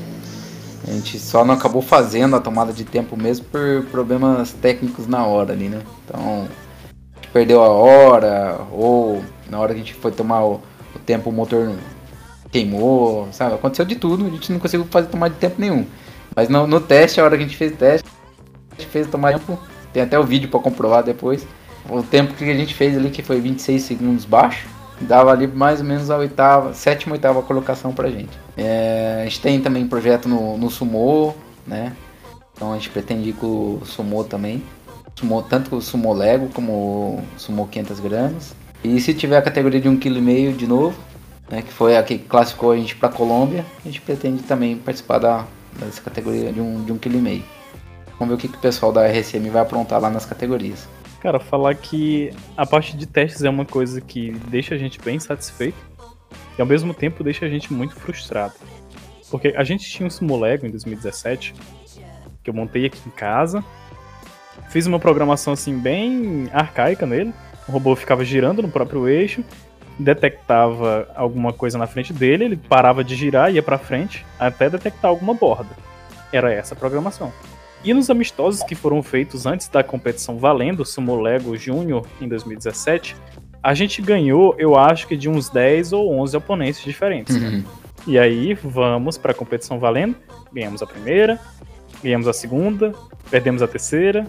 A 0.87 0.91
gente 0.91 1.19
só 1.19 1.45
não 1.45 1.53
acabou 1.53 1.81
fazendo 1.81 2.35
a 2.35 2.39
tomada 2.39 2.73
de 2.73 2.83
tempo 2.83 3.15
mesmo 3.15 3.45
por 3.45 3.85
problemas 3.91 4.51
técnicos 4.51 5.07
na 5.07 5.25
hora 5.25 5.53
ali, 5.53 5.69
né? 5.69 5.81
Então, 6.05 6.47
a 7.13 7.15
gente 7.15 7.27
perdeu 7.31 7.61
a 7.61 7.69
hora, 7.69 8.59
ou 8.71 9.23
na 9.49 9.59
hora 9.59 9.73
que 9.73 9.81
a 9.81 9.83
gente 9.83 9.93
foi 9.93 10.11
tomar 10.11 10.43
o, 10.43 10.61
o 10.95 10.99
tempo, 11.05 11.29
o 11.29 11.33
motor 11.33 11.71
queimou, 12.51 13.27
sabe? 13.31 13.55
Aconteceu 13.55 13.85
de 13.85 13.95
tudo, 13.95 14.25
a 14.25 14.29
gente 14.29 14.51
não 14.51 14.59
conseguiu 14.59 14.87
fazer 14.89 15.07
tomar 15.07 15.29
de 15.29 15.35
tempo 15.35 15.55
nenhum. 15.59 15.85
Mas 16.35 16.49
no, 16.49 16.65
no 16.65 16.79
teste, 16.79 17.19
a 17.19 17.25
hora 17.25 17.37
que 17.37 17.43
a 17.43 17.47
gente 17.47 17.57
fez 17.57 17.73
o 17.73 17.75
teste, 17.75 18.07
a 18.71 18.81
gente 18.81 18.89
fez 18.89 19.07
tomar 19.07 19.33
tempo, 19.33 19.59
tem 19.93 20.01
até 20.01 20.17
o 20.17 20.23
vídeo 20.23 20.49
para 20.49 20.59
comprovar 20.59 21.03
depois. 21.03 21.45
O 21.89 22.01
tempo 22.01 22.33
que 22.33 22.43
a 22.43 22.55
gente 22.55 22.73
fez 22.73 22.97
ali, 22.97 23.09
que 23.09 23.21
foi 23.21 23.39
26 23.39 23.81
segundos 23.83 24.25
baixo, 24.25 24.67
dava 25.01 25.31
ali 25.31 25.47
mais 25.47 25.79
ou 25.79 25.85
menos 25.85 26.09
a 26.09 26.17
oitava, 26.17 26.73
sétima, 26.73 27.13
oitava 27.13 27.41
colocação 27.41 27.93
pra 27.93 28.09
gente. 28.09 28.37
É, 28.57 29.19
a 29.21 29.23
gente 29.25 29.41
tem 29.41 29.61
também 29.61 29.87
projeto 29.87 30.27
no, 30.27 30.57
no 30.57 30.69
Sumo, 30.69 31.35
né? 31.65 31.93
Então 32.53 32.71
a 32.71 32.75
gente 32.75 32.89
pretende 32.89 33.29
ir 33.29 33.33
com 33.33 33.79
o 33.81 33.85
Sumo 33.85 34.23
também. 34.23 34.63
Sumo, 35.15 35.41
tanto 35.43 35.75
o 35.75 35.81
Sumo 35.81 36.13
Lego 36.13 36.49
como 36.49 36.71
o 36.71 37.23
Sumo 37.37 37.67
500 37.67 37.99
gramas. 37.99 38.55
E 38.83 38.99
se 38.99 39.13
tiver 39.13 39.37
a 39.37 39.41
categoria 39.41 39.79
de 39.79 39.87
1,5 39.87 39.99
kg 39.99 40.57
de 40.57 40.65
novo, 40.65 40.97
né, 41.49 41.61
que 41.61 41.71
foi 41.71 41.97
a 41.97 42.03
que 42.03 42.17
classificou 42.17 42.71
a 42.71 42.77
gente 42.77 42.95
para 42.95 43.09
Colômbia, 43.09 43.65
a 43.83 43.87
gente 43.87 44.01
pretende 44.01 44.41
também 44.43 44.77
participar 44.77 45.19
da, 45.19 45.45
dessa 45.77 46.01
categoria 46.01 46.51
de 46.51 46.59
1,5 46.59 46.85
de 46.85 46.91
um 46.91 46.97
kg. 46.97 47.43
Vamos 48.17 48.29
ver 48.29 48.33
o 48.33 48.37
que, 48.37 48.47
que 48.47 48.57
o 48.57 48.61
pessoal 48.61 48.91
da 48.91 49.07
RSM 49.07 49.49
vai 49.49 49.61
aprontar 49.61 49.99
lá 49.99 50.09
nas 50.09 50.25
categorias. 50.25 50.87
Cara, 51.21 51.39
falar 51.39 51.75
que 51.75 52.33
a 52.57 52.65
parte 52.65 52.97
de 52.97 53.05
testes 53.05 53.43
é 53.43 53.49
uma 53.49 53.63
coisa 53.63 54.01
que 54.01 54.31
deixa 54.47 54.73
a 54.73 54.77
gente 54.77 54.99
bem 54.99 55.19
satisfeito 55.19 55.77
e 56.57 56.61
ao 56.61 56.67
mesmo 56.67 56.95
tempo 56.95 57.23
deixa 57.23 57.45
a 57.45 57.49
gente 57.49 57.71
muito 57.71 57.95
frustrado. 57.95 58.55
Porque 59.29 59.53
a 59.55 59.63
gente 59.63 59.87
tinha 59.89 60.07
um 60.07 60.09
Simulego 60.09 60.65
em 60.65 60.71
2017 60.71 61.53
que 62.43 62.49
eu 62.49 62.53
montei 62.55 62.87
aqui 62.87 62.99
em 63.05 63.11
casa, 63.11 63.63
fiz 64.69 64.87
uma 64.87 64.99
programação 64.99 65.53
assim 65.53 65.77
bem 65.77 66.49
arcaica 66.51 67.05
nele. 67.05 67.31
O 67.67 67.71
robô 67.71 67.95
ficava 67.95 68.25
girando 68.25 68.63
no 68.63 68.69
próprio 68.69 69.07
eixo, 69.07 69.43
detectava 69.99 71.07
alguma 71.15 71.53
coisa 71.53 71.77
na 71.77 71.85
frente 71.85 72.11
dele, 72.11 72.45
ele 72.45 72.57
parava 72.57 73.03
de 73.03 73.15
girar, 73.15 73.53
ia 73.53 73.61
para 73.61 73.77
frente 73.77 74.25
até 74.39 74.71
detectar 74.71 75.09
alguma 75.09 75.35
borda. 75.35 75.69
Era 76.33 76.51
essa 76.51 76.73
a 76.73 76.77
programação. 76.77 77.31
E 77.83 77.93
nos 77.93 78.09
amistosos 78.09 78.61
que 78.63 78.75
foram 78.75 79.01
feitos 79.01 79.45
antes 79.45 79.67
da 79.67 79.83
competição 79.83 80.37
valendo 80.37 80.85
Sumo 80.85 81.19
Lego 81.19 81.57
Júnior 81.57 82.05
em 82.19 82.27
2017, 82.27 83.15
a 83.63 83.73
gente 83.73 84.01
ganhou, 84.01 84.55
eu 84.57 84.75
acho 84.75 85.07
que 85.07 85.17
de 85.17 85.27
uns 85.27 85.49
10 85.49 85.93
ou 85.93 86.13
11 86.19 86.37
oponentes 86.37 86.83
diferentes. 86.83 87.35
Uhum. 87.35 87.63
E 88.07 88.17
aí 88.17 88.53
vamos 88.53 89.17
para 89.17 89.31
a 89.31 89.35
competição 89.35 89.79
valendo, 89.79 90.15
ganhamos 90.51 90.81
a 90.81 90.87
primeira, 90.87 91.39
ganhamos 92.03 92.27
a 92.27 92.33
segunda, 92.33 92.93
perdemos 93.29 93.61
a 93.61 93.67
terceira, 93.67 94.27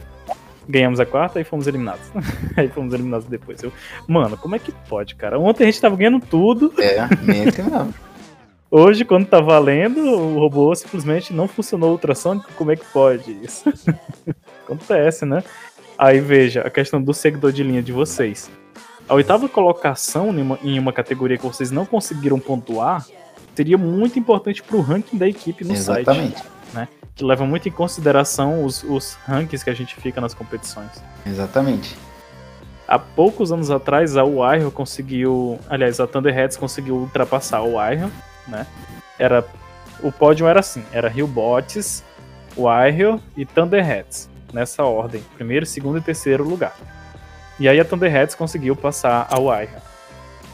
ganhamos 0.68 1.00
a 1.00 1.06
quarta 1.06 1.40
e 1.40 1.44
fomos 1.44 1.66
eliminados. 1.66 2.10
aí 2.56 2.68
fomos 2.68 2.92
eliminados 2.92 3.26
depois. 3.26 3.62
Eu, 3.62 3.72
mano, 4.06 4.36
como 4.36 4.54
é 4.54 4.58
que 4.58 4.72
pode, 4.88 5.14
cara? 5.14 5.38
Ontem 5.38 5.64
a 5.64 5.66
gente 5.66 5.80
tava 5.80 5.96
ganhando 5.96 6.20
tudo. 6.20 6.72
É, 6.78 7.06
mente 7.22 7.62
não. 7.62 7.92
Hoje, 8.74 9.04
quando 9.04 9.26
tá 9.26 9.38
valendo, 9.38 10.00
o 10.00 10.38
robô 10.38 10.74
simplesmente 10.74 11.30
não 11.30 11.46
funcionou 11.46 11.90
ultrassônico, 11.90 12.50
como 12.56 12.72
é 12.72 12.76
que 12.76 12.86
pode 12.86 13.30
isso? 13.44 13.70
Acontece, 14.64 15.26
né? 15.26 15.44
Aí 15.98 16.20
veja, 16.20 16.62
a 16.62 16.70
questão 16.70 17.02
do 17.02 17.12
seguidor 17.12 17.52
de 17.52 17.62
linha 17.62 17.82
de 17.82 17.92
vocês. 17.92 18.50
A 19.06 19.12
oitava 19.12 19.46
colocação 19.46 20.30
em 20.30 20.40
uma, 20.40 20.58
em 20.62 20.78
uma 20.78 20.90
categoria 20.90 21.36
que 21.36 21.44
vocês 21.44 21.70
não 21.70 21.84
conseguiram 21.84 22.38
pontuar 22.38 23.04
seria 23.54 23.76
muito 23.76 24.18
importante 24.18 24.62
pro 24.62 24.80
ranking 24.80 25.18
da 25.18 25.28
equipe 25.28 25.66
no 25.66 25.74
Exatamente. 25.74 26.38
site. 26.38 26.48
Né? 26.72 26.88
Que 27.14 27.24
leva 27.24 27.44
muito 27.44 27.68
em 27.68 27.72
consideração 27.72 28.64
os, 28.64 28.82
os 28.84 29.18
rankings 29.26 29.62
que 29.62 29.68
a 29.68 29.74
gente 29.74 29.94
fica 29.96 30.18
nas 30.18 30.32
competições. 30.32 30.92
Exatamente. 31.26 31.94
Há 32.88 32.98
poucos 32.98 33.52
anos 33.52 33.70
atrás, 33.70 34.16
a 34.16 34.24
Wire 34.24 34.70
conseguiu. 34.70 35.58
Aliás, 35.68 36.00
a 36.00 36.06
Thunderheads 36.06 36.56
conseguiu 36.56 36.94
ultrapassar 36.96 37.58
a 37.58 37.62
Wire, 37.62 38.10
né? 38.46 38.66
Era. 39.18 39.44
O 40.02 40.10
pódio 40.10 40.46
era 40.46 40.60
assim: 40.60 40.84
era 40.92 41.10
Hillbots, 41.10 42.04
Wire 42.56 43.20
e 43.36 43.44
Thunderheads. 43.44 44.30
Nessa 44.52 44.84
ordem. 44.84 45.22
Primeiro, 45.34 45.64
segundo 45.64 45.98
e 45.98 46.02
terceiro 46.02 46.44
lugar. 46.44 46.76
E 47.58 47.68
aí 47.68 47.80
a 47.80 47.84
Thunderheads 47.84 48.34
conseguiu 48.34 48.76
passar 48.76 49.26
a 49.30 49.38
Wire. 49.38 49.72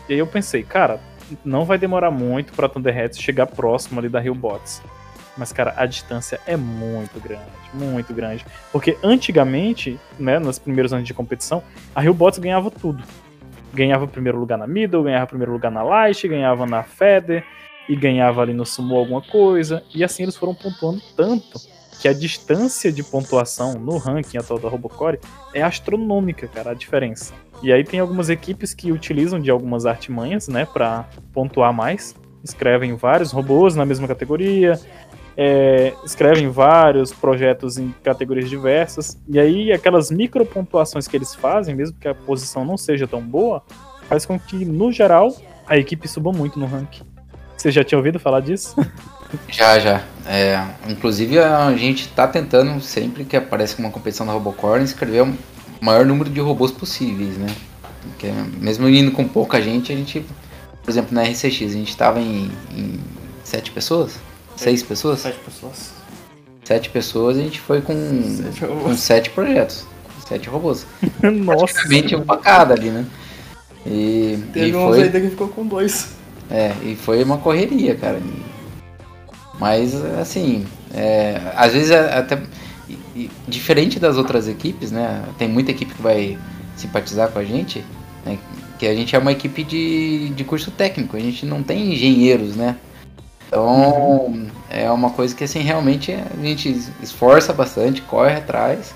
E 0.08 0.12
aí 0.12 0.18
eu 0.18 0.26
pensei, 0.26 0.62
cara, 0.62 1.00
não 1.44 1.64
vai 1.64 1.78
demorar 1.78 2.10
muito 2.10 2.52
pra 2.52 2.68
Thunderheads 2.68 3.18
chegar 3.18 3.46
próximo 3.46 3.98
ali 3.98 4.08
da 4.08 4.22
Hillbots. 4.22 4.82
Mas, 5.36 5.52
cara, 5.52 5.72
a 5.76 5.86
distância 5.86 6.40
é 6.46 6.56
muito 6.56 7.20
grande, 7.20 7.44
muito 7.72 8.12
grande. 8.12 8.44
Porque 8.72 8.98
antigamente, 9.04 9.98
né, 10.18 10.38
nos 10.38 10.58
primeiros 10.58 10.92
anos 10.92 11.06
de 11.06 11.14
competição, 11.14 11.62
a 11.94 12.02
Hillbots 12.02 12.40
ganhava 12.40 12.70
tudo. 12.70 13.04
Ganhava 13.72 14.08
primeiro 14.08 14.38
lugar 14.38 14.58
na 14.58 14.66
Middle, 14.66 15.04
ganhava 15.04 15.26
primeiro 15.26 15.52
lugar 15.52 15.70
na 15.70 15.82
Light, 15.82 16.26
ganhava 16.26 16.66
na 16.66 16.82
Feder, 16.82 17.44
e 17.88 17.96
ganhava 17.96 18.42
ali 18.42 18.52
no 18.52 18.66
Sumo 18.66 18.96
alguma 18.96 19.22
coisa. 19.22 19.82
E 19.94 20.04
assim 20.04 20.22
eles 20.22 20.36
foram 20.36 20.54
pontuando 20.54 21.02
tanto 21.16 21.58
que 22.00 22.06
a 22.06 22.12
distância 22.12 22.92
de 22.92 23.02
pontuação 23.02 23.74
no 23.74 23.96
ranking 23.96 24.38
atual 24.38 24.58
da 24.58 24.68
Robocore 24.68 25.18
é 25.52 25.62
astronômica, 25.62 26.46
cara, 26.46 26.70
a 26.70 26.74
diferença. 26.74 27.34
E 27.62 27.72
aí 27.72 27.82
tem 27.82 27.98
algumas 27.98 28.30
equipes 28.30 28.72
que 28.72 28.92
utilizam 28.92 29.40
de 29.40 29.50
algumas 29.50 29.84
artimanhas, 29.84 30.46
né, 30.46 30.64
para 30.64 31.08
pontuar 31.32 31.72
mais. 31.72 32.14
Escrevem 32.44 32.94
vários 32.94 33.32
robôs 33.32 33.74
na 33.74 33.84
mesma 33.84 34.06
categoria, 34.06 34.80
é, 35.36 35.92
escrevem 36.04 36.48
vários 36.48 37.12
projetos 37.12 37.78
em 37.78 37.92
categorias 38.04 38.48
diversas. 38.48 39.20
E 39.28 39.40
aí 39.40 39.72
aquelas 39.72 40.10
micro 40.10 40.46
pontuações 40.46 41.08
que 41.08 41.16
eles 41.16 41.34
fazem, 41.34 41.74
mesmo 41.74 41.98
que 41.98 42.06
a 42.06 42.14
posição 42.14 42.64
não 42.64 42.76
seja 42.76 43.08
tão 43.08 43.20
boa, 43.20 43.62
faz 44.08 44.24
com 44.24 44.38
que, 44.38 44.64
no 44.64 44.92
geral, 44.92 45.34
a 45.66 45.76
equipe 45.76 46.06
suba 46.06 46.30
muito 46.30 46.58
no 46.60 46.66
ranking. 46.66 47.07
Você 47.58 47.72
já 47.72 47.82
tinha 47.82 47.98
ouvido 47.98 48.18
falar 48.20 48.40
disso? 48.40 48.74
Já, 49.50 49.78
já. 49.78 50.02
É, 50.24 50.64
inclusive 50.88 51.38
a 51.38 51.70
gente 51.76 52.06
está 52.06 52.26
tentando, 52.26 52.80
sempre 52.80 53.26
que 53.26 53.36
aparece 53.36 53.78
uma 53.78 53.90
competição 53.90 54.24
da 54.26 54.32
Robocorn, 54.32 54.82
escrever 54.82 55.22
o 55.22 55.36
maior 55.82 56.06
número 56.06 56.30
de 56.30 56.40
robôs 56.40 56.72
possíveis, 56.72 57.36
né? 57.36 57.54
Porque 58.02 58.28
mesmo 58.58 58.88
indo 58.88 59.10
com 59.12 59.28
pouca 59.28 59.60
gente, 59.60 59.92
a 59.92 59.96
gente, 59.96 60.24
por 60.82 60.90
exemplo, 60.90 61.14
na 61.14 61.24
RCX, 61.24 61.60
a 61.60 61.68
gente 61.68 61.90
estava 61.90 62.18
em, 62.18 62.50
em 62.74 62.98
sete 63.44 63.70
pessoas? 63.70 64.14
Seis 64.56 64.82
pessoas? 64.82 65.20
Sete 65.20 65.38
pessoas. 65.40 65.92
Sete 66.64 66.88
pessoas 66.88 67.36
a 67.36 67.40
gente 67.42 67.60
foi 67.60 67.82
com 67.82 67.94
Sete 67.94 68.60
com 68.66 68.96
sete 68.96 69.30
projetos. 69.30 69.84
Sete 70.26 70.48
robôs. 70.48 70.86
Nossa. 71.22 71.74
Praticamente 71.74 72.16
um 72.16 72.22
pra 72.22 72.38
cada 72.38 72.72
ali, 72.72 72.88
né? 72.88 73.04
E, 73.86 74.38
Teve 74.54 74.68
e 74.68 74.74
uns 74.74 74.88
foi. 74.88 75.02
ainda 75.02 75.20
que 75.20 75.28
ficou 75.28 75.48
com 75.48 75.66
dois. 75.66 76.16
É, 76.50 76.72
e 76.82 76.96
foi 76.96 77.22
uma 77.22 77.38
correria, 77.38 77.94
cara. 77.94 78.20
Mas, 79.58 79.94
assim, 79.94 80.66
é, 80.94 81.40
às 81.54 81.72
vezes 81.72 81.90
é 81.90 82.18
até. 82.18 82.40
diferente 83.46 83.98
das 83.98 84.16
outras 84.16 84.48
equipes, 84.48 84.90
né? 84.90 85.24
Tem 85.36 85.48
muita 85.48 85.72
equipe 85.72 85.94
que 85.94 86.02
vai 86.02 86.38
simpatizar 86.76 87.30
com 87.30 87.38
a 87.38 87.44
gente, 87.44 87.84
né, 88.24 88.38
que 88.78 88.86
a 88.86 88.94
gente 88.94 89.14
é 89.14 89.18
uma 89.18 89.32
equipe 89.32 89.64
de, 89.64 90.28
de 90.30 90.44
curso 90.44 90.70
técnico, 90.70 91.16
a 91.16 91.20
gente 91.20 91.44
não 91.44 91.62
tem 91.62 91.92
engenheiros, 91.92 92.54
né? 92.54 92.76
Então, 93.46 94.46
é 94.70 94.90
uma 94.90 95.10
coisa 95.10 95.34
que, 95.34 95.42
assim, 95.42 95.60
realmente 95.60 96.12
a 96.12 96.42
gente 96.42 96.68
esforça 97.02 97.52
bastante, 97.52 98.02
corre 98.02 98.34
atrás, 98.34 98.94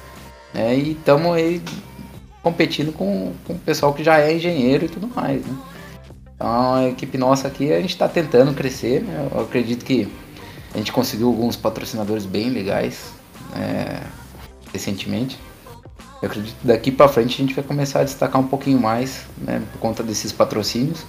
né? 0.55 0.77
E 0.77 0.93
estamos 0.93 1.35
aí 1.35 1.61
competindo 2.43 2.93
com, 2.93 3.33
com 3.47 3.55
o 3.55 3.59
pessoal 3.59 3.93
que 3.93 4.05
já 4.05 4.19
é 4.19 4.37
engenheiro 4.37 4.85
e 4.85 4.89
tudo 4.89 5.09
mais, 5.09 5.45
né? 5.45 5.57
Então 6.43 6.75
a 6.75 6.89
equipe 6.89 7.17
nossa 7.17 7.47
aqui 7.47 7.73
a 7.73 7.81
gente 7.81 7.91
está 7.91 8.09
tentando 8.09 8.53
crescer, 8.53 9.01
né? 9.01 9.29
Eu 9.33 9.43
acredito 9.43 9.85
que 9.85 10.09
a 10.75 10.79
gente 10.79 10.91
conseguiu 10.91 11.29
alguns 11.29 11.55
patrocinadores 11.55 12.27
bem 12.27 12.51
legais 12.51 13.13
é, 13.55 14.01
recentemente. 14.73 15.39
Eu 16.21 16.27
acredito 16.27 16.57
que 16.61 16.67
daqui 16.67 16.91
para 16.91 17.07
frente 17.07 17.35
a 17.35 17.47
gente 17.47 17.55
vai 17.55 17.63
começar 17.63 18.01
a 18.01 18.05
destacar 18.05 18.41
um 18.41 18.49
pouquinho 18.49 18.81
mais, 18.81 19.25
né? 19.39 19.63
Por 19.71 19.79
conta 19.79 20.03
desses 20.03 20.33
patrocínios. 20.33 21.05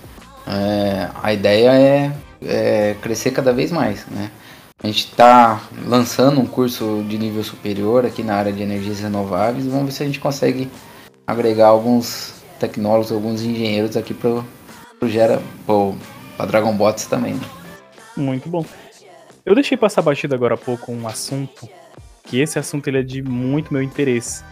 É, 0.45 1.09
a 1.23 1.33
ideia 1.33 1.71
é, 1.71 2.11
é 2.45 2.95
crescer 3.01 3.31
cada 3.31 3.51
vez 3.51 3.71
mais, 3.71 4.05
né? 4.05 4.29
A 4.83 4.85
gente 4.85 5.07
está 5.07 5.63
lançando 5.87 6.39
um 6.39 6.45
curso 6.45 7.03
de 7.09 7.17
nível 7.17 7.43
superior 7.43 8.05
aqui 8.05 8.21
na 8.21 8.35
área 8.35 8.53
de 8.53 8.61
energias 8.61 8.99
renováveis. 8.99 9.65
Vamos 9.65 9.85
ver 9.85 9.91
se 9.93 10.03
a 10.03 10.05
gente 10.05 10.19
consegue 10.19 10.69
agregar 11.25 11.69
alguns 11.69 12.35
tecnólogos, 12.59 13.11
alguns 13.11 13.41
engenheiros 13.41 13.97
aqui 13.97 14.13
pro 14.13 14.45
Gera, 15.07 15.41
pro, 15.65 15.95
pra 16.37 16.45
Dragon 16.45 16.75
Bots 16.75 17.05
também. 17.05 17.33
Né? 17.33 17.41
Muito 18.15 18.49
bom. 18.49 18.65
Eu 19.45 19.55
deixei 19.55 19.77
passar 19.77 20.01
batido 20.01 20.33
agora 20.33 20.55
há 20.55 20.57
pouco 20.57 20.91
um 20.91 21.07
assunto, 21.07 21.67
que 22.23 22.39
esse 22.39 22.57
assunto 22.57 22.87
ele 22.87 22.99
é 22.99 23.03
de 23.03 23.21
muito 23.21 23.73
meu 23.73 23.81
interesse. 23.81 24.43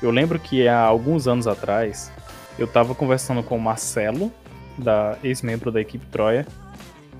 Eu 0.00 0.10
lembro 0.10 0.38
que 0.38 0.68
há 0.68 0.80
alguns 0.80 1.26
anos 1.26 1.46
atrás, 1.48 2.12
eu 2.58 2.66
tava 2.66 2.94
conversando 2.94 3.42
com 3.42 3.56
o 3.56 3.60
Marcelo, 3.60 4.32
da 4.76 5.18
ex-membro 5.24 5.72
da 5.72 5.80
equipe 5.80 6.06
Troia, 6.06 6.46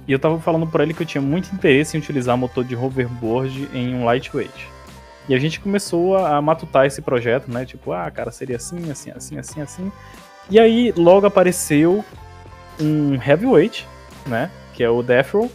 e 0.07 0.13
eu 0.13 0.19
tava 0.19 0.39
falando 0.41 0.67
pra 0.67 0.85
ele 0.85 0.95
que 0.95 1.03
eu 1.03 1.07
tinha 1.07 1.21
muito 1.21 1.53
interesse 1.53 1.97
em 1.97 2.01
utilizar 2.01 2.37
motor 2.37 2.65
de 2.65 2.77
hoverboard 2.77 3.69
em 3.75 3.95
um 3.95 4.05
lightweight. 4.05 4.69
E 5.29 5.35
a 5.35 5.39
gente 5.39 5.61
começou 5.61 6.17
a 6.17 6.41
matutar 6.41 6.87
esse 6.87 7.03
projeto, 7.03 7.51
né? 7.51 7.67
Tipo, 7.67 7.93
ah, 7.93 8.11
cara, 8.11 8.31
seria 8.31 8.57
assim, 8.57 8.91
assim, 8.91 9.11
assim, 9.11 9.39
assim, 9.39 9.61
assim. 9.61 9.93
E 10.49 10.59
aí 10.59 10.95
logo 10.97 11.27
apareceu 11.27 12.03
um 12.81 13.15
heavyweight, 13.15 13.87
né? 14.27 14.51
Que 14.75 14.83
é 14.85 14.91
o 14.91 15.03
Deathrow, 15.03 15.51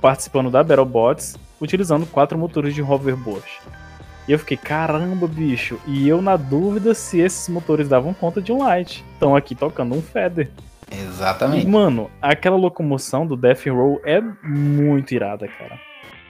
participando 0.00 0.50
da 0.50 0.62
BattleBots, 0.62 1.36
utilizando 1.60 2.06
quatro 2.06 2.38
motores 2.38 2.74
de 2.74 2.82
hoverboard. 2.82 3.46
E 4.28 4.32
eu 4.32 4.38
fiquei, 4.38 4.56
caramba, 4.56 5.26
bicho. 5.26 5.78
E 5.86 6.08
eu 6.08 6.22
na 6.22 6.36
dúvida 6.36 6.94
se 6.94 7.18
esses 7.20 7.48
motores 7.48 7.88
davam 7.88 8.14
conta 8.14 8.40
de 8.40 8.52
um 8.52 8.58
light. 8.58 9.04
Estão 9.14 9.34
aqui 9.34 9.54
tocando 9.54 9.94
um 9.96 10.02
Feather. 10.02 10.48
E, 10.90 10.94
Exatamente. 11.02 11.66
mano, 11.66 12.08
aquela 12.20 12.56
locomoção 12.56 13.26
do 13.26 13.36
Death 13.36 13.66
Roll 13.66 14.00
é 14.04 14.20
muito 14.42 15.12
irada, 15.12 15.48
cara. 15.48 15.78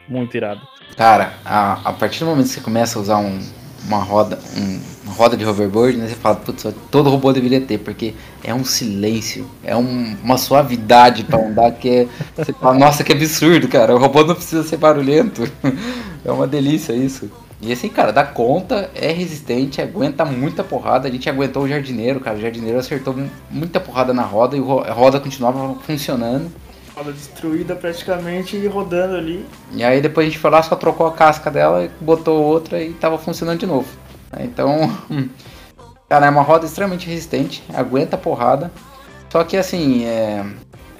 Muito 0.09 0.36
irada. 0.36 0.61
Cara, 0.97 1.34
a, 1.45 1.80
a 1.90 1.93
partir 1.93 2.20
do 2.20 2.26
momento 2.26 2.47
que 2.47 2.53
você 2.55 2.61
começa 2.61 2.99
a 2.99 3.03
usar 3.03 3.16
um- 3.18 3.40
uma 3.87 3.99
roda, 3.99 4.39
um- 4.57 4.80
uma 5.05 5.14
roda 5.14 5.37
de 5.37 5.45
hoverboard, 5.45 5.97
né, 5.99 6.09
você 6.09 6.14
fala, 6.14 6.37
putz, 6.37 6.66
todo 6.91 7.11
robô 7.11 7.33
deveria 7.33 7.61
ter, 7.61 7.78
porque 7.78 8.14
é 8.43 8.55
um 8.55 8.64
silêncio, 8.64 9.47
é 9.64 9.76
um- 9.76 10.16
uma 10.22 10.39
suavidade 10.39 11.24
pra 11.24 11.39
andar 11.45 11.72
que 11.72 11.89
é, 11.89 12.09
você 12.37 12.53
fala, 12.53 12.78
nossa, 12.78 13.03
que 13.05 13.12
absurdo, 13.12 13.66
cara, 13.68 13.95
o 13.95 13.99
robô 13.99 14.22
não 14.24 14.35
precisa 14.35 14.62
ser 14.62 14.76
barulhento. 14.76 15.43
É 16.24 16.30
uma 16.30 16.47
delícia 16.47 16.93
isso. 16.93 17.28
E 17.61 17.72
assim, 17.72 17.89
cara, 17.89 18.12
dá 18.12 18.22
conta, 18.22 18.89
é 18.95 19.11
resistente, 19.11 19.83
aguenta 19.83 20.24
muita 20.24 20.62
porrada. 20.62 21.09
A 21.09 21.11
gente 21.11 21.28
aguentou 21.28 21.64
o 21.64 21.68
jardineiro, 21.68 22.20
cara. 22.20 22.37
O 22.37 22.41
jardineiro 22.41 22.78
acertou 22.78 23.12
mu- 23.16 23.28
muita 23.51 23.80
porrada 23.80 24.14
na 24.14 24.22
roda 24.22 24.57
e 24.57 24.61
a 24.61 24.93
roda 24.93 25.18
continuava 25.18 25.74
funcionando. 25.85 26.49
Destruída 27.11 27.74
praticamente 27.74 28.57
e 28.57 28.66
rodando 28.66 29.16
ali. 29.16 29.44
E 29.72 29.82
aí 29.82 30.00
depois 30.00 30.26
a 30.26 30.30
gente 30.30 30.38
foi 30.38 30.50
lá, 30.50 30.62
só 30.62 30.76
trocou 30.76 31.07
a 31.07 31.12
casca 31.12 31.50
dela, 31.50 31.88
botou 32.00 32.42
outra 32.42 32.82
e 32.82 32.92
tava 32.92 33.18
funcionando 33.18 33.59
de 33.59 33.66
novo. 33.66 33.88
Então, 34.38 34.90
cara, 36.09 36.26
é 36.26 36.30
uma 36.30 36.42
roda 36.42 36.66
extremamente 36.66 37.09
resistente, 37.09 37.64
aguenta 37.74 38.16
a 38.16 38.18
porrada. 38.18 38.70
Só 39.30 39.42
que 39.44 39.57
assim, 39.57 40.05
é, 40.05 40.44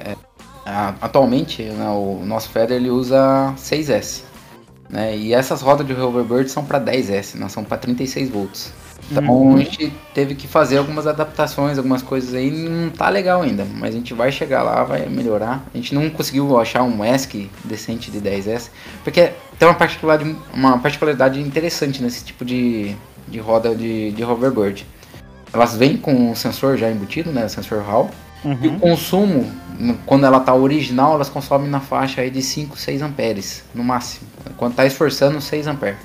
é, 0.01 0.17
atualmente 1.01 1.63
né, 1.63 1.89
o 1.89 2.23
nosso 2.25 2.49
Feather 2.49 2.77
ele 2.77 2.91
usa 2.91 3.55
6S. 3.57 4.23
Né, 4.89 5.17
e 5.17 5.33
essas 5.33 5.63
rodas 5.63 5.87
de 5.87 5.95
hoverboard 5.95 6.51
são 6.51 6.65
para 6.65 6.81
10S, 6.81 7.35
não 7.35 7.49
são 7.49 7.65
para 7.65 7.79
36 7.79 8.29
volts. 8.31 8.73
Então 9.13 9.25
Uhum. 9.25 9.57
a 9.57 9.59
gente 9.59 9.93
teve 10.15 10.35
que 10.35 10.49
fazer 10.49 10.79
algumas 10.79 11.07
adaptações, 11.07 11.77
algumas 11.77 12.03
coisas 12.03 12.35
aí, 12.35 12.51
não 12.51 12.91
tá 12.91 13.09
legal 13.09 13.43
ainda, 13.43 13.67
mas 13.75 13.95
a 13.95 13.99
gente 13.99 14.15
vai 14.15 14.33
chegar 14.33 14.63
lá, 14.63 14.83
vai 14.85 15.07
melhorar. 15.07 15.65
A 15.73 15.77
gente 15.77 15.95
não 15.95 16.09
conseguiu 16.09 16.59
achar 16.59 16.83
um 16.83 17.05
ESC 17.05 17.51
decente 17.65 18.11
de 18.11 18.21
10S, 18.21 18.71
porque 19.05 19.33
tem 19.59 19.69
uma 19.69 19.75
particularidade, 19.75 20.37
uma 20.55 20.79
particularidade 20.79 21.41
interessante 21.41 22.03
nesse 22.03 22.25
tipo 22.25 22.45
de, 22.45 22.97
de 23.29 23.39
roda 23.39 23.75
de, 23.75 24.13
de 24.13 24.25
hoverboard. 24.25 24.87
Elas 25.53 25.77
vêm 25.77 25.99
com 25.99 26.33
o 26.33 26.37
sensor 26.37 26.79
já 26.79 26.91
embutido, 26.91 27.31
né, 27.31 27.45
o 27.45 27.49
sensor 27.49 27.83
Hall, 27.83 28.11
Uhum. 28.45 28.59
E 28.61 28.69
o 28.69 28.79
consumo, 28.79 29.49
quando 30.05 30.27
ela 30.27 30.41
tá 30.41 30.53
original, 30.53 31.15
elas 31.15 31.29
consomem 31.29 31.71
na 31.71 31.79
faixa 31.79 32.23
aí 32.23 32.31
de 32.31 32.43
5, 32.43 32.77
6 32.77 33.01
amperes, 33.01 33.63
no 33.73 33.85
máximo. 33.85 34.27
Quando 34.57 34.75
tá 34.75 34.85
esforçando, 34.85 35.41
6 35.41 35.67
amperes. 35.69 35.99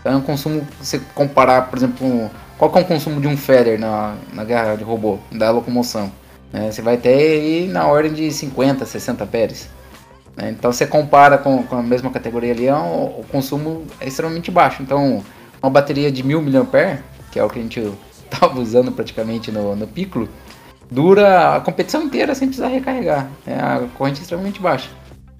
Então 0.00 0.12
é 0.12 0.16
um 0.16 0.20
consumo, 0.20 0.66
você 0.80 1.00
comparar, 1.14 1.68
por 1.68 1.76
exemplo, 1.76 2.30
qual 2.56 2.70
que 2.70 2.78
é 2.78 2.82
o 2.82 2.84
consumo 2.84 3.20
de 3.20 3.28
um 3.28 3.36
feather 3.36 3.78
na, 3.78 4.14
na 4.32 4.44
guerra 4.44 4.76
de 4.76 4.84
robô, 4.84 5.18
da 5.30 5.50
locomoção? 5.50 6.10
É, 6.52 6.70
você 6.70 6.80
vai 6.80 6.96
ter 6.96 7.14
aí 7.14 7.68
na 7.68 7.86
ordem 7.86 8.12
de 8.12 8.30
50, 8.30 8.84
60 8.86 9.24
amperes. 9.24 9.68
É, 10.36 10.50
então 10.50 10.72
você 10.72 10.86
compara 10.86 11.36
com, 11.36 11.62
com, 11.64 11.76
a 11.76 11.82
mesma 11.82 12.10
categoria 12.10 12.52
ali, 12.52 12.66
é 12.66 12.74
o, 12.74 13.20
o, 13.20 13.24
consumo 13.30 13.86
é 14.00 14.06
extremamente 14.06 14.50
baixo. 14.50 14.82
Então 14.82 15.22
uma 15.62 15.70
bateria 15.70 16.10
de 16.10 16.22
1000 16.22 16.42
mAh, 16.42 16.98
que 17.30 17.38
é 17.38 17.44
o 17.44 17.48
que 17.48 17.58
a 17.58 17.62
gente 17.62 17.80
estava 18.30 18.58
usando 18.60 18.92
praticamente 18.92 19.50
no, 19.50 19.74
no 19.74 19.86
Piccolo, 19.86 20.28
dura 20.90 21.56
a 21.56 21.60
competição 21.60 22.02
inteira 22.02 22.34
sem 22.34 22.48
precisar 22.48 22.68
recarregar. 22.68 23.28
É 23.46 23.54
a 23.54 23.86
corrente 23.96 24.20
extremamente 24.22 24.60
baixa. 24.60 24.88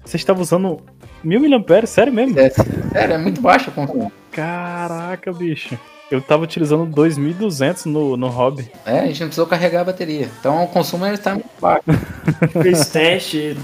Você 0.05 0.17
estava 0.17 0.41
usando 0.41 0.81
1000 1.23 1.41
mAh? 1.49 1.85
Sério 1.85 2.13
mesmo? 2.13 2.39
É, 2.39 2.49
sério, 2.49 3.15
é 3.15 3.17
muito 3.17 3.41
baixo 3.41 3.69
o 3.69 3.73
consumo. 3.73 4.11
Caraca, 4.31 5.31
bicho. 5.33 5.77
Eu 6.09 6.21
tava 6.21 6.43
utilizando 6.43 6.85
2200 6.85 7.85
no, 7.85 8.17
no 8.17 8.27
hobby. 8.29 8.71
É, 8.85 9.01
a 9.01 9.05
gente 9.05 9.19
não 9.19 9.27
precisou 9.27 9.45
carregar 9.45 9.81
a 9.81 9.85
bateria. 9.85 10.29
Então 10.39 10.63
o 10.63 10.67
consumo 10.67 11.05
está 11.05 11.33
muito 11.33 11.49
baixo. 11.61 11.83
Fez 12.63 12.87
teste, 12.87 13.55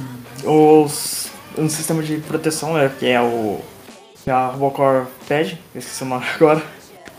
os, 0.44 1.32
um 1.58 1.68
sistema 1.68 2.04
de 2.04 2.18
proteção, 2.18 2.76
né, 2.76 2.92
que 3.00 3.08
é 3.08 3.20
o 3.20 3.60
que 4.24 4.30
a 4.30 4.48
Robocore 4.48 5.06
pede, 5.28 5.60
esqueci 5.74 6.04
o 6.04 6.08
nome 6.08 6.26
agora. 6.36 6.62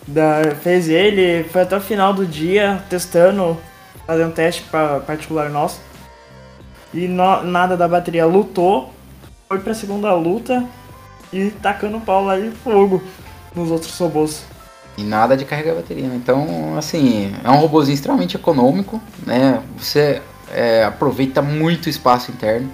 Da, 0.07 0.55
fez 0.62 0.88
ele, 0.88 1.44
foi 1.44 1.62
até 1.62 1.76
o 1.76 1.80
final 1.80 2.12
do 2.12 2.24
dia 2.24 2.82
testando, 2.88 3.57
fazendo 4.07 4.32
teste 4.32 4.62
pra 4.62 5.01
particular 5.01 5.51
nosso. 5.51 5.80
E 6.94 7.09
no, 7.09 7.42
nada 7.42 7.76
da 7.76 7.88
bateria 7.88 8.26
lutou, 8.26 8.92
foi 9.49 9.59
pra 9.59 9.74
segunda 9.74 10.12
luta 10.14 10.64
e 11.32 11.51
tacando 11.51 12.01
pau 12.01 12.24
lá 12.24 12.38
de 12.38 12.51
fogo 12.51 13.03
nos 13.57 13.70
outros 13.70 13.96
robôs. 13.98 14.44
E 14.98 15.02
nada 15.02 15.36
de 15.36 15.44
carregar 15.44 15.74
bateria, 15.74 16.09
né? 16.09 16.16
Então, 16.16 16.76
assim, 16.78 17.34
é 17.44 17.50
um 17.50 17.57
robôzinho 17.57 17.94
extremamente 17.94 18.36
econômico, 18.36 19.00
né? 19.26 19.62
Você 19.78 20.22
é, 20.50 20.84
aproveita 20.84 21.42
muito 21.42 21.88
espaço 21.88 22.30
interno, 22.30 22.70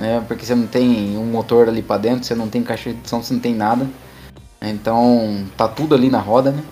né? 0.00 0.22
Porque 0.26 0.44
você 0.44 0.54
não 0.54 0.66
tem 0.66 1.16
um 1.16 1.26
motor 1.26 1.68
ali 1.68 1.82
para 1.82 2.00
dentro, 2.00 2.24
você 2.24 2.34
não 2.34 2.48
tem 2.48 2.62
caixa 2.62 2.92
de 2.92 3.08
som, 3.08 3.22
você 3.22 3.34
não 3.34 3.40
tem 3.40 3.54
nada. 3.54 3.86
Então, 4.60 5.44
tá 5.56 5.68
tudo 5.68 5.94
ali 5.94 6.10
na 6.10 6.18
roda, 6.18 6.50
né? 6.50 6.62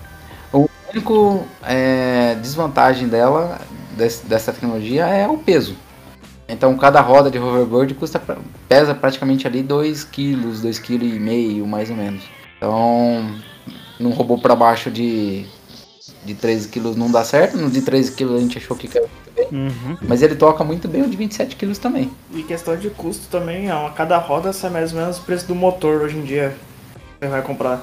O 0.51 0.67
único 0.93 1.45
é, 1.63 2.35
desvantagem 2.41 3.07
dela, 3.07 3.61
desse, 3.95 4.25
dessa 4.25 4.51
tecnologia, 4.51 5.05
é 5.07 5.27
o 5.27 5.37
peso. 5.37 5.75
Então, 6.49 6.75
cada 6.75 6.99
roda 6.99 7.31
de 7.31 7.39
hoverboard 7.39 7.93
custa, 7.93 8.21
pesa 8.67 8.93
praticamente 8.93 9.47
ali 9.47 9.63
2 9.63 10.03
kg, 10.03 10.35
2,5 10.63 10.81
kg 10.81 11.65
mais 11.65 11.89
ou 11.89 11.95
menos. 11.95 12.23
Então, 12.61 13.41
num 13.99 14.11
robô 14.11 14.37
para 14.37 14.55
baixo 14.55 14.91
de, 14.91 15.47
de 16.23 16.35
13 16.35 16.69
kg 16.69 16.95
não 16.95 17.11
dá 17.11 17.23
certo, 17.23 17.57
no 17.57 17.71
de 17.71 17.81
13 17.81 18.11
kg 18.11 18.35
a 18.35 18.39
gente 18.39 18.59
achou 18.59 18.77
que 18.77 18.87
caiu 18.87 19.09
muito 19.09 19.31
bem. 19.35 19.47
Uhum. 19.51 19.97
Mas 19.99 20.21
ele 20.21 20.35
toca 20.35 20.63
muito 20.63 20.87
bem 20.87 21.01
o 21.01 21.09
de 21.09 21.17
27 21.17 21.55
kg 21.55 21.73
também. 21.79 22.11
E 22.31 22.43
questão 22.43 22.77
de 22.77 22.91
custo 22.91 23.27
também, 23.31 23.71
a 23.71 23.89
cada 23.89 24.15
roda 24.19 24.53
sai 24.53 24.69
mais 24.69 24.93
ou 24.93 24.99
menos 24.99 25.17
o 25.17 25.23
preço 25.23 25.47
do 25.47 25.55
motor 25.55 26.03
hoje 26.03 26.15
em 26.15 26.21
dia. 26.21 26.55
Você 27.19 27.29
vai 27.29 27.41
comprar 27.41 27.81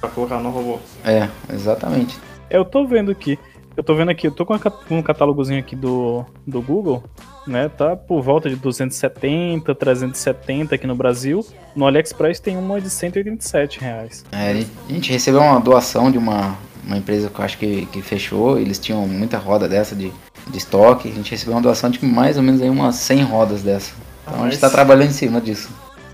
para 0.00 0.10
colocar 0.10 0.40
no 0.40 0.50
robô. 0.50 0.80
É, 1.04 1.28
exatamente. 1.54 2.18
Eu 2.50 2.64
tô 2.64 2.84
vendo 2.84 3.12
aqui. 3.12 3.38
Eu 3.76 3.84
tô 3.84 3.94
vendo 3.94 4.10
aqui, 4.10 4.26
eu 4.26 4.32
tô 4.32 4.46
com 4.46 4.54
um 4.90 5.02
catálogozinho 5.02 5.60
aqui 5.60 5.76
do, 5.76 6.24
do 6.46 6.62
Google 6.62 7.02
né? 7.46 7.68
Tá 7.68 7.96
por 7.96 8.20
volta 8.20 8.50
de 8.50 8.56
270, 8.56 9.74
370 9.74 10.74
aqui 10.74 10.86
no 10.86 10.94
Brasil. 10.94 11.46
No 11.74 11.86
AliExpress 11.86 12.40
tem 12.40 12.56
uma 12.56 12.80
de 12.80 12.90
187 12.90 13.80
reais. 13.80 14.24
É, 14.32 14.50
a 14.50 14.92
gente 14.92 15.12
recebeu 15.12 15.40
uma 15.40 15.60
doação 15.60 16.10
de 16.10 16.18
uma, 16.18 16.56
uma 16.84 16.96
empresa 16.96 17.30
que 17.30 17.38
eu 17.38 17.44
acho 17.44 17.58
que, 17.58 17.86
que 17.86 18.02
fechou. 18.02 18.58
Eles 18.58 18.78
tinham 18.78 19.06
muita 19.06 19.38
roda 19.38 19.68
dessa 19.68 19.94
de, 19.94 20.12
de 20.48 20.58
estoque. 20.58 21.08
A 21.08 21.12
gente 21.12 21.30
recebeu 21.30 21.54
uma 21.54 21.62
doação 21.62 21.88
de 21.88 22.04
mais 22.04 22.36
ou 22.36 22.42
menos 22.42 22.60
aí 22.60 22.68
umas 22.68 22.96
100 22.96 23.22
rodas 23.22 23.62
dessa. 23.62 23.94
Então 24.26 24.44
a 24.44 24.50
gente 24.50 24.60
tá 24.60 24.68
trabalhando 24.68 25.10
em 25.10 25.12
cima 25.12 25.40
disso. 25.40 25.70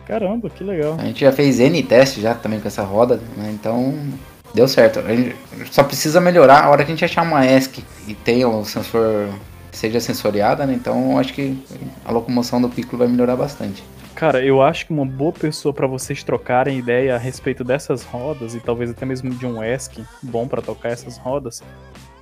Caramba, 0.06 0.50
que 0.50 0.62
legal. 0.62 0.96
A 0.98 1.04
gente 1.04 1.20
já 1.20 1.32
fez 1.32 1.58
N 1.58 1.82
testes 1.82 2.22
já 2.22 2.34
também 2.34 2.60
com 2.60 2.68
essa 2.68 2.82
roda, 2.82 3.20
né? 3.36 3.50
Então 3.54 3.94
deu 4.54 4.68
certo. 4.68 5.00
A 5.00 5.14
gente 5.14 5.36
só 5.70 5.82
precisa 5.82 6.20
melhorar 6.20 6.64
a 6.64 6.70
hora 6.70 6.84
que 6.84 6.90
a 6.90 6.94
gente 6.94 7.04
achar 7.04 7.22
uma 7.22 7.44
ESC 7.44 7.84
e 8.06 8.14
tenha 8.14 8.48
o 8.48 8.64
sensor 8.64 9.28
seja 9.72 10.00
sensoriada, 10.00 10.66
né? 10.66 10.74
Então 10.74 11.18
acho 11.18 11.32
que 11.32 11.58
a 12.04 12.12
locomoção 12.12 12.60
do 12.60 12.68
Piccolo 12.68 12.98
vai 12.98 13.08
melhorar 13.08 13.36
bastante. 13.36 13.82
Cara, 14.14 14.44
eu 14.44 14.62
acho 14.62 14.86
que 14.86 14.92
uma 14.92 15.06
boa 15.06 15.32
pessoa 15.32 15.72
para 15.72 15.86
vocês 15.86 16.22
trocarem 16.22 16.78
ideia 16.78 17.16
a 17.16 17.18
respeito 17.18 17.64
dessas 17.64 18.02
rodas 18.02 18.54
e 18.54 18.60
talvez 18.60 18.90
até 18.90 19.06
mesmo 19.06 19.30
de 19.30 19.46
um 19.46 19.64
ESC 19.64 20.04
bom 20.22 20.46
para 20.46 20.60
tocar 20.60 20.90
essas 20.90 21.16
rodas 21.16 21.62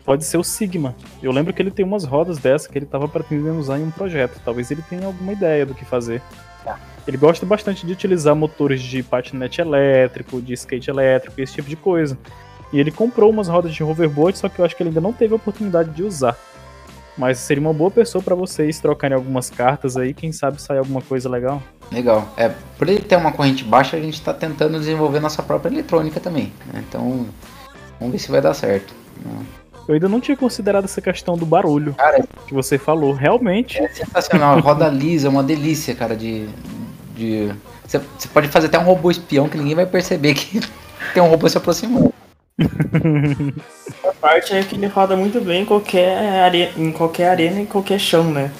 pode 0.04 0.24
ser 0.24 0.38
o 0.38 0.44
Sigma. 0.44 0.94
Eu 1.22 1.32
lembro 1.32 1.52
que 1.52 1.60
ele 1.60 1.70
tem 1.70 1.84
umas 1.84 2.04
rodas 2.04 2.38
dessas 2.38 2.66
que 2.66 2.78
ele 2.78 2.84
estava 2.84 3.06
pretendendo 3.06 3.58
usar 3.58 3.78
em 3.78 3.84
um 3.84 3.90
projeto. 3.90 4.40
Talvez 4.44 4.70
ele 4.70 4.82
tenha 4.88 5.06
alguma 5.06 5.32
ideia 5.32 5.66
do 5.66 5.74
que 5.74 5.84
fazer. 5.84 6.22
Tá. 6.64 6.78
Ele 7.06 7.16
gosta 7.16 7.44
bastante 7.44 7.86
de 7.86 7.92
utilizar 7.92 8.34
motores 8.34 8.80
de 8.82 9.02
patinete 9.02 9.60
elétrico, 9.60 10.40
de 10.40 10.52
skate 10.52 10.90
elétrico, 10.90 11.40
esse 11.40 11.54
tipo 11.54 11.68
de 11.68 11.76
coisa. 11.76 12.16
E 12.72 12.78
ele 12.78 12.90
comprou 12.90 13.30
umas 13.30 13.48
rodas 13.48 13.72
de 13.72 13.82
hoverboard, 13.82 14.38
só 14.38 14.48
que 14.48 14.58
eu 14.58 14.64
acho 14.64 14.76
que 14.76 14.82
ele 14.82 14.90
ainda 14.90 15.00
não 15.00 15.12
teve 15.12 15.32
a 15.32 15.36
oportunidade 15.36 15.90
de 15.90 16.02
usar. 16.02 16.36
Mas 17.18 17.38
seria 17.38 17.60
uma 17.60 17.72
boa 17.72 17.90
pessoa 17.90 18.22
para 18.22 18.34
vocês 18.34 18.78
trocarem 18.78 19.16
algumas 19.16 19.50
cartas 19.50 19.96
aí, 19.96 20.14
quem 20.14 20.32
sabe 20.32 20.62
sair 20.62 20.78
alguma 20.78 21.02
coisa 21.02 21.28
legal. 21.28 21.62
Legal. 21.90 22.32
É, 22.36 22.50
por 22.78 22.88
ele 22.88 23.00
ter 23.00 23.16
uma 23.16 23.32
corrente 23.32 23.64
baixa, 23.64 23.96
a 23.96 24.00
gente 24.00 24.14
está 24.14 24.32
tentando 24.32 24.78
desenvolver 24.78 25.18
nossa 25.20 25.42
própria 25.42 25.70
eletrônica 25.70 26.20
também. 26.20 26.52
Né? 26.72 26.84
Então, 26.88 27.26
vamos 27.98 28.12
ver 28.12 28.18
se 28.18 28.30
vai 28.30 28.40
dar 28.40 28.54
certo. 28.54 28.94
Né? 29.24 29.44
Eu 29.88 29.94
ainda 29.94 30.08
não 30.08 30.20
tinha 30.20 30.36
considerado 30.36 30.84
essa 30.84 31.00
questão 31.00 31.36
do 31.36 31.44
barulho 31.44 31.94
cara, 31.94 32.24
que 32.46 32.54
você 32.54 32.78
falou. 32.78 33.12
Realmente. 33.12 33.78
É 33.78 33.88
sensacional. 33.88 34.60
Roda 34.60 34.86
lisa, 34.88 35.26
é 35.26 35.30
uma 35.30 35.42
delícia, 35.42 35.94
cara, 35.96 36.14
de. 36.16 36.48
De... 37.20 37.54
Você, 37.86 38.00
pode 38.32 38.48
fazer 38.48 38.68
até 38.68 38.78
um 38.78 38.84
robô 38.84 39.10
espião 39.10 39.48
que 39.48 39.58
ninguém 39.58 39.74
vai 39.74 39.86
perceber 39.86 40.34
que 40.34 40.60
tem 41.12 41.22
um 41.22 41.28
robô 41.28 41.48
se 41.48 41.58
aproximando. 41.58 42.12
a 44.04 44.12
parte 44.20 44.54
é 44.54 44.62
que 44.62 44.74
ele 44.74 44.86
roda 44.86 45.16
muito 45.16 45.40
bem 45.40 45.62
em 45.62 45.66
qualquer, 45.66 46.42
arena, 46.42 46.72
em 46.76 46.92
qualquer 46.92 47.28
arena, 47.30 47.60
em 47.60 47.66
qualquer 47.66 47.98
chão, 47.98 48.24
né? 48.24 48.50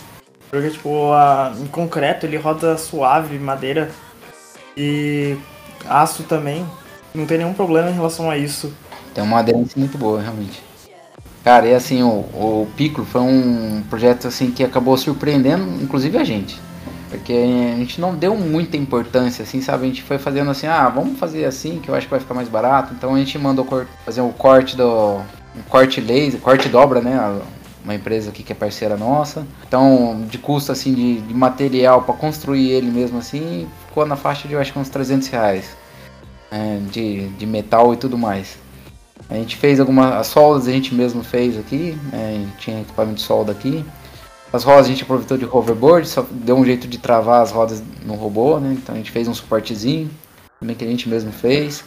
Porque, 0.51 0.71
tipo, 0.71 1.13
a, 1.13 1.53
em 1.59 1.67
concreto 1.67 2.27
ele 2.27 2.37
roda 2.37 2.77
suave, 2.77 3.39
madeira 3.39 3.91
e 4.77 5.37
aço 5.89 6.25
também. 6.25 6.67
Não 7.15 7.27
tem 7.27 7.39
nenhum 7.39 7.55
problema 7.55 7.91
em 7.91 7.95
relação 7.95 8.31
a 8.31 8.37
isso. 8.37 8.73
Tem 9.15 9.23
uma 9.23 9.39
aderência 9.39 9.79
muito 9.79 9.97
boa, 9.97 10.21
realmente. 10.21 10.63
Cara, 11.43 11.67
e 11.67 11.75
assim, 11.75 12.03
o, 12.03 12.09
o 12.09 12.69
Piccolo 12.77 13.07
foi 13.07 13.21
um 13.21 13.83
projeto 13.89 14.29
assim 14.29 14.51
que 14.51 14.63
acabou 14.63 14.97
surpreendendo, 14.97 15.83
inclusive 15.83 16.19
a 16.19 16.25
gente. 16.25 16.61
Porque 17.11 17.33
a 17.33 17.77
gente 17.77 18.01
não 18.01 18.15
deu 18.15 18.37
muita 18.37 18.77
importância, 18.77 19.43
assim, 19.43 19.61
sabe? 19.61 19.85
A 19.85 19.87
gente 19.89 20.03
foi 20.03 20.17
fazendo 20.17 20.51
assim, 20.51 20.69
ah, 20.69 20.89
vamos 20.89 21.19
fazer 21.19 21.45
assim, 21.45 21.81
que 21.81 21.89
eu 21.89 21.95
acho 21.95 22.07
que 22.07 22.11
vai 22.11 22.21
ficar 22.21 22.35
mais 22.35 22.49
barato. 22.49 22.95
Então 22.95 23.15
a 23.15 23.19
gente 23.19 23.37
mandou 23.37 23.67
fazer 24.05 24.21
o 24.21 24.31
corte 24.31 24.77
do. 24.77 25.21
Um 25.57 25.63
corte 25.69 26.01
laser, 26.01 26.41
corte 26.41 26.69
dobra, 26.69 27.01
né? 27.01 27.41
Uma 27.83 27.97
empresa 27.97 28.31
aqui 28.31 28.45
que 28.45 28.53
é 28.53 28.55
parceira 28.55 28.97
nossa. 28.97 29.45
Então, 29.67 30.25
de 30.31 30.39
custo 30.39 30.71
assim 30.71 30.95
de, 30.95 31.21
de 31.21 31.35
material 31.35 32.03
para 32.03 32.15
construir 32.15 32.71
ele 32.71 32.91
mesmo 32.91 33.19
assim, 33.19 33.67
ficou 33.89 34.07
na 34.07 34.15
faixa 34.15 34.47
de 34.47 34.55
eu 34.55 34.61
acho 34.61 34.73
que 34.73 34.79
uns 34.79 34.89
300 34.89 35.27
reais. 35.29 35.77
É, 36.53 36.79
de, 36.91 37.29
de 37.31 37.47
metal 37.47 37.93
e 37.93 37.97
tudo 37.97 38.17
mais. 38.17 38.57
A 39.29 39.35
gente 39.35 39.57
fez 39.57 39.79
algumas 39.79 40.27
soldas, 40.27 40.67
a 40.67 40.73
gente 40.73 40.93
mesmo 40.93 41.23
fez 41.23 41.57
aqui, 41.57 41.97
né? 42.13 42.47
tinha 42.59 42.81
equipamento 42.81 43.17
de 43.17 43.23
solda 43.23 43.53
aqui. 43.53 43.85
As 44.53 44.65
rodas 44.65 44.87
a 44.87 44.89
gente 44.89 45.05
aproveitou 45.05 45.39
de 45.39 45.45
hoverboard, 45.45 46.09
só 46.09 46.27
deu 46.29 46.57
um 46.57 46.65
jeito 46.65 46.89
de 46.89 46.99
travar 46.99 47.43
as 47.43 47.53
rodas 47.53 47.83
no 48.05 48.15
robô, 48.15 48.59
né? 48.59 48.77
Então 48.77 48.95
a 48.95 48.99
gente 48.99 49.11
fez 49.11 49.29
um 49.29 49.35
suportezinho, 49.35 50.11
também 50.59 50.75
que 50.75 50.85
a 50.85 50.89
gente 50.89 51.09
mesmo 51.09 51.31
fez. 51.31 51.85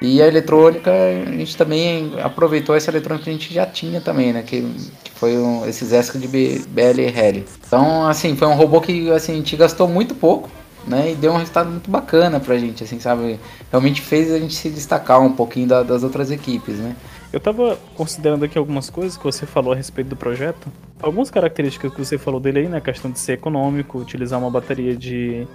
E 0.00 0.20
a 0.20 0.26
eletrônica, 0.26 0.90
a 0.90 1.32
gente 1.32 1.56
também 1.56 2.12
aproveitou 2.22 2.76
essa 2.76 2.90
eletrônica 2.90 3.24
que 3.24 3.30
a 3.30 3.32
gente 3.32 3.52
já 3.52 3.66
tinha 3.66 4.00
também, 4.00 4.32
né? 4.32 4.42
Que, 4.42 4.60
que 5.02 5.10
foi 5.12 5.36
um, 5.38 5.66
esses 5.66 5.90
ESC 5.90 6.18
de 6.18 6.28
BL 6.28 7.00
Heli. 7.00 7.46
Então, 7.66 8.06
assim, 8.06 8.36
foi 8.36 8.46
um 8.46 8.54
robô 8.54 8.80
que 8.80 9.10
assim, 9.10 9.32
a 9.32 9.36
gente 9.36 9.56
gastou 9.56 9.88
muito 9.88 10.14
pouco, 10.14 10.50
né? 10.86 11.12
E 11.12 11.14
deu 11.14 11.32
um 11.32 11.38
resultado 11.38 11.70
muito 11.70 11.90
bacana 11.90 12.38
pra 12.38 12.58
gente, 12.58 12.84
assim, 12.84 13.00
sabe? 13.00 13.40
Realmente 13.70 14.02
fez 14.02 14.30
a 14.30 14.38
gente 14.38 14.54
se 14.54 14.68
destacar 14.68 15.20
um 15.20 15.32
pouquinho 15.32 15.66
da, 15.66 15.82
das 15.82 16.04
outras 16.04 16.30
equipes, 16.30 16.76
né? 16.76 16.94
Eu 17.32 17.40
tava 17.40 17.78
considerando 17.94 18.44
aqui 18.44 18.56
algumas 18.56 18.88
coisas 18.88 19.16
que 19.16 19.24
você 19.24 19.44
falou 19.46 19.72
a 19.72 19.76
respeito 19.76 20.08
do 20.08 20.16
projeto. 20.16 20.70
Algumas 21.02 21.30
características 21.30 21.92
que 21.92 21.98
você 21.98 22.16
falou 22.16 22.40
dele 22.40 22.60
aí, 22.60 22.68
né? 22.68 22.78
A 22.78 22.80
questão 22.80 23.10
de 23.10 23.18
ser 23.18 23.34
econômico, 23.34 23.98
utilizar 23.98 24.38
uma 24.38 24.50
bateria 24.50 24.96
de 24.96 25.46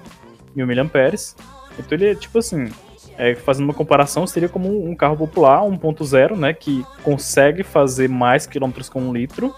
1000 0.55 0.67
mAh. 0.67 1.35
Então 1.79 1.97
ele 1.97 2.09
é 2.09 2.15
tipo 2.15 2.37
assim, 2.37 2.69
é, 3.17 3.33
fazendo 3.35 3.65
uma 3.65 3.73
comparação, 3.73 4.27
seria 4.27 4.49
como 4.49 4.85
um 4.85 4.95
carro 4.95 5.17
popular 5.17 5.61
1.0, 5.61 6.35
né? 6.35 6.53
Que 6.53 6.85
consegue 7.03 7.63
fazer 7.63 8.09
mais 8.09 8.45
quilômetros 8.45 8.89
com 8.89 9.01
um 9.01 9.13
litro 9.13 9.55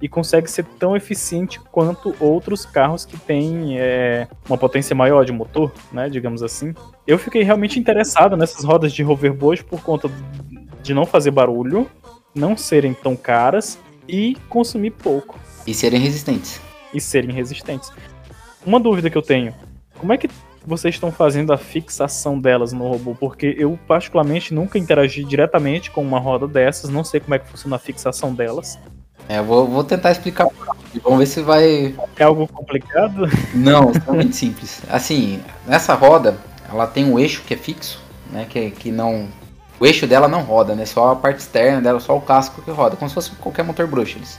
e 0.00 0.08
consegue 0.08 0.48
ser 0.50 0.64
tão 0.78 0.96
eficiente 0.96 1.60
quanto 1.60 2.14
outros 2.20 2.64
carros 2.64 3.04
que 3.04 3.18
têm 3.18 3.78
é, 3.78 4.28
uma 4.48 4.56
potência 4.56 4.94
maior 4.94 5.24
de 5.24 5.32
motor, 5.32 5.72
né, 5.92 6.08
digamos 6.08 6.42
assim. 6.42 6.72
Eu 7.06 7.18
fiquei 7.18 7.42
realmente 7.42 7.78
interessado 7.80 8.36
nessas 8.36 8.64
rodas 8.64 8.92
de 8.92 9.04
hoverboard 9.04 9.64
por 9.64 9.82
conta 9.82 10.08
de 10.82 10.94
não 10.94 11.04
fazer 11.06 11.30
barulho, 11.30 11.90
não 12.34 12.56
serem 12.56 12.94
tão 12.94 13.16
caras 13.16 13.78
e 14.08 14.36
consumir 14.48 14.92
pouco. 14.92 15.38
E 15.66 15.74
serem 15.74 16.00
resistentes. 16.00 16.60
E 16.92 17.00
serem 17.00 17.34
resistentes. 17.34 17.90
Uma 18.64 18.80
dúvida 18.80 19.10
que 19.10 19.18
eu 19.18 19.22
tenho: 19.22 19.54
como 19.98 20.12
é 20.12 20.16
que 20.16 20.28
vocês 20.66 20.94
estão 20.94 21.10
fazendo 21.10 21.52
a 21.52 21.58
fixação 21.58 22.38
delas 22.38 22.72
no 22.72 22.88
robô? 22.88 23.14
Porque 23.14 23.54
eu, 23.58 23.78
particularmente, 23.86 24.52
nunca 24.54 24.78
interagi 24.78 25.24
diretamente 25.24 25.90
com 25.90 26.02
uma 26.02 26.18
roda 26.18 26.46
dessas, 26.46 26.90
não 26.90 27.04
sei 27.04 27.20
como 27.20 27.34
é 27.34 27.38
que 27.38 27.48
funciona 27.48 27.76
a 27.76 27.78
fixação 27.78 28.34
delas. 28.34 28.78
É, 29.28 29.42
vou, 29.42 29.66
vou 29.66 29.84
tentar 29.84 30.10
explicar. 30.10 30.48
Vamos 31.02 31.18
ver 31.18 31.26
se 31.26 31.42
vai. 31.42 31.94
É 32.16 32.24
algo 32.24 32.48
complicado? 32.48 33.26
Não, 33.54 33.88
é 33.88 33.92
extremamente 33.92 34.36
simples. 34.36 34.82
Assim, 34.88 35.40
nessa 35.66 35.94
roda, 35.94 36.38
ela 36.68 36.86
tem 36.86 37.04
um 37.04 37.18
eixo 37.18 37.42
que 37.46 37.52
é 37.52 37.56
fixo, 37.56 38.00
né? 38.32 38.46
Que, 38.48 38.70
que 38.70 38.90
não. 38.90 39.28
O 39.80 39.86
eixo 39.86 40.06
dela 40.06 40.28
não 40.28 40.42
roda, 40.42 40.74
né? 40.74 40.84
Só 40.84 41.12
a 41.12 41.16
parte 41.16 41.38
externa 41.38 41.80
dela, 41.80 42.00
só 42.00 42.16
o 42.16 42.20
casco 42.20 42.62
que 42.62 42.70
roda, 42.70 42.96
como 42.96 43.08
se 43.08 43.14
fosse 43.14 43.30
qualquer 43.32 43.64
motor 43.64 43.86
brushless. 43.86 44.38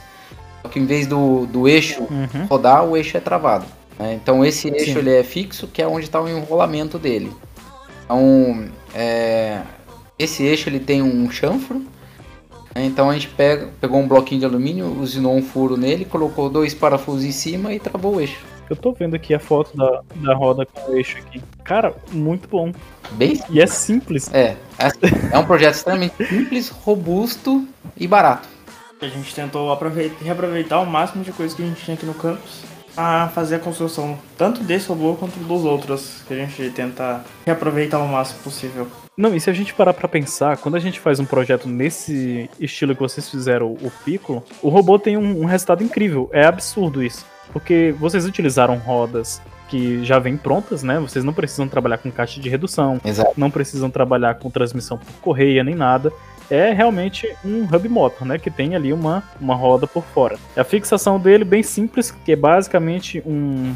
Só 0.62 0.68
que 0.68 0.78
em 0.78 0.86
vez 0.86 1.06
do, 1.06 1.46
do 1.46 1.66
eixo 1.66 2.02
uhum. 2.02 2.46
rodar, 2.48 2.84
o 2.84 2.96
eixo 2.96 3.16
é 3.16 3.20
travado. 3.20 3.64
Né? 3.98 4.14
Então 4.14 4.44
esse 4.44 4.68
eixo 4.68 4.98
ele 4.98 5.14
é 5.14 5.22
fixo, 5.22 5.66
que 5.66 5.80
é 5.80 5.86
onde 5.86 6.04
está 6.04 6.20
o 6.20 6.28
enrolamento 6.28 6.98
dele. 6.98 7.32
Então, 8.04 8.68
é, 8.94 9.60
esse 10.18 10.42
eixo 10.42 10.68
ele 10.68 10.80
tem 10.80 11.00
um 11.00 11.30
chanfro 11.30 11.84
né? 12.74 12.84
Então 12.84 13.10
a 13.10 13.14
gente 13.14 13.28
pega, 13.28 13.68
pegou 13.80 14.00
um 14.00 14.08
bloquinho 14.08 14.40
de 14.40 14.46
alumínio, 14.46 14.86
usinou 15.00 15.36
um 15.36 15.42
furo 15.42 15.76
nele, 15.76 16.04
colocou 16.04 16.48
dois 16.48 16.74
parafusos 16.74 17.24
em 17.24 17.32
cima 17.32 17.72
e 17.72 17.80
travou 17.80 18.16
o 18.16 18.20
eixo. 18.20 18.44
Eu 18.70 18.76
tô 18.76 18.92
vendo 18.92 19.16
aqui 19.16 19.34
a 19.34 19.40
foto 19.40 19.76
da, 19.76 20.00
da 20.14 20.32
roda 20.32 20.64
com 20.64 20.92
o 20.92 20.96
eixo 20.96 21.18
aqui. 21.18 21.42
Cara, 21.64 21.92
muito 22.12 22.48
bom. 22.48 22.72
Bem 23.12 23.42
E 23.50 23.60
é 23.60 23.66
simples. 23.66 24.32
É, 24.32 24.56
é, 24.78 24.88
é 25.32 25.38
um 25.38 25.44
projeto 25.44 25.74
extremamente 25.74 26.24
simples, 26.24 26.68
robusto 26.68 27.66
e 27.96 28.06
barato. 28.06 28.48
A 29.02 29.08
gente 29.08 29.34
tentou 29.34 29.72
aproveitar, 29.72 30.22
reaproveitar 30.22 30.80
o 30.80 30.86
máximo 30.86 31.24
de 31.24 31.32
coisas 31.32 31.56
que 31.56 31.64
a 31.64 31.66
gente 31.66 31.82
tinha 31.82 31.96
aqui 31.96 32.06
no 32.06 32.14
campus 32.14 32.62
a 32.96 33.28
fazer 33.28 33.56
a 33.56 33.58
construção 33.58 34.16
tanto 34.36 34.62
desse 34.62 34.88
robô 34.88 35.14
quanto 35.14 35.38
dos 35.40 35.64
outros, 35.64 36.22
que 36.28 36.34
a 36.34 36.36
gente 36.36 36.70
tenta 36.70 37.24
reaproveitar 37.44 37.98
o 37.98 38.06
máximo 38.06 38.40
possível. 38.40 38.86
Não, 39.16 39.34
e 39.34 39.40
se 39.40 39.50
a 39.50 39.52
gente 39.52 39.74
parar 39.74 39.94
pra 39.94 40.08
pensar, 40.08 40.56
quando 40.58 40.76
a 40.76 40.80
gente 40.80 41.00
faz 41.00 41.18
um 41.18 41.24
projeto 41.24 41.68
nesse 41.68 42.48
estilo 42.60 42.94
que 42.94 43.00
vocês 43.00 43.28
fizeram, 43.28 43.72
o 43.72 43.92
Piccolo, 44.04 44.44
o 44.62 44.68
robô 44.68 44.98
tem 44.98 45.16
um, 45.16 45.42
um 45.42 45.44
resultado 45.44 45.82
incrível. 45.82 46.30
É 46.32 46.44
absurdo 46.44 47.02
isso. 47.02 47.24
Porque 47.52 47.94
vocês 47.98 48.24
utilizaram 48.24 48.76
rodas 48.76 49.40
que 49.68 50.04
já 50.04 50.18
vêm 50.18 50.36
prontas, 50.36 50.82
né? 50.82 50.98
Vocês 50.98 51.24
não 51.24 51.32
precisam 51.32 51.68
trabalhar 51.68 51.98
com 51.98 52.10
caixa 52.10 52.40
de 52.40 52.48
redução, 52.48 53.00
Exato. 53.04 53.32
não 53.36 53.50
precisam 53.50 53.90
trabalhar 53.90 54.34
com 54.34 54.50
transmissão 54.50 54.98
por 54.98 55.12
correia 55.20 55.62
nem 55.62 55.74
nada 55.74 56.12
é 56.50 56.72
realmente 56.72 57.32
um 57.44 57.62
hub 57.64 57.88
motor, 57.88 58.26
né? 58.26 58.38
Que 58.38 58.50
tem 58.50 58.74
ali 58.74 58.92
uma, 58.92 59.22
uma 59.40 59.54
roda 59.54 59.86
por 59.86 60.02
fora. 60.02 60.36
A 60.56 60.64
fixação 60.64 61.18
dele 61.18 61.44
bem 61.44 61.62
simples, 61.62 62.10
que 62.10 62.32
é 62.32 62.36
basicamente 62.36 63.22
um, 63.24 63.72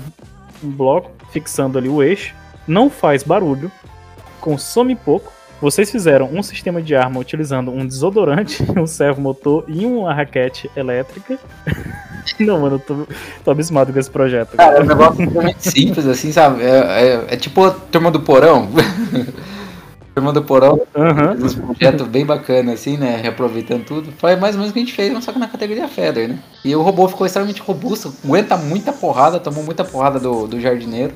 um 0.63 0.71
bloco 0.71 1.13
fixando 1.31 1.79
ali 1.79 1.89
o 1.89 2.03
eixo. 2.03 2.35
Não 2.67 2.91
faz 2.91 3.23
barulho, 3.23 3.71
consome 4.41 4.97
pouco. 4.97 5.33
Vocês 5.65 5.91
fizeram 5.91 6.29
um 6.31 6.43
sistema 6.43 6.83
de 6.83 6.95
arma 6.95 7.19
utilizando 7.19 7.71
um 7.71 7.87
desodorante, 7.87 8.63
um 8.79 8.87
servo 8.87 9.23
motor 9.23 9.65
e 9.67 9.87
uma 9.87 10.13
raquete 10.13 10.71
elétrica. 10.77 11.39
Não, 12.39 12.61
mano, 12.61 12.77
eu 12.77 12.79
tô, 12.79 13.07
tô 13.43 13.51
abismado 13.51 13.91
com 13.91 13.99
esse 13.99 14.11
projeto. 14.11 14.59
Cara, 14.59 14.77
é 14.77 14.83
um 14.83 14.85
negócio 14.85 15.27
simples, 15.59 16.07
assim, 16.07 16.33
sabe? 16.33 16.63
É, 16.63 16.69
é, 16.69 17.25
é 17.31 17.37
tipo 17.39 17.65
a 17.65 17.71
turma 17.71 18.11
do 18.11 18.21
porão. 18.21 18.69
Turma 20.15 20.33
do 20.33 20.45
Porão, 20.45 20.81
uhum. 20.95 21.45
um 21.45 21.75
projeto 21.75 22.05
bem 22.05 22.25
bacana, 22.25 22.75
assim, 22.75 22.97
né? 22.97 23.19
Reaproveitando 23.21 23.83
tudo. 23.85 24.13
Foi 24.17 24.37
mais 24.37 24.55
ou 24.55 24.61
menos 24.61 24.71
o 24.71 24.73
que 24.73 24.79
a 24.79 24.83
gente 24.85 24.95
fez, 24.95 25.25
só 25.25 25.33
que 25.33 25.41
na 25.41 25.49
categoria 25.49 25.89
Feather, 25.89 26.29
né? 26.29 26.39
E 26.65 26.77
o 26.77 26.83
robô 26.83 27.09
ficou 27.09 27.27
extremamente 27.27 27.61
robusto, 27.61 28.15
aguenta 28.25 28.57
muita 28.57 28.93
porrada, 28.93 29.41
tomou 29.41 29.65
muita 29.65 29.83
porrada 29.83 30.21
do, 30.21 30.47
do 30.47 30.61
jardineiro. 30.61 31.13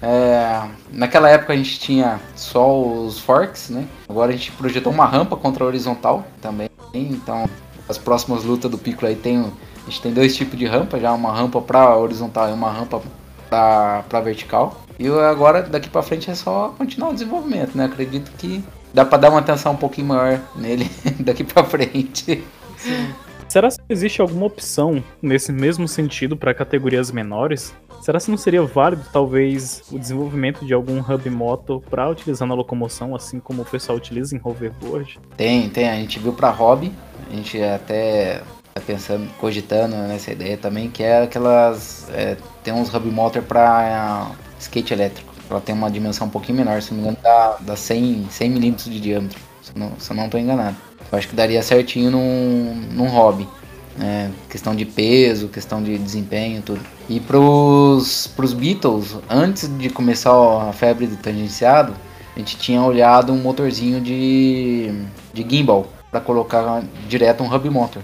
É, 0.00 0.68
naquela 0.92 1.28
época 1.28 1.52
a 1.52 1.56
gente 1.56 1.78
tinha 1.80 2.20
só 2.36 2.80
os 2.80 3.18
forks, 3.18 3.70
né? 3.70 3.86
Agora 4.08 4.32
a 4.32 4.36
gente 4.36 4.52
projetou 4.52 4.92
uma 4.92 5.06
rampa 5.06 5.36
contra 5.36 5.64
a 5.64 5.66
horizontal 5.66 6.24
também. 6.40 6.68
Então, 6.94 7.48
as 7.88 7.98
próximas 7.98 8.44
lutas 8.44 8.70
do 8.70 8.78
Piccolo 8.78 9.08
aí 9.08 9.16
tem. 9.16 9.38
A 9.40 9.90
gente 9.90 10.02
tem 10.02 10.12
dois 10.12 10.36
tipos 10.36 10.58
de 10.58 10.66
rampa, 10.66 11.00
já 11.00 11.12
uma 11.12 11.32
rampa 11.32 11.60
para 11.62 11.96
horizontal 11.96 12.50
e 12.50 12.52
uma 12.52 12.70
rampa 12.70 13.00
para 13.48 14.20
vertical. 14.20 14.82
E 14.98 15.08
agora, 15.08 15.62
daqui 15.62 15.88
para 15.88 16.02
frente, 16.02 16.30
é 16.30 16.34
só 16.34 16.74
continuar 16.76 17.10
o 17.10 17.12
desenvolvimento, 17.14 17.76
né? 17.76 17.86
Acredito 17.86 18.30
que 18.36 18.62
dá 18.92 19.04
para 19.04 19.18
dar 19.18 19.30
uma 19.30 19.38
atenção 19.40 19.72
um 19.72 19.76
pouquinho 19.76 20.08
maior 20.08 20.40
nele 20.54 20.90
daqui 21.20 21.42
para 21.42 21.64
frente. 21.64 22.44
Sim. 22.76 23.08
Será 23.48 23.70
que 23.70 23.78
existe 23.88 24.20
alguma 24.20 24.44
opção 24.44 25.02
nesse 25.22 25.52
mesmo 25.52 25.88
sentido 25.88 26.36
para 26.36 26.52
categorias 26.52 27.10
menores? 27.10 27.74
Será 28.00 28.18
que 28.20 28.30
não 28.30 28.38
seria 28.38 28.62
válido, 28.62 29.02
talvez, 29.12 29.82
o 29.90 29.98
desenvolvimento 29.98 30.64
de 30.64 30.72
algum 30.72 31.00
hub 31.00 31.30
moto 31.30 31.82
para 31.90 32.08
utilizar 32.08 32.46
na 32.46 32.54
locomoção, 32.54 33.14
assim 33.14 33.38
como 33.40 33.62
o 33.62 33.64
pessoal 33.64 33.98
utiliza 33.98 34.36
em 34.36 34.40
hoverboard? 34.42 35.18
Tem, 35.36 35.68
tem. 35.68 35.88
A 35.88 35.96
gente 35.96 36.18
viu 36.18 36.32
para 36.32 36.50
hobby, 36.50 36.92
a 37.30 37.34
gente 37.34 37.62
até 37.62 38.42
tá 38.74 38.80
pensando, 38.80 39.28
cogitando 39.38 39.96
nessa 39.96 40.32
ideia 40.32 40.56
também, 40.56 40.88
que 40.88 41.02
é 41.02 41.22
aquelas. 41.22 42.08
É, 42.10 42.36
tem 42.62 42.72
uns 42.72 42.92
hub 42.94 43.10
motor 43.10 43.42
para 43.42 44.30
skate 44.58 44.92
elétrico. 44.92 45.34
Ela 45.50 45.60
tem 45.60 45.74
uma 45.74 45.90
dimensão 45.90 46.26
um 46.26 46.30
pouquinho 46.30 46.58
menor, 46.58 46.82
se 46.82 46.92
não 46.92 47.02
me 47.02 47.08
engano, 47.08 47.18
dá, 47.22 47.56
dá 47.60 47.76
100, 47.76 48.26
100 48.30 48.50
milímetros 48.50 48.90
de 48.90 49.00
diâmetro, 49.00 49.40
se, 49.62 49.76
não, 49.76 49.92
se 49.98 50.12
não 50.12 50.26
estou 50.26 50.38
enganado. 50.38 50.76
Eu 51.10 51.18
acho 51.18 51.28
que 51.28 51.34
daria 51.34 51.62
certinho 51.62 52.10
num, 52.10 52.74
num 52.92 53.08
hobby. 53.08 53.48
Né? 53.98 54.30
Questão 54.48 54.74
de 54.74 54.84
peso, 54.84 55.48
questão 55.48 55.82
de 55.82 55.98
desempenho, 55.98 56.62
tudo. 56.62 56.80
E 57.08 57.18
pros, 57.18 58.28
pros 58.28 58.52
Beatles, 58.52 59.16
antes 59.28 59.68
de 59.78 59.90
começar 59.90 60.32
a 60.68 60.72
febre 60.72 61.06
do 61.06 61.16
tangenciado, 61.16 61.94
a 62.34 62.38
gente 62.38 62.56
tinha 62.56 62.80
olhado 62.80 63.32
um 63.32 63.38
motorzinho 63.38 64.00
de, 64.00 64.92
de 65.34 65.46
gimbal 65.48 65.88
para 66.10 66.20
colocar 66.20 66.82
direto 67.08 67.42
um 67.42 67.52
hub 67.52 67.68
motor. 67.68 68.02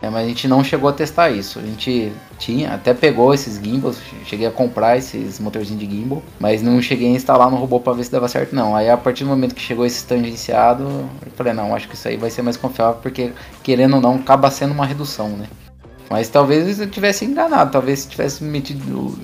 É, 0.00 0.08
mas 0.08 0.24
a 0.24 0.28
gente 0.28 0.46
não 0.46 0.62
chegou 0.62 0.88
a 0.88 0.92
testar 0.92 1.30
isso. 1.30 1.58
A 1.58 1.62
gente 1.62 2.12
tinha, 2.38 2.72
até 2.74 2.94
pegou 2.94 3.34
esses 3.34 3.56
gimbals, 3.62 4.00
cheguei 4.24 4.46
a 4.46 4.50
comprar 4.50 4.96
esses 4.96 5.40
motorzinhos 5.40 5.80
de 5.80 5.90
gimbal, 5.90 6.22
mas 6.38 6.62
não 6.62 6.80
cheguei 6.80 7.08
a 7.08 7.10
instalar 7.10 7.50
no 7.50 7.56
robô 7.56 7.80
para 7.80 7.94
ver 7.94 8.04
se 8.04 8.12
dava 8.12 8.28
certo 8.28 8.54
não. 8.54 8.76
Aí 8.76 8.88
a 8.88 8.96
partir 8.96 9.24
do 9.24 9.30
momento 9.30 9.54
que 9.54 9.60
chegou 9.60 9.84
esse 9.84 10.06
tangenciado, 10.06 10.84
eu 10.84 11.32
falei, 11.34 11.52
não, 11.52 11.74
acho 11.74 11.88
que 11.88 11.96
isso 11.96 12.06
aí 12.06 12.16
vai 12.16 12.30
ser 12.30 12.42
mais 12.42 12.56
confiável, 12.56 13.00
porque 13.02 13.32
querendo 13.62 13.96
ou 13.96 14.00
não, 14.00 14.14
acaba 14.16 14.50
sendo 14.50 14.72
uma 14.72 14.86
redução, 14.86 15.30
né? 15.30 15.46
Mas 16.08 16.28
talvez 16.28 16.80
eu 16.80 16.88
tivesse 16.88 17.24
enganado, 17.24 17.72
talvez 17.72 18.00
se 18.00 18.08
tivesse 18.08 18.42
metido 18.42 19.18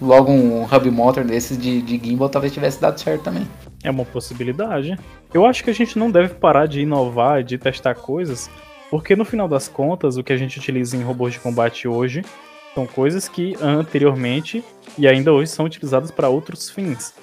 logo 0.00 0.32
um 0.32 0.64
hub 0.64 0.90
motor 0.90 1.24
desses 1.24 1.58
de, 1.58 1.82
de 1.82 2.00
gimbal, 2.02 2.28
talvez 2.28 2.52
tivesse 2.52 2.80
dado 2.80 2.98
certo 2.98 3.22
também. 3.22 3.46
É 3.82 3.90
uma 3.90 4.04
possibilidade. 4.04 4.96
Eu 5.34 5.44
acho 5.44 5.64
que 5.64 5.70
a 5.70 5.74
gente 5.74 5.98
não 5.98 6.10
deve 6.10 6.34
parar 6.34 6.66
de 6.66 6.80
inovar, 6.80 7.42
de 7.42 7.58
testar 7.58 7.94
coisas, 7.96 8.48
porque 8.92 9.16
no 9.16 9.24
final 9.24 9.48
das 9.48 9.68
contas, 9.68 10.18
o 10.18 10.22
que 10.22 10.34
a 10.34 10.36
gente 10.36 10.58
utiliza 10.58 10.98
em 10.98 11.02
robôs 11.02 11.32
de 11.32 11.40
combate 11.40 11.88
hoje 11.88 12.22
são 12.74 12.86
coisas 12.86 13.26
que 13.26 13.56
anteriormente 13.58 14.62
e 14.98 15.08
ainda 15.08 15.32
hoje 15.32 15.50
são 15.50 15.64
utilizadas 15.64 16.10
para 16.10 16.28
outros 16.28 16.68
fins. 16.68 17.14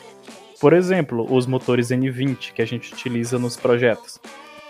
Por 0.60 0.74
exemplo, 0.74 1.32
os 1.32 1.46
motores 1.46 1.90
N20 1.90 2.54
que 2.54 2.64
a 2.64 2.66
gente 2.66 2.92
utiliza 2.92 3.38
nos 3.38 3.56
projetos. 3.56 4.20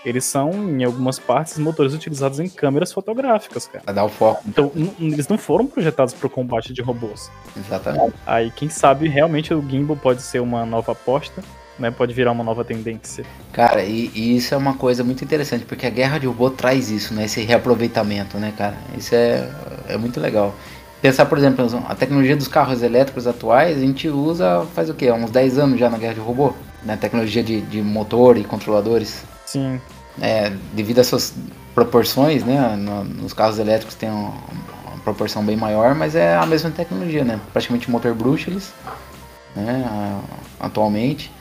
Eles 0.03 0.25
são, 0.25 0.51
em 0.51 0.83
algumas 0.83 1.17
partes, 1.17 1.57
motores 1.57 1.93
utilizados 1.93 2.37
em 2.37 2.49
câmeras 2.49 2.91
fotográficas, 2.91 3.65
cara. 3.65 3.85
Pra 3.85 3.93
dar 3.93 4.03
o 4.03 4.09
foco. 4.09 4.43
Então, 4.45 4.69
eles 4.99 5.27
não 5.29 5.37
foram 5.37 5.67
projetados 5.67 6.13
para 6.13 6.27
o 6.27 6.29
combate 6.29 6.73
de 6.73 6.81
robôs. 6.81 7.31
Exatamente. 7.55 8.13
Aí, 8.27 8.51
quem 8.51 8.67
sabe, 8.67 9.07
realmente 9.07 9.53
o 9.53 9.61
gimbal 9.69 9.95
pode 9.95 10.21
ser 10.21 10.41
uma 10.41 10.65
nova 10.65 10.91
aposta 10.91 11.41
né, 11.79 11.89
pode 11.91 12.13
virar 12.13 12.31
uma 12.31 12.43
nova 12.43 12.63
tendência. 12.63 13.25
Cara, 13.53 13.83
e, 13.83 14.11
e, 14.13 14.35
isso 14.35 14.53
é 14.53 14.57
uma 14.57 14.73
coisa 14.73 15.03
muito 15.03 15.23
interessante, 15.23 15.65
porque 15.65 15.85
a 15.85 15.89
guerra 15.89 16.17
de 16.17 16.27
robô 16.27 16.49
traz 16.49 16.91
isso, 16.91 17.13
né? 17.13 17.25
Esse 17.25 17.41
reaproveitamento, 17.41 18.37
né, 18.37 18.53
cara? 18.57 18.75
Isso 18.97 19.15
é, 19.15 19.49
é 19.87 19.97
muito 19.97 20.19
legal. 20.19 20.53
Pensar, 21.01 21.25
por 21.25 21.37
exemplo, 21.37 21.65
a 21.87 21.95
tecnologia 21.95 22.35
dos 22.35 22.49
carros 22.49 22.83
elétricos 22.83 23.25
atuais, 23.25 23.77
a 23.77 23.79
gente 23.79 24.09
usa 24.09 24.65
faz 24.75 24.89
o 24.89 24.93
quê? 24.93 25.07
Há 25.07 25.13
uns 25.13 25.31
10 25.31 25.57
anos 25.57 25.79
já 25.79 25.89
na 25.89 25.97
guerra 25.97 26.15
de 26.15 26.19
robô? 26.19 26.53
Na 26.83 26.93
né? 26.93 26.97
tecnologia 26.97 27.41
de, 27.41 27.61
de 27.61 27.81
motor 27.81 28.37
e 28.37 28.43
controladores. 28.43 29.23
Sim. 29.45 29.79
É, 30.21 30.51
devido 30.73 30.99
às 30.99 31.07
suas 31.07 31.33
proporções, 31.73 32.43
né? 32.43 32.75
No, 32.75 33.05
nos 33.05 33.31
carros 33.31 33.59
elétricos 33.59 33.95
tem 33.95 34.09
uma, 34.09 34.29
uma, 34.31 34.97
proporção 35.01 35.43
bem 35.45 35.55
maior, 35.55 35.95
mas 35.95 36.15
é 36.15 36.35
a 36.35 36.45
mesma 36.45 36.69
tecnologia, 36.69 37.23
né? 37.23 37.39
Praticamente 37.53 37.89
motor 37.89 38.13
brushless, 38.13 38.73
né? 39.55 40.19
Atualmente. 40.59 41.31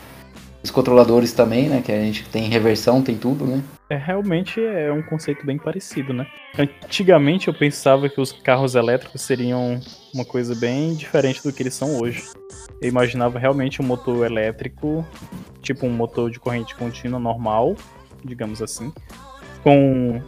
Os 0.62 0.70
controladores 0.70 1.32
também, 1.32 1.68
né? 1.68 1.82
Que 1.84 1.92
a 1.92 2.00
gente 2.00 2.28
tem 2.28 2.48
reversão, 2.48 3.02
tem 3.02 3.16
tudo, 3.16 3.46
né? 3.46 3.62
É, 3.90 3.96
realmente 3.96 4.60
é 4.60 4.92
um 4.92 5.02
conceito 5.02 5.46
bem 5.46 5.56
parecido, 5.56 6.12
né? 6.12 6.26
Antigamente 6.58 7.48
eu 7.48 7.54
pensava 7.54 8.08
que 8.08 8.20
os 8.20 8.32
carros 8.32 8.74
elétricos 8.74 9.22
seriam 9.22 9.80
uma 10.12 10.24
coisa 10.24 10.54
bem 10.54 10.94
diferente 10.94 11.42
do 11.42 11.52
que 11.52 11.62
eles 11.62 11.74
são 11.74 11.98
hoje. 11.98 12.24
Eu 12.80 12.88
imaginava 12.88 13.38
realmente 13.38 13.80
um 13.80 13.84
motor 13.86 14.26
elétrico, 14.26 15.06
tipo 15.62 15.86
um 15.86 15.90
motor 15.90 16.30
de 16.30 16.38
corrente 16.38 16.74
contínua 16.74 17.18
normal, 17.18 17.76
digamos 18.24 18.60
assim, 18.60 18.92
com 19.62 20.20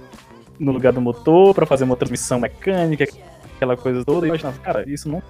no 0.59 0.73
lugar 0.73 0.93
do 0.93 1.01
motor 1.01 1.55
para 1.55 1.67
fazer 1.67 1.85
uma 1.85 1.97
transmissão 1.97 2.39
mecânica, 2.39 3.07
aquela 3.57 3.77
coisa 3.77 4.05
toda. 4.05 4.27
Eu 4.27 4.29
imaginava, 4.29 4.59
cara, 4.61 4.89
isso 4.89 5.09
não 5.09 5.23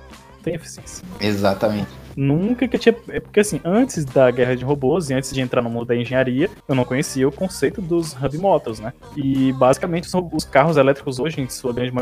tem 0.43 0.55
eficiência. 0.55 1.05
Exatamente. 1.21 2.00
Nunca 2.17 2.67
que 2.67 2.77
eu 2.77 2.81
tinha. 2.81 2.95
É 3.09 3.21
porque 3.21 3.41
assim, 3.41 3.61
antes 3.65 4.05
da 4.05 4.31
guerra 4.31 4.57
de 4.57 4.65
robôs 4.65 5.11
e 5.11 5.15
antes 5.15 5.33
de 5.33 5.41
entrar 5.41 5.63
no 5.63 5.71
mundo 5.71 5.87
da 5.87 5.97
engenharia, 5.97 6.51
eu 6.69 6.75
não 6.75 6.85
conhecia 6.85 7.27
o 7.27 7.33
conceito 7.33 7.81
dos 7.81 8.15
hub 8.15 8.39
motors, 8.39 8.81
né? 8.81 8.93
E 9.17 9.53
basicamente 9.53 10.09
os 10.33 10.45
carros 10.45 10.77
elétricos 10.77 11.19
hoje, 11.19 11.41
em 11.41 11.49
sua 11.49 11.73
grande 11.73 11.93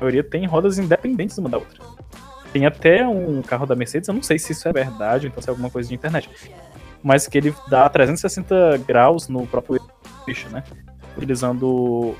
maioria, 0.00 0.24
têm 0.24 0.46
rodas 0.46 0.78
independentes 0.78 1.36
uma 1.38 1.48
da 1.48 1.58
outra. 1.58 1.78
Tem 2.52 2.66
até 2.66 3.06
um 3.06 3.42
carro 3.42 3.66
da 3.66 3.76
Mercedes, 3.76 4.08
eu 4.08 4.14
não 4.14 4.22
sei 4.22 4.38
se 4.38 4.52
isso 4.52 4.66
é 4.66 4.72
verdade, 4.72 5.28
então 5.28 5.40
se 5.42 5.48
é 5.48 5.50
alguma 5.50 5.70
coisa 5.70 5.88
de 5.88 5.94
internet. 5.94 6.28
Mas 7.02 7.26
que 7.26 7.38
ele 7.38 7.54
dá 7.68 7.88
360 7.88 8.78
graus 8.86 9.28
no 9.28 9.46
próprio 9.46 9.80
eixo, 10.26 10.48
né? 10.48 10.64
Utilizando 11.16 12.14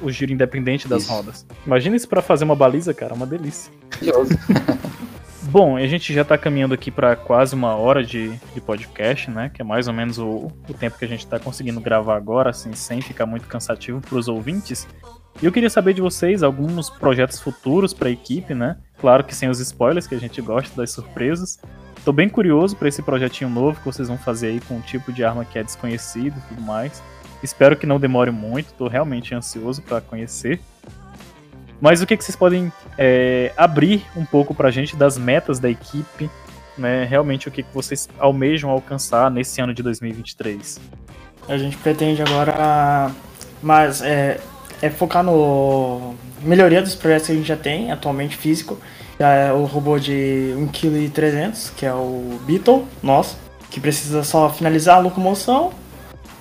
o 0.00 0.10
giro 0.10 0.32
independente 0.32 0.86
das 0.86 1.02
Isso. 1.02 1.12
rodas. 1.12 1.46
Imagina 1.66 1.96
isso 1.96 2.08
para 2.08 2.22
fazer 2.22 2.44
uma 2.44 2.54
baliza, 2.54 2.94
cara, 2.94 3.14
uma 3.14 3.26
delícia. 3.26 3.72
Bom, 5.46 5.76
a 5.76 5.86
gente 5.86 6.12
já 6.12 6.24
tá 6.24 6.36
caminhando 6.38 6.74
aqui 6.74 6.90
para 6.90 7.14
quase 7.14 7.54
uma 7.54 7.76
hora 7.76 8.02
de, 8.02 8.30
de 8.54 8.60
podcast, 8.60 9.30
né? 9.30 9.50
Que 9.52 9.62
é 9.62 9.64
mais 9.64 9.86
ou 9.86 9.94
menos 9.94 10.18
o, 10.18 10.50
o 10.68 10.74
tempo 10.74 10.98
que 10.98 11.04
a 11.04 11.08
gente 11.08 11.26
tá 11.26 11.38
conseguindo 11.38 11.80
gravar 11.80 12.16
agora, 12.16 12.50
assim, 12.50 12.72
sem 12.72 13.00
ficar 13.00 13.26
muito 13.26 13.46
cansativo 13.46 14.00
para 14.00 14.18
os 14.18 14.26
ouvintes. 14.26 14.88
E 15.42 15.46
eu 15.46 15.52
queria 15.52 15.70
saber 15.70 15.92
de 15.92 16.00
vocês 16.00 16.42
alguns 16.42 16.88
projetos 16.88 17.40
futuros 17.40 17.92
para 17.92 18.08
a 18.08 18.12
equipe, 18.12 18.54
né? 18.54 18.78
Claro 18.98 19.22
que 19.22 19.34
sem 19.34 19.48
os 19.48 19.60
spoilers, 19.60 20.06
que 20.06 20.14
a 20.14 20.20
gente 20.20 20.40
gosta 20.40 20.74
das 20.76 20.90
surpresas. 20.90 21.60
Tô 22.04 22.12
bem 22.12 22.28
curioso 22.28 22.76
para 22.76 22.88
esse 22.88 23.02
projetinho 23.02 23.50
novo 23.50 23.78
que 23.78 23.86
vocês 23.86 24.08
vão 24.08 24.18
fazer 24.18 24.48
aí 24.48 24.60
com 24.60 24.76
um 24.76 24.80
tipo 24.80 25.12
de 25.12 25.24
arma 25.24 25.44
que 25.44 25.58
é 25.58 25.62
desconhecido 25.62 26.36
e 26.38 26.48
tudo 26.48 26.62
mais. 26.62 27.02
Espero 27.42 27.76
que 27.76 27.86
não 27.86 28.00
demore 28.00 28.30
muito, 28.30 28.72
tô 28.74 28.88
realmente 28.88 29.34
ansioso 29.34 29.82
para 29.82 30.00
conhecer. 30.00 30.60
Mas 31.80 32.00
o 32.00 32.06
que, 32.06 32.16
que 32.16 32.24
vocês 32.24 32.36
podem 32.36 32.72
é, 32.96 33.52
abrir 33.56 34.04
um 34.16 34.24
pouco 34.24 34.54
pra 34.54 34.70
gente 34.70 34.96
das 34.96 35.18
metas 35.18 35.58
da 35.58 35.68
equipe, 35.68 36.30
né? 36.76 37.04
Realmente 37.04 37.48
o 37.48 37.50
que, 37.50 37.62
que 37.62 37.74
vocês 37.74 38.08
almejam 38.18 38.70
alcançar 38.70 39.30
nesse 39.30 39.60
ano 39.60 39.74
de 39.74 39.82
2023? 39.82 40.80
A 41.48 41.58
gente 41.58 41.76
pretende 41.76 42.22
agora 42.22 43.10
mas 43.62 44.02
é, 44.02 44.40
é 44.82 44.90
focar 44.90 45.22
no 45.22 46.14
melhoria 46.42 46.82
dos 46.82 46.94
projetos 46.94 47.26
que 47.26 47.32
a 47.32 47.34
gente 47.36 47.48
já 47.48 47.56
tem 47.56 47.90
atualmente 47.90 48.36
físico. 48.36 48.78
É 49.18 49.52
o 49.52 49.64
robô 49.64 49.98
de 49.98 50.54
1,3 50.56 51.10
kg, 51.12 51.74
que 51.76 51.86
é 51.86 51.92
o 51.92 52.38
Beetle, 52.44 52.84
nosso, 53.02 53.38
que 53.70 53.80
precisa 53.80 54.24
só 54.24 54.50
finalizar 54.50 54.96
a 54.96 55.00
locomoção 55.00 55.72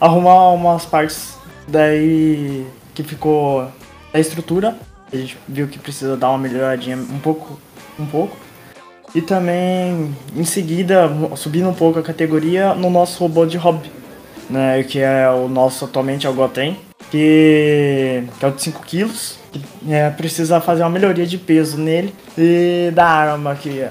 arrumar 0.03 0.49
umas 0.51 0.85
partes 0.85 1.37
daí 1.65 2.67
que 2.93 3.03
ficou 3.03 3.71
da 4.11 4.19
estrutura. 4.19 4.75
A 5.13 5.17
gente 5.17 5.37
viu 5.47 5.67
que 5.67 5.77
precisa 5.77 6.17
dar 6.17 6.29
uma 6.29 6.39
melhoradinha 6.39 6.97
um 6.97 7.19
pouco, 7.19 7.59
um 7.99 8.05
pouco. 8.05 8.35
E 9.13 9.21
também, 9.21 10.15
em 10.35 10.43
seguida, 10.43 11.07
subindo 11.35 11.69
um 11.69 11.73
pouco 11.73 11.99
a 11.99 12.01
categoria 12.01 12.73
no 12.73 12.89
nosso 12.89 13.19
robô 13.19 13.45
de 13.45 13.55
hobby, 13.57 13.91
né, 14.49 14.81
que 14.83 14.99
é 14.99 15.29
o 15.29 15.47
nosso 15.47 15.85
atualmente 15.85 16.25
é 16.25 16.29
o 16.29 16.33
Goten, 16.33 16.79
que, 17.11 18.23
que 18.39 18.45
é 18.45 18.47
o 18.47 18.51
de 18.51 18.61
5 18.63 18.81
kg. 18.81 19.11
É, 19.87 20.09
precisa 20.09 20.59
fazer 20.59 20.81
uma 20.81 20.89
melhoria 20.89 21.27
de 21.27 21.37
peso 21.37 21.77
nele 21.77 22.13
e 22.35 22.89
da 22.91 23.05
arma 23.05 23.53
que 23.53 23.85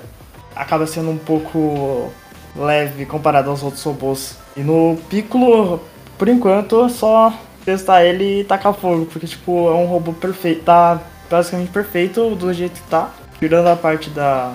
acaba 0.56 0.88
sendo 0.88 1.10
um 1.10 1.18
pouco 1.18 2.12
leve 2.56 3.06
comparado 3.06 3.48
aos 3.48 3.62
outros 3.62 3.82
robôs. 3.84 4.36
E 4.56 4.60
no 4.60 4.98
Piccolo 5.08 5.80
por 6.22 6.28
enquanto, 6.28 6.88
só 6.88 7.32
testar 7.64 8.04
ele 8.04 8.40
e 8.40 8.44
tacar 8.44 8.74
fogo, 8.74 9.06
porque, 9.06 9.26
tipo, 9.26 9.68
é 9.68 9.74
um 9.74 9.86
robô 9.86 10.12
perfeito, 10.12 10.64
tá 10.64 11.00
basicamente 11.30 11.70
perfeito 11.70 12.34
do 12.34 12.52
jeito 12.52 12.80
que 12.80 12.88
tá, 12.88 13.10
tirando 13.38 13.66
a 13.68 13.76
parte 13.76 14.10
da 14.10 14.54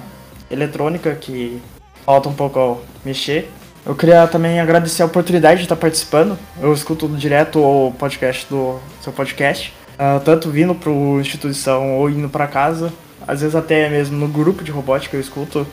eletrônica, 0.49 1.13
que 1.15 1.61
falta 2.05 2.29
um 2.29 2.33
pouco 2.33 2.81
mexer. 3.03 3.49
Eu 3.85 3.95
queria 3.95 4.27
também 4.27 4.59
agradecer 4.59 5.01
a 5.01 5.05
oportunidade 5.05 5.59
de 5.59 5.65
estar 5.65 5.75
participando. 5.75 6.37
Eu 6.61 6.73
escuto 6.73 7.07
direto 7.07 7.59
o 7.59 7.93
podcast 7.93 8.45
do 8.49 8.79
seu 9.01 9.13
podcast, 9.13 9.73
uh, 9.93 10.19
tanto 10.19 10.49
vindo 10.49 10.75
para 10.75 10.91
instituição 11.21 11.97
ou 11.97 12.09
indo 12.09 12.27
para 12.27 12.47
casa, 12.47 12.91
às 13.25 13.41
vezes 13.41 13.55
até 13.55 13.89
mesmo 13.89 14.17
no 14.17 14.27
grupo 14.27 14.63
de 14.63 14.71
robótica 14.71 15.15
eu 15.15 15.21
escuto. 15.21 15.65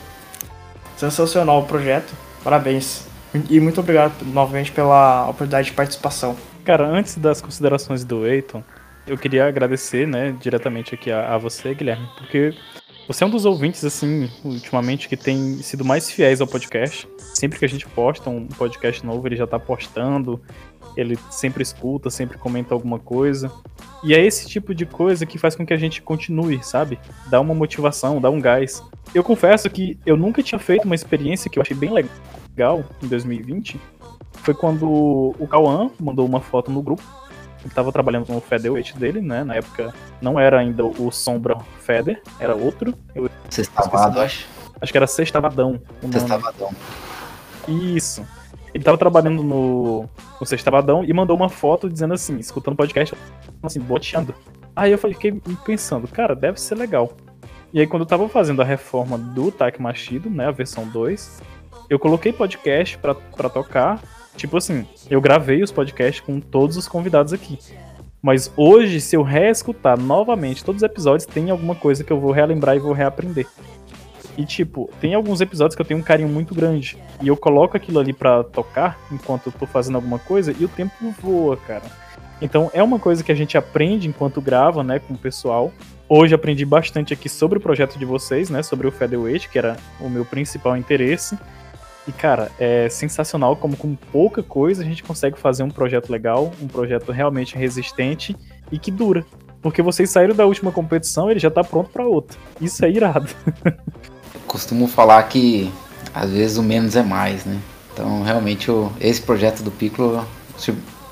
Sensacional 0.95 1.59
o 1.59 1.65
projeto. 1.65 2.13
Parabéns. 2.41 3.05
E 3.49 3.59
muito 3.59 3.81
obrigado 3.81 4.13
novamente 4.23 4.71
pela 4.71 5.23
oportunidade 5.23 5.67
de 5.67 5.73
participação. 5.73 6.37
Cara, 6.65 6.87
antes 6.87 7.15
das 7.15 7.41
considerações 7.41 8.03
do 8.03 8.25
Eiton, 8.25 8.63
eu 9.05 9.15
queria 9.19 9.47
agradecer, 9.47 10.07
né, 10.07 10.35
diretamente 10.41 10.95
aqui 10.95 11.11
a, 11.11 11.35
a, 11.35 11.37
você, 11.37 11.75
Guilherme, 11.75 12.09
porque 12.17 12.55
você 13.07 13.23
é 13.23 13.27
um 13.27 13.29
dos 13.29 13.45
ouvintes, 13.45 13.85
assim, 13.85 14.27
ultimamente, 14.43 15.07
que 15.07 15.15
tem 15.15 15.57
sido 15.57 15.85
mais 15.85 16.09
fiéis 16.09 16.41
ao 16.41 16.47
podcast. 16.47 17.07
Sempre 17.19 17.59
que 17.59 17.65
a 17.65 17.69
gente 17.69 17.85
posta 17.85 18.31
um 18.31 18.47
podcast 18.47 19.05
novo, 19.05 19.27
ele 19.27 19.35
já 19.35 19.45
tá 19.45 19.59
postando, 19.59 20.41
ele 20.97 21.19
sempre 21.29 21.61
escuta, 21.61 22.09
sempre 22.09 22.39
comenta 22.39 22.73
alguma 22.73 22.97
coisa. 22.97 23.51
E 24.03 24.15
é 24.15 24.25
esse 24.25 24.47
tipo 24.47 24.73
de 24.73 24.87
coisa 24.87 25.23
que 25.23 25.37
faz 25.37 25.55
com 25.55 25.63
que 25.63 25.73
a 25.73 25.77
gente 25.77 26.01
continue, 26.01 26.63
sabe? 26.63 26.97
Dá 27.27 27.39
uma 27.39 27.53
motivação, 27.53 28.19
dá 28.19 28.31
um 28.31 28.41
gás. 28.41 28.83
Eu 29.13 29.23
confesso 29.23 29.69
que 29.69 29.99
eu 30.03 30.17
nunca 30.17 30.41
tinha 30.41 30.57
feito 30.57 30.85
uma 30.85 30.95
experiência 30.95 31.47
que 31.47 31.59
eu 31.59 31.61
achei 31.61 31.77
bem 31.77 31.91
legal 31.93 32.83
em 33.03 33.07
2020 33.07 33.79
foi 34.37 34.53
quando 34.53 34.87
o 35.39 35.47
Cauã 35.49 35.89
mandou 35.99 36.25
uma 36.25 36.41
foto 36.41 36.71
no 36.71 36.81
grupo. 36.81 37.03
Ele 37.59 37.69
estava 37.69 37.91
trabalhando 37.91 38.31
no 38.31 38.39
Featherweight 38.39 38.97
dele, 38.97 39.21
né? 39.21 39.43
Na 39.43 39.55
época 39.55 39.93
não 40.21 40.39
era 40.39 40.59
ainda 40.59 40.85
o 40.85 41.11
Sombra 41.11 41.57
Feather, 41.79 42.21
era 42.39 42.55
outro. 42.55 42.93
Sextavado, 43.49 44.21
acho. 44.21 44.47
Acho 44.79 44.91
que 44.91 44.97
era 44.97 45.07
Sextavadão. 45.07 45.81
Sextavadão. 46.11 46.71
Isso. 47.67 48.21
Ele 48.73 48.81
estava 48.81 48.97
trabalhando 48.97 49.41
no, 49.41 50.09
no 50.39 50.45
Sextavadão 50.45 51.03
e 51.03 51.13
mandou 51.13 51.35
uma 51.35 51.49
foto 51.49 51.89
dizendo 51.89 52.13
assim, 52.13 52.37
escutando 52.37 52.75
podcast, 52.75 53.15
assim, 53.63 53.79
boteando. 53.79 54.35
Aí 54.75 54.91
eu 54.91 54.97
fiquei 54.97 55.41
pensando, 55.65 56.07
cara, 56.07 56.35
deve 56.35 56.59
ser 56.59 56.75
legal. 56.75 57.13
E 57.73 57.79
aí 57.79 57.87
quando 57.87 58.01
eu 58.01 58.05
tava 58.05 58.27
fazendo 58.27 58.61
a 58.61 58.65
reforma 58.65 59.17
do 59.17 59.49
Tak 59.49 59.81
Machido, 59.81 60.29
né, 60.29 60.47
a 60.47 60.51
versão 60.51 60.87
2, 60.87 61.41
eu 61.89 61.97
coloquei 61.97 62.33
podcast 62.33 62.97
para 62.97 63.49
tocar. 63.49 64.01
Tipo 64.35 64.57
assim, 64.57 64.85
eu 65.09 65.21
gravei 65.21 65.63
os 65.63 65.71
podcasts 65.71 66.19
com 66.19 66.39
todos 66.39 66.77
os 66.77 66.87
convidados 66.87 67.33
aqui. 67.33 67.57
Mas 68.21 68.51
hoje, 68.57 68.99
se 68.99 69.15
eu 69.15 69.21
reescutar 69.21 69.99
novamente 69.99 70.63
todos 70.63 70.81
os 70.81 70.89
episódios, 70.89 71.25
tem 71.25 71.51
alguma 71.51 71.75
coisa 71.75 72.03
que 72.03 72.11
eu 72.11 72.19
vou 72.19 72.31
relembrar 72.31 72.75
e 72.75 72.79
vou 72.79 72.91
reaprender. 72.91 73.47
E 74.37 74.45
tipo, 74.45 74.89
tem 74.99 75.13
alguns 75.13 75.39
episódios 75.41 75.75
que 75.75 75.81
eu 75.81 75.85
tenho 75.85 75.99
um 75.99 76.03
carinho 76.03 76.27
muito 76.27 76.53
grande. 76.53 76.97
E 77.21 77.27
eu 77.27 77.37
coloco 77.37 77.77
aquilo 77.77 77.99
ali 77.99 78.11
para 78.11 78.43
tocar 78.43 78.99
enquanto 79.11 79.47
eu 79.47 79.51
tô 79.53 79.65
fazendo 79.65 79.95
alguma 79.95 80.19
coisa 80.19 80.53
e 80.57 80.65
o 80.65 80.67
tempo 80.67 80.93
voa, 81.21 81.55
cara. 81.55 81.83
Então 82.41 82.69
é 82.73 82.83
uma 82.83 82.99
coisa 82.99 83.23
que 83.23 83.31
a 83.31 83.35
gente 83.35 83.57
aprende 83.57 84.07
enquanto 84.07 84.41
grava, 84.41 84.83
né, 84.83 84.99
com 84.99 85.13
o 85.13 85.17
pessoal. 85.17 85.71
Hoje 86.09 86.35
aprendi 86.35 86.65
bastante 86.65 87.13
aqui 87.13 87.29
sobre 87.29 87.57
o 87.57 87.61
projeto 87.61 87.97
de 87.97 88.05
vocês, 88.05 88.49
né, 88.49 88.61
sobre 88.61 88.87
o 88.87 88.91
Featherweight, 88.91 89.49
que 89.49 89.57
era 89.57 89.77
o 89.99 90.09
meu 90.09 90.25
principal 90.25 90.75
interesse. 90.75 91.37
E, 92.07 92.11
cara, 92.11 92.51
é 92.59 92.87
sensacional 92.89 93.55
como 93.55 93.75
com 93.75 93.95
pouca 93.95 94.43
coisa 94.43 94.83
a 94.83 94.85
gente 94.85 95.03
consegue 95.03 95.39
fazer 95.39 95.63
um 95.63 95.69
projeto 95.69 96.09
legal, 96.11 96.51
um 96.61 96.67
projeto 96.67 97.11
realmente 97.11 97.57
resistente 97.57 98.35
e 98.71 98.77
que 98.77 98.91
dura. 98.91 99.25
Porque 99.61 99.81
vocês 99.81 100.11
saíram 100.11 100.35
da 100.35 100.45
última 100.45 100.71
competição, 100.71 101.31
ele 101.31 101.39
já 101.39 101.49
tá 101.49 101.63
pronto 101.63 101.89
para 101.89 102.05
outra. 102.05 102.37
Isso 102.61 102.85
é 102.85 102.89
irado. 102.91 103.29
Costumo 104.45 104.87
falar 104.87 105.23
que 105.23 105.71
às 106.13 106.29
vezes 106.29 106.57
o 106.57 106.63
menos 106.63 106.95
é 106.95 107.01
mais, 107.01 107.43
né? 107.45 107.59
Então, 107.91 108.21
realmente, 108.21 108.69
o, 108.69 108.91
esse 109.01 109.21
projeto 109.21 109.63
do 109.63 109.71
Piccolo 109.71 110.23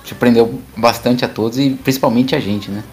surpreendeu 0.03 0.61
bastante 0.77 1.25
a 1.25 1.27
todos 1.27 1.57
e 1.57 1.71
principalmente 1.71 2.35
a 2.35 2.39
gente, 2.39 2.69
né? 2.69 2.83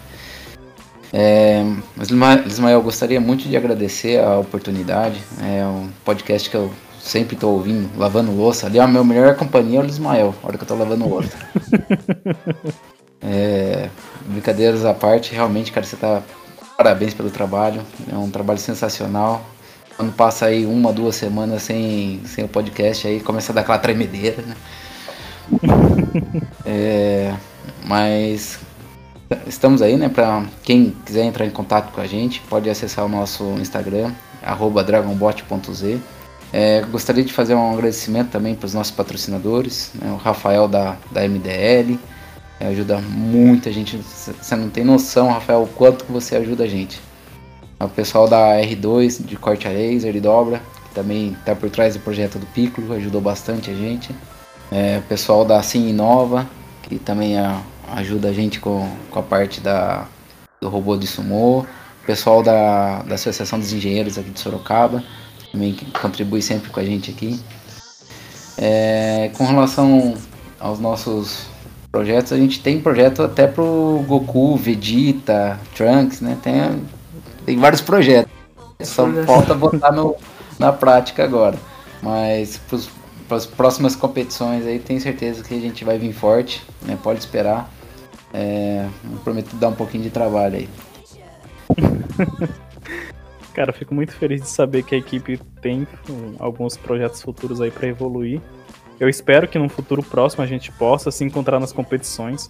É, 1.13 1.63
mas, 1.95 2.09
Ismael, 2.45 2.81
gostaria 2.81 3.19
muito 3.19 3.47
de 3.47 3.55
agradecer 3.55 4.19
a 4.19 4.39
oportunidade. 4.39 5.21
É 5.41 5.65
um 5.65 5.89
podcast 6.05 6.49
que 6.49 6.55
eu 6.55 6.71
sempre 7.03 7.35
tô 7.35 7.49
ouvindo, 7.49 7.89
lavando 7.97 8.31
louça. 8.31 8.67
Ali, 8.67 8.79
a 8.79 8.87
minha 8.87 9.03
melhor 9.03 9.35
companhia 9.35 9.79
é 9.79 9.83
o 9.83 9.85
Ismael, 9.85 10.35
a 10.41 10.47
hora 10.47 10.57
que 10.57 10.63
eu 10.63 10.67
tô 10.67 10.75
lavando 10.75 11.07
louça. 11.07 11.31
é, 13.21 13.89
brincadeiras 14.25 14.85
à 14.85 14.93
parte, 14.93 15.33
realmente, 15.33 15.71
cara, 15.71 15.85
você 15.85 15.95
tá. 15.95 16.21
Parabéns 16.77 17.13
pelo 17.13 17.29
trabalho. 17.29 17.81
É 18.11 18.15
um 18.15 18.29
trabalho 18.29 18.59
sensacional. 18.59 19.45
quando 19.95 20.13
passa 20.13 20.47
aí 20.47 20.65
uma, 20.65 20.91
duas 20.91 21.15
semanas 21.15 21.63
sem, 21.63 22.21
sem 22.25 22.43
o 22.43 22.47
podcast, 22.47 23.07
aí 23.07 23.19
começa 23.19 23.51
a 23.51 23.55
dar 23.55 23.61
aquela 23.61 23.77
tremedeira, 23.77 24.41
né? 24.41 24.55
é, 26.65 27.35
mas 27.85 28.59
estamos 29.45 29.81
aí, 29.81 29.95
né? 29.95 30.09
Para 30.09 30.43
quem 30.63 30.95
quiser 31.05 31.25
entrar 31.25 31.45
em 31.45 31.51
contato 31.51 31.91
com 31.91 32.01
a 32.01 32.07
gente, 32.07 32.41
pode 32.49 32.69
acessar 32.69 33.05
o 33.05 33.09
nosso 33.09 33.43
Instagram, 33.59 34.11
dragonbot.z. 34.85 35.99
É, 36.53 36.81
gostaria 36.81 37.23
de 37.23 37.31
fazer 37.31 37.55
um 37.55 37.73
agradecimento 37.73 38.29
também 38.29 38.55
para 38.55 38.65
os 38.65 38.73
nossos 38.73 38.91
patrocinadores, 38.91 39.91
né, 39.95 40.11
o 40.11 40.17
Rafael 40.17 40.67
da, 40.67 40.97
da 41.11 41.21
MDL, 41.27 41.97
é, 42.59 42.67
ajuda 42.67 42.99
muita 42.99 43.71
gente, 43.71 43.97
você 43.97 44.55
não 44.55 44.69
tem 44.69 44.83
noção, 44.83 45.29
Rafael, 45.29 45.63
o 45.63 45.67
quanto 45.67 46.05
que 46.05 46.11
você 46.11 46.35
ajuda 46.35 46.65
a 46.65 46.67
gente. 46.67 47.01
O 47.79 47.89
pessoal 47.89 48.27
da 48.27 48.55
R2, 48.57 49.25
de 49.25 49.35
corte 49.35 49.67
a 49.67 49.71
laser 49.71 50.15
e 50.15 50.19
dobra, 50.19 50.61
que 50.87 50.93
também 50.93 51.31
está 51.39 51.55
por 51.55 51.69
trás 51.71 51.95
do 51.95 51.99
projeto 52.01 52.37
do 52.37 52.45
Piccolo, 52.47 52.93
ajudou 52.93 53.19
bastante 53.19 53.71
a 53.71 53.73
gente. 53.73 54.13
É, 54.71 54.99
o 54.99 55.07
pessoal 55.07 55.43
da 55.43 55.63
Sim 55.63 55.89
Inova, 55.89 56.47
que 56.83 56.99
também 56.99 57.39
a, 57.39 57.61
ajuda 57.93 58.29
a 58.29 58.33
gente 58.33 58.59
com, 58.59 58.87
com 59.09 59.19
a 59.19 59.23
parte 59.23 59.59
da, 59.59 60.05
do 60.61 60.69
robô 60.69 60.95
de 60.95 61.07
sumô. 61.07 61.61
O 61.61 62.05
pessoal 62.05 62.43
da, 62.43 63.01
da 63.01 63.15
Associação 63.15 63.57
dos 63.57 63.73
Engenheiros 63.73 64.17
aqui 64.17 64.29
de 64.29 64.39
Sorocaba, 64.39 65.03
também 65.51 65.73
que 65.73 65.85
contribui 65.91 66.41
sempre 66.41 66.69
com 66.69 66.79
a 66.79 66.83
gente 66.83 67.11
aqui. 67.11 67.39
É, 68.57 69.31
com 69.37 69.45
relação 69.45 70.15
aos 70.59 70.79
nossos 70.79 71.47
projetos, 71.91 72.31
a 72.31 72.37
gente 72.37 72.61
tem 72.61 72.79
projeto 72.79 73.23
até 73.23 73.47
pro 73.47 74.03
Goku, 74.07 74.55
Vegeta, 74.55 75.59
Trunks, 75.75 76.21
né? 76.21 76.37
Tem, 76.41 76.81
tem 77.45 77.57
vários 77.57 77.81
projetos. 77.81 78.31
Só 78.81 79.07
falta 79.25 79.53
botar 79.53 79.91
no, 79.91 80.15
na 80.57 80.71
prática 80.71 81.23
agora. 81.23 81.57
Mas 82.01 82.59
para 83.27 83.37
as 83.37 83.45
próximas 83.45 83.95
competições 83.95 84.65
aí 84.65 84.79
tenho 84.79 84.99
certeza 84.99 85.43
que 85.43 85.53
a 85.53 85.59
gente 85.59 85.83
vai 85.83 85.97
vir 85.97 86.13
forte, 86.13 86.63
né? 86.81 86.97
Pode 87.01 87.19
esperar. 87.19 87.69
É, 88.33 88.87
prometo 89.23 89.55
dar 89.57 89.67
um 89.67 89.75
pouquinho 89.75 90.03
de 90.03 90.09
trabalho 90.09 90.55
aí. 90.55 90.69
Cara, 93.53 93.73
fico 93.73 93.93
muito 93.93 94.13
feliz 94.13 94.41
de 94.41 94.47
saber 94.47 94.83
que 94.83 94.95
a 94.95 94.97
equipe 94.97 95.37
tem 95.61 95.87
um, 96.09 96.35
alguns 96.39 96.77
projetos 96.77 97.21
futuros 97.21 97.59
aí 97.59 97.69
para 97.69 97.87
evoluir. 97.87 98.41
Eu 98.99 99.09
espero 99.09 99.47
que 99.47 99.57
no 99.57 99.67
futuro 99.67 100.03
próximo 100.03 100.43
a 100.43 100.47
gente 100.47 100.71
possa 100.71 101.11
se 101.11 101.23
encontrar 101.23 101.59
nas 101.59 101.73
competições. 101.73 102.49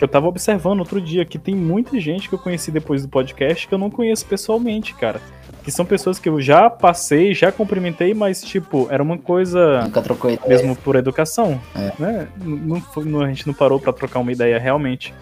Eu 0.00 0.08
tava 0.08 0.26
observando 0.26 0.80
outro 0.80 1.00
dia 1.00 1.26
que 1.26 1.38
tem 1.38 1.54
muita 1.54 2.00
gente 2.00 2.28
que 2.28 2.34
eu 2.34 2.38
conheci 2.38 2.70
depois 2.70 3.02
do 3.02 3.08
podcast 3.08 3.68
que 3.68 3.74
eu 3.74 3.78
não 3.78 3.90
conheço 3.90 4.24
pessoalmente, 4.24 4.94
cara. 4.94 5.20
Que 5.62 5.70
são 5.70 5.84
pessoas 5.84 6.18
que 6.18 6.28
eu 6.28 6.40
já 6.40 6.70
passei, 6.70 7.34
já 7.34 7.52
cumprimentei, 7.52 8.14
mas, 8.14 8.40
tipo, 8.40 8.88
era 8.90 9.02
uma 9.02 9.18
coisa. 9.18 9.82
Nunca 9.82 10.00
trocou 10.00 10.30
ideia. 10.30 10.48
Mesmo 10.48 10.74
por 10.74 10.96
educação. 10.96 11.60
É. 11.74 11.92
Né? 11.98 12.28
Não, 12.38 12.82
não, 13.04 13.20
a 13.20 13.28
gente 13.28 13.46
não 13.46 13.52
parou 13.52 13.78
para 13.78 13.92
trocar 13.92 14.20
uma 14.20 14.32
ideia 14.32 14.58
realmente. 14.58 15.12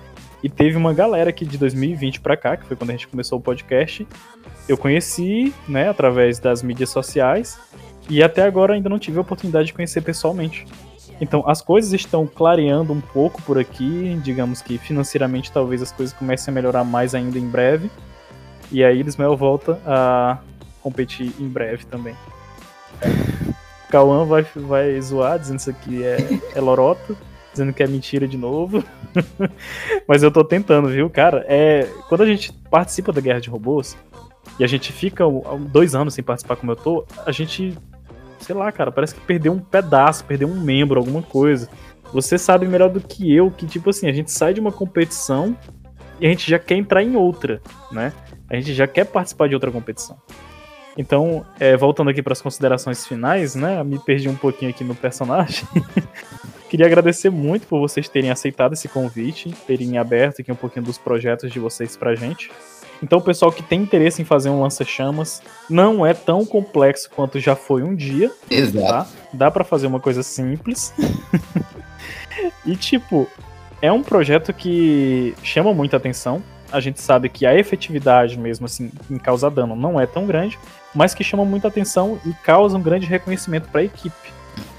E 0.43 0.49
teve 0.49 0.77
uma 0.77 0.95
galera 0.95 1.31
aqui 1.31 1.45
de 1.45 1.59
2020 1.59 2.21
para 2.21 2.37
cá, 2.37 2.57
que 2.57 2.65
foi 2.65 2.77
quando 2.77 2.91
a 2.91 2.93
gente 2.93 3.09
começou 3.09 3.39
o 3.39 3.43
podcast. 3.43 4.07
Eu 4.69 4.77
conheci, 4.77 5.55
né, 5.67 5.89
através 5.89 6.39
das 6.39 6.63
mídias 6.63 6.91
sociais. 6.91 7.59
E 8.11 8.23
até 8.23 8.43
agora 8.43 8.75
ainda 8.75 8.89
não 8.89 8.99
tive 8.99 9.19
a 9.19 9.21
oportunidade 9.21 9.67
de 9.67 9.75
conhecer 9.75 10.03
pessoalmente. 10.03 10.67
Então, 11.21 11.43
as 11.49 11.61
coisas 11.61 11.93
estão 11.93 12.27
clareando 12.27 12.93
um 12.93 13.01
pouco 13.01 13.43
por 13.43 13.59
aqui. 13.59 14.19
Digamos 14.23 14.63
que 14.63 14.79
financeiramente 14.79 15.51
talvez 15.51 15.83
as 15.83 15.91
coisas 15.91 16.15
comecem 16.15 16.53
a 16.53 16.55
melhorar 16.55 16.85
mais 16.85 17.15
ainda 17.15 17.39
em 17.39 17.49
breve. 17.49 17.91
E 18.71 18.85
aí 18.85 19.01
Ismael 19.01 19.37
volta 19.37 19.81
a 19.87 20.39
competir 20.83 21.33
em 21.39 21.49
breve 21.49 21.85
também. 21.87 22.15
Cauã 23.91 24.25
vai, 24.25 24.47
vai 24.55 25.01
zoar, 25.01 25.39
dizendo 25.39 25.59
isso 25.59 25.71
aqui 25.71 26.05
é, 26.05 26.19
é 26.55 26.61
lorota, 26.61 27.17
dizendo 27.51 27.73
que 27.73 27.83
é 27.83 27.87
mentira 27.87 28.29
de 28.29 28.37
novo. 28.37 28.85
Mas 30.07 30.23
eu 30.23 30.31
tô 30.31 30.45
tentando, 30.45 30.89
viu, 30.89 31.09
cara? 31.09 31.45
É, 31.49 31.89
quando 32.09 32.23
a 32.23 32.27
gente 32.27 32.53
participa 32.71 33.13
da 33.13 33.21
Guerra 33.21 33.41
de 33.41 33.49
Robôs, 33.49 33.97
e 34.59 34.65
a 34.65 34.67
gente 34.67 34.93
fica 34.93 35.25
dois 35.71 35.95
anos 35.95 36.15
sem 36.15 36.25
participar 36.25 36.57
como 36.57 36.73
eu 36.73 36.77
tô, 36.77 37.05
a 37.25 37.33
gente, 37.33 37.77
sei 38.41 38.55
lá, 38.55 38.71
cara, 38.73 38.91
parece 38.91 39.15
que 39.15 39.21
perdeu 39.21 39.53
um 39.53 39.59
pedaço, 39.59 40.25
perdeu 40.25 40.49
um 40.49 40.61
membro, 40.61 40.99
alguma 40.99 41.23
coisa. 41.23 41.69
Você 42.13 42.39
sabe 42.39 42.67
melhor 42.67 42.89
do 42.89 43.01
que 43.01 43.35
eu 43.35 43.51
que, 43.51 43.67
tipo 43.67 43.91
assim, 43.91 44.09
a 44.09 44.13
gente 44.13 44.33
sai 44.33 44.55
de 44.55 44.61
uma 44.61 44.73
competição 44.73 45.57
e 46.21 46.27
a 46.27 46.29
gente 46.29 46.51
já 46.51 46.59
quer 46.59 46.77
entrar 46.77 47.03
em 47.03 47.17
outra, 47.17 47.61
né? 47.93 48.13
A 48.49 48.57
gente 48.57 48.75
já 48.75 48.87
quer 48.87 49.05
participar 49.05 49.49
de 49.49 49.55
outra 49.55 49.71
competição. 49.71 50.17
Então, 50.97 51.47
é, 51.61 51.77
voltando 51.77 52.11
aqui 52.11 52.21
para 52.21 52.33
as 52.33 52.43
considerações 52.43 53.07
finais, 53.07 53.55
né? 53.55 53.85
Me 53.85 54.01
perdi 54.01 54.29
um 54.29 54.35
pouquinho 54.35 54.71
aqui 54.71 54.83
no 54.83 54.97
personagem. 54.97 55.65
Queria 56.69 56.87
agradecer 56.87 57.31
muito 57.31 57.67
por 57.67 57.79
vocês 57.79 58.09
terem 58.09 58.31
aceitado 58.31 58.73
esse 58.73 58.89
convite, 58.89 59.51
terem 59.67 59.97
aberto 59.97 60.43
aqui 60.43 60.51
um 60.51 60.57
pouquinho 60.57 60.85
dos 60.85 60.99
projetos 60.99 61.53
de 61.53 61.61
vocês 61.61 61.97
pra 61.97 62.15
gente. 62.15 62.51
Então, 63.03 63.19
o 63.19 63.23
pessoal 63.23 63.53
que 63.53 63.63
tem 63.63 63.83
interesse 63.83 64.21
em 64.21 64.25
fazer 64.25 64.51
um 64.51 64.61
lança-chamas, 64.61 65.41
não 65.71 66.05
é 66.05 66.13
tão 66.13 66.45
complexo 66.45 67.09
quanto 67.15 67.39
já 67.39 67.55
foi 67.55 67.83
um 67.83 67.95
dia. 67.95 68.31
Exato. 68.51 68.89
Tá? 68.89 69.07
Dá 69.33 69.51
para 69.51 69.65
fazer 69.65 69.87
uma 69.87 70.01
coisa 70.01 70.23
simples. 70.23 70.93
e, 72.67 72.75
tipo, 72.77 73.29
é 73.81 73.93
um 73.93 74.03
projeto 74.03 74.53
que 74.53 75.35
chama 75.43 75.73
muita 75.73 75.97
atenção 75.97 76.43
a 76.71 76.81
gente 76.81 77.01
sabe 77.01 77.29
que 77.29 77.47
a 77.47 77.55
efetividade 77.57 78.39
mesmo 78.39 78.67
assim 78.67 78.91
em 79.11 79.19
causar 79.19 79.51
dano 79.51 79.75
não 79.75 79.99
é 79.99 80.07
tão 80.07 80.27
grande, 80.27 80.59
mas 80.95 81.15
que 81.15 81.25
chama 81.25 81.45
muita 81.45 81.69
atenção 81.69 82.21
e 82.25 82.33
causa 82.45 82.77
um 82.77 82.83
grande 82.83 83.07
reconhecimento 83.07 83.69
para 83.69 83.81
a 83.81 83.85
equipe. 83.85 84.33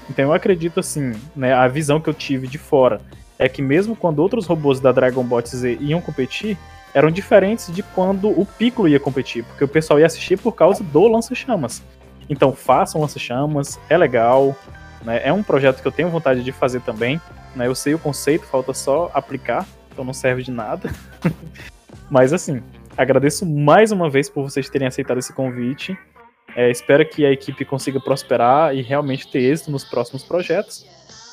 Então 0.08 0.26
eu 0.26 0.32
acredito 0.32 0.80
assim, 0.80 1.12
né, 1.34 1.52
a 1.52 1.66
visão 1.68 2.00
que 2.00 2.08
eu 2.08 2.14
tive 2.14 2.46
de 2.46 2.58
fora 2.58 3.00
é 3.38 3.48
que 3.48 3.62
mesmo 3.62 3.96
quando 3.96 4.20
outros 4.20 4.46
robôs 4.46 4.80
da 4.80 4.92
Dragon 4.92 5.24
Ball 5.24 5.44
Z 5.44 5.78
iam 5.80 6.00
competir, 6.00 6.56
eram 6.94 7.10
diferentes 7.10 7.72
de 7.72 7.82
quando 7.82 8.28
o 8.28 8.44
Piccolo 8.44 8.88
ia 8.88 9.00
competir, 9.00 9.44
porque 9.44 9.64
o 9.64 9.68
pessoal 9.68 9.98
ia 9.98 10.06
assistir 10.06 10.38
por 10.38 10.52
causa 10.52 10.82
do 10.82 11.06
lança-chamas. 11.06 11.82
Então 12.28 12.52
façam 12.52 13.00
lança-chamas, 13.00 13.78
é 13.88 13.96
legal, 13.96 14.56
né, 15.02 15.20
é 15.24 15.32
um 15.32 15.42
projeto 15.42 15.80
que 15.80 15.88
eu 15.88 15.92
tenho 15.92 16.08
vontade 16.08 16.42
de 16.42 16.52
fazer 16.52 16.80
também. 16.80 17.20
Né, 17.54 17.66
eu 17.66 17.74
sei 17.74 17.94
o 17.94 17.98
conceito, 17.98 18.46
falta 18.46 18.72
só 18.72 19.10
aplicar, 19.12 19.66
então 19.90 20.04
não 20.04 20.12
serve 20.12 20.42
de 20.42 20.50
nada. 20.50 20.90
Mas 22.10 22.32
assim, 22.32 22.62
agradeço 22.96 23.46
mais 23.46 23.92
uma 23.92 24.08
vez 24.10 24.28
por 24.28 24.42
vocês 24.42 24.68
terem 24.68 24.88
aceitado 24.88 25.18
esse 25.18 25.32
convite. 25.32 25.96
É, 26.56 26.70
espero 26.70 27.08
que 27.08 27.24
a 27.24 27.30
equipe 27.30 27.64
consiga 27.64 28.00
prosperar 28.00 28.74
e 28.74 28.82
realmente 28.82 29.30
ter 29.30 29.40
êxito 29.40 29.70
nos 29.70 29.84
próximos 29.84 30.24
projetos. 30.24 30.84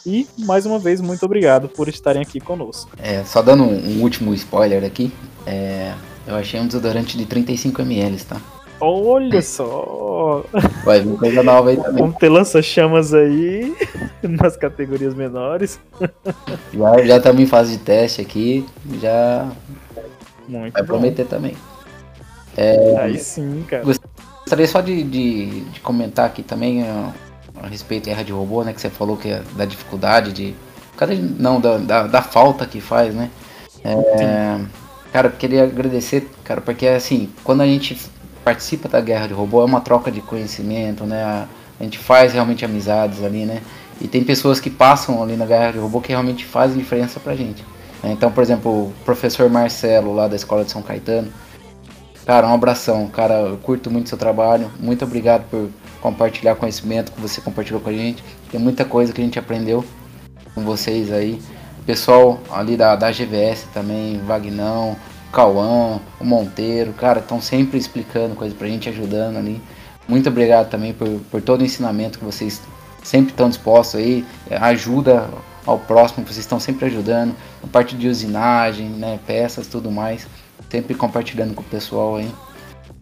E, 0.07 0.25
mais 0.39 0.65
uma 0.65 0.79
vez, 0.79 1.01
muito 1.01 1.25
obrigado 1.25 1.67
por 1.67 1.89
estarem 1.89 2.21
aqui 2.21 2.39
conosco. 2.39 2.89
É, 2.97 3.25
só 3.25 3.41
dando 3.41 3.63
um, 3.63 3.97
um 3.97 4.01
último 4.01 4.33
spoiler 4.33 4.85
aqui, 4.85 5.11
é, 5.45 5.93
eu 6.25 6.33
achei 6.33 6.57
um 6.61 6.65
desodorante 6.65 7.17
de 7.17 7.25
35ml, 7.25 8.23
tá? 8.23 8.41
Olha 8.79 9.41
só! 9.41 10.45
Vai 10.85 11.01
vir 11.01 11.17
coisa 11.17 11.43
nova 11.43 11.71
aí 11.71 11.75
também. 11.75 12.03
Vamos 12.03 12.15
ter 12.15 12.29
lança-chamas 12.29 13.13
aí 13.13 13.75
nas 14.23 14.55
categorias 14.55 15.13
menores. 15.13 15.77
Já 17.03 17.17
estamos 17.17 17.41
em 17.41 17.45
fase 17.45 17.73
de 17.73 17.83
teste 17.83 18.21
aqui, 18.21 18.65
já 19.01 19.51
muito 20.47 20.71
Vai 20.71 20.83
bom. 20.83 20.87
prometer 20.87 21.25
também. 21.25 21.53
É, 22.55 22.97
Aí 22.97 23.19
sim, 23.19 23.65
cara. 23.67 23.83
Gostaria 23.83 24.67
só 24.67 24.79
de, 24.79 25.03
de, 25.03 25.61
de 25.65 25.79
comentar 25.81 26.25
aqui 26.25 26.41
também 26.41 26.81
a, 27.61 27.67
respeito 27.67 28.05
da 28.05 28.11
guerra 28.11 28.23
de 28.23 28.31
robô, 28.31 28.63
né? 28.63 28.73
Que 28.73 28.81
você 28.81 28.89
falou 28.89 29.17
que 29.17 29.29
é 29.29 29.41
da 29.55 29.65
dificuldade 29.65 30.33
de. 30.33 30.55
Não, 31.39 31.61
da, 31.61 31.77
da, 31.77 32.07
da 32.07 32.21
falta 32.21 32.65
que 32.65 32.81
faz, 32.81 33.13
né? 33.13 33.29
É, 33.83 34.59
cara, 35.13 35.29
queria 35.29 35.63
agradecer, 35.63 36.27
cara, 36.43 36.59
porque 36.59 36.87
assim, 36.87 37.29
quando 37.43 37.61
a 37.61 37.67
gente 37.67 37.95
participa 38.43 38.89
da 38.89 38.99
guerra 38.99 39.27
de 39.27 39.33
robô, 39.33 39.61
é 39.61 39.65
uma 39.65 39.79
troca 39.79 40.11
de 40.11 40.21
conhecimento, 40.21 41.03
né? 41.05 41.23
A, 41.23 41.47
a 41.79 41.83
gente 41.83 41.99
faz 41.99 42.33
realmente 42.33 42.65
amizades 42.65 43.23
ali, 43.23 43.45
né? 43.45 43.61
E 43.99 44.07
tem 44.07 44.23
pessoas 44.23 44.59
que 44.59 44.69
passam 44.69 45.21
ali 45.21 45.35
na 45.35 45.45
guerra 45.45 45.71
de 45.71 45.79
robô 45.79 46.01
que 46.01 46.09
realmente 46.09 46.45
fazem 46.45 46.77
diferença 46.77 47.19
pra 47.19 47.35
gente. 47.35 47.63
Né? 48.03 48.11
Então, 48.11 48.31
por 48.31 48.43
exemplo, 48.43 48.71
o 48.71 48.93
professor 49.03 49.49
Marcelo, 49.49 50.13
lá 50.13 50.27
da 50.27 50.35
Escola 50.35 50.63
de 50.63 50.71
São 50.71 50.81
Caetano. 50.81 51.31
Cara, 52.25 52.47
um 52.47 52.53
abração. 52.53 53.07
Cara, 53.07 53.35
eu 53.35 53.57
curto 53.57 53.89
muito 53.89 54.09
seu 54.09 54.17
trabalho. 54.17 54.71
Muito 54.79 55.03
obrigado 55.03 55.49
por 55.49 55.69
compartilhar 56.01 56.55
conhecimento 56.55 57.11
que 57.11 57.21
você 57.21 57.41
compartilhou 57.41 57.81
com 57.81 57.89
a 57.89 57.93
gente. 57.93 58.23
Tem 58.51 58.59
muita 58.59 58.85
coisa 58.85 59.11
que 59.11 59.21
a 59.21 59.23
gente 59.23 59.39
aprendeu 59.39 59.83
com 60.53 60.63
vocês 60.63 61.11
aí. 61.11 61.41
Pessoal 61.85 62.39
ali 62.51 62.75
da, 62.75 62.95
da 62.95 63.11
GVS 63.11 63.67
também, 63.73 64.19
Vagnão, 64.25 64.95
Cauã, 65.31 65.99
o 66.19 66.25
Monteiro, 66.25 66.93
cara, 66.93 67.19
estão 67.19 67.39
sempre 67.41 67.77
explicando 67.77 68.35
coisa 68.35 68.55
pra 68.55 68.67
gente, 68.67 68.89
ajudando 68.89 69.37
ali. 69.37 69.61
Muito 70.07 70.29
obrigado 70.29 70.69
também 70.69 70.93
por, 70.93 71.07
por 71.31 71.41
todo 71.41 71.61
o 71.61 71.65
ensinamento 71.65 72.19
que 72.19 72.25
vocês 72.25 72.61
sempre 73.03 73.31
estão 73.31 73.49
dispostos 73.49 73.99
aí. 73.99 74.25
Ajuda 74.49 75.29
ao 75.65 75.77
próximo, 75.77 76.25
vocês 76.25 76.39
estão 76.39 76.59
sempre 76.59 76.85
ajudando, 76.85 77.35
a 77.63 77.67
parte 77.67 77.95
de 77.95 78.07
usinagem, 78.07 78.87
né, 78.89 79.19
peças, 79.27 79.67
tudo 79.67 79.91
mais, 79.91 80.25
sempre 80.69 80.95
compartilhando 80.95 81.53
com 81.53 81.61
o 81.61 81.65
pessoal 81.65 82.15
aí. 82.15 82.31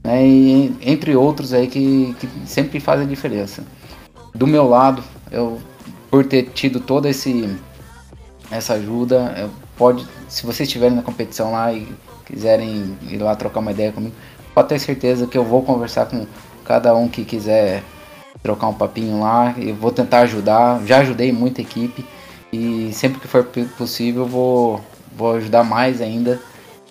Né, 0.05 0.25
e 0.25 0.77
entre 0.81 1.15
outros 1.15 1.51
aí 1.51 1.67
que, 1.67 2.15
que 2.19 2.29
sempre 2.45 2.79
fazem 2.79 3.07
diferença. 3.07 3.63
Do 4.33 4.45
meu 4.45 4.67
lado, 4.67 5.03
eu 5.31 5.59
por 6.11 6.23
ter 6.25 6.43
tido 6.53 6.79
toda 6.79 7.09
esse 7.09 7.49
essa 8.51 8.75
ajuda, 8.75 9.49
pode, 9.75 10.07
se 10.29 10.45
vocês 10.45 10.69
estiverem 10.69 10.95
na 10.95 11.01
competição 11.01 11.51
lá 11.51 11.73
e 11.73 11.87
quiserem 12.25 12.95
ir 13.09 13.17
lá 13.17 13.35
trocar 13.35 13.59
uma 13.59 13.71
ideia 13.71 13.91
comigo, 13.91 14.13
pode 14.53 14.69
ter 14.69 14.79
certeza 14.79 15.25
que 15.25 15.37
eu 15.37 15.43
vou 15.43 15.63
conversar 15.63 16.05
com 16.05 16.27
cada 16.63 16.95
um 16.95 17.07
que 17.07 17.25
quiser 17.25 17.83
trocar 18.43 18.67
um 18.67 18.73
papinho 18.73 19.19
lá, 19.21 19.55
eu 19.57 19.73
vou 19.73 19.91
tentar 19.91 20.19
ajudar, 20.19 20.79
já 20.85 20.99
ajudei 20.99 21.31
muita 21.31 21.61
equipe 21.61 22.05
e 22.53 22.91
sempre 22.93 23.19
que 23.19 23.27
for 23.27 23.43
possível 23.77 24.25
vou, 24.25 24.79
vou 25.17 25.33
ajudar 25.33 25.63
mais 25.63 25.99
ainda, 25.99 26.39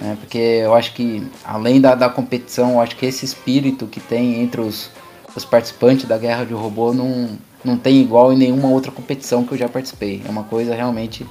né, 0.00 0.16
porque 0.20 0.38
eu 0.38 0.74
acho 0.74 0.94
que 0.94 1.26
além 1.44 1.80
da, 1.80 1.94
da 1.94 2.08
competição, 2.08 2.72
eu 2.72 2.80
acho 2.80 2.96
que 2.96 3.06
esse 3.06 3.24
espírito 3.24 3.86
que 3.86 4.00
tem 4.00 4.40
entre 4.42 4.60
os, 4.60 4.90
os 5.34 5.44
participantes 5.44 6.06
da 6.06 6.18
guerra 6.18 6.44
de 6.44 6.52
robô 6.52 6.92
não, 6.92 7.38
não 7.64 7.76
tem 7.76 8.00
igual 8.00 8.32
em 8.32 8.36
nenhuma 8.36 8.68
outra 8.68 8.90
competição 8.90 9.44
que 9.44 9.52
eu 9.52 9.58
já 9.58 9.68
participei. 9.68 10.22
É 10.26 10.30
uma 10.30 10.44
coisa 10.44 10.74
realmente 10.74 11.26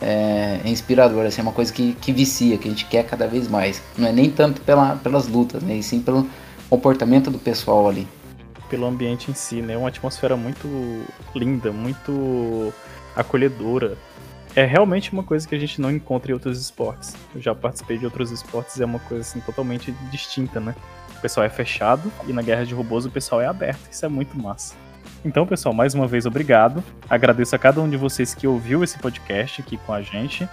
é, 0.00 0.60
inspiradora, 0.64 1.28
assim, 1.28 1.40
é 1.40 1.42
uma 1.42 1.52
coisa 1.52 1.72
que, 1.72 1.94
que 1.94 2.12
vicia, 2.12 2.58
que 2.58 2.68
a 2.68 2.70
gente 2.70 2.84
quer 2.86 3.04
cada 3.04 3.26
vez 3.26 3.48
mais. 3.48 3.82
Não 3.96 4.08
é 4.08 4.12
nem 4.12 4.30
tanto 4.30 4.60
pela, 4.60 4.96
pelas 4.96 5.26
lutas, 5.26 5.62
né, 5.62 5.76
e 5.76 5.82
sim 5.82 6.00
pelo 6.00 6.28
comportamento 6.68 7.30
do 7.30 7.38
pessoal 7.38 7.88
ali. 7.88 8.06
Pelo 8.68 8.86
ambiente 8.86 9.30
em 9.30 9.34
si, 9.34 9.56
né? 9.60 9.76
Uma 9.76 9.88
atmosfera 9.88 10.36
muito 10.36 10.66
linda, 11.34 11.70
muito 11.70 12.72
acolhedora. 13.14 13.96
É 14.56 14.64
realmente 14.64 15.12
uma 15.12 15.24
coisa 15.24 15.48
que 15.48 15.54
a 15.54 15.58
gente 15.58 15.80
não 15.80 15.90
encontra 15.90 16.30
em 16.30 16.34
outros 16.34 16.60
esportes. 16.60 17.16
Eu 17.34 17.40
já 17.40 17.52
participei 17.54 17.98
de 17.98 18.04
outros 18.04 18.30
esportes 18.30 18.76
e 18.76 18.82
é 18.84 18.86
uma 18.86 19.00
coisa 19.00 19.22
assim 19.22 19.40
totalmente 19.40 19.90
distinta, 20.12 20.60
né? 20.60 20.76
O 21.16 21.20
pessoal 21.20 21.44
é 21.44 21.48
fechado 21.48 22.12
e 22.28 22.32
na 22.32 22.40
guerra 22.40 22.64
de 22.64 22.72
robôs 22.72 23.04
o 23.04 23.10
pessoal 23.10 23.40
é 23.40 23.46
aberto. 23.46 23.90
Isso 23.90 24.06
é 24.06 24.08
muito 24.08 24.38
massa. 24.40 24.76
Então, 25.24 25.44
pessoal, 25.44 25.74
mais 25.74 25.92
uma 25.92 26.06
vez 26.06 26.24
obrigado. 26.24 26.84
Agradeço 27.10 27.56
a 27.56 27.58
cada 27.58 27.80
um 27.80 27.90
de 27.90 27.96
vocês 27.96 28.32
que 28.32 28.46
ouviu 28.46 28.84
esse 28.84 28.96
podcast 28.98 29.60
aqui 29.60 29.76
com 29.76 29.92
a 29.92 30.00
gente. 30.02 30.48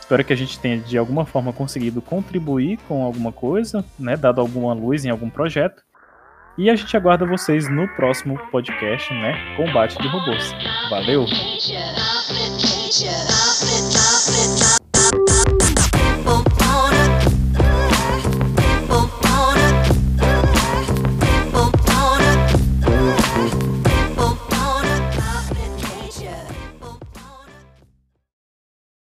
Espero 0.00 0.24
que 0.24 0.32
a 0.32 0.36
gente 0.36 0.58
tenha 0.58 0.78
de 0.78 0.98
alguma 0.98 1.24
forma 1.24 1.52
conseguido 1.52 2.02
contribuir 2.02 2.78
com 2.88 3.04
alguma 3.04 3.30
coisa, 3.30 3.84
né, 3.98 4.16
dado 4.16 4.40
alguma 4.40 4.72
luz 4.72 5.04
em 5.04 5.10
algum 5.10 5.30
projeto. 5.30 5.84
E 6.58 6.68
a 6.68 6.74
gente 6.74 6.96
aguarda 6.96 7.24
vocês 7.24 7.70
no 7.70 7.86
próximo 7.94 8.36
podcast, 8.50 9.14
né, 9.14 9.54
Combate 9.56 9.96
de 9.96 10.08
Robôs. 10.08 10.52
Valeu. 10.90 11.24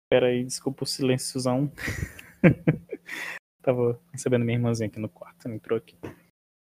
Pera 0.10 0.28
aí, 0.28 0.44
desculpa 0.44 0.84
o 0.84 0.86
silênciozão. 0.86 1.72
Tava 3.64 3.98
recebendo 4.12 4.44
minha 4.44 4.58
irmãzinha 4.58 4.88
aqui 4.88 5.00
no 5.00 5.08
quarto, 5.08 5.46
ela 5.46 5.56
entrou 5.56 5.78
aqui. 5.78 5.96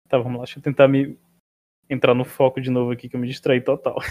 Tá, 0.10 0.18
vamos 0.18 0.40
lá, 0.40 0.46
deixa 0.46 0.60
eu 0.60 0.64
tentar 0.64 0.88
me 0.88 1.18
entrar 1.90 2.14
no 2.14 2.26
foco 2.26 2.60
de 2.60 2.70
novo 2.70 2.92
aqui, 2.92 3.08
que 3.08 3.16
eu 3.16 3.20
me 3.20 3.28
distraí 3.28 3.62
total. 3.62 3.98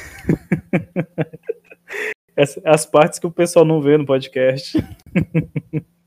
As, 2.37 2.57
as 2.65 2.87
partes 2.87 3.19
que 3.19 3.27
o 3.27 3.33
pessoal 3.33 3.65
não 3.65 3.81
vê 3.81 3.97
no 3.97 4.07
podcast. 4.07 4.79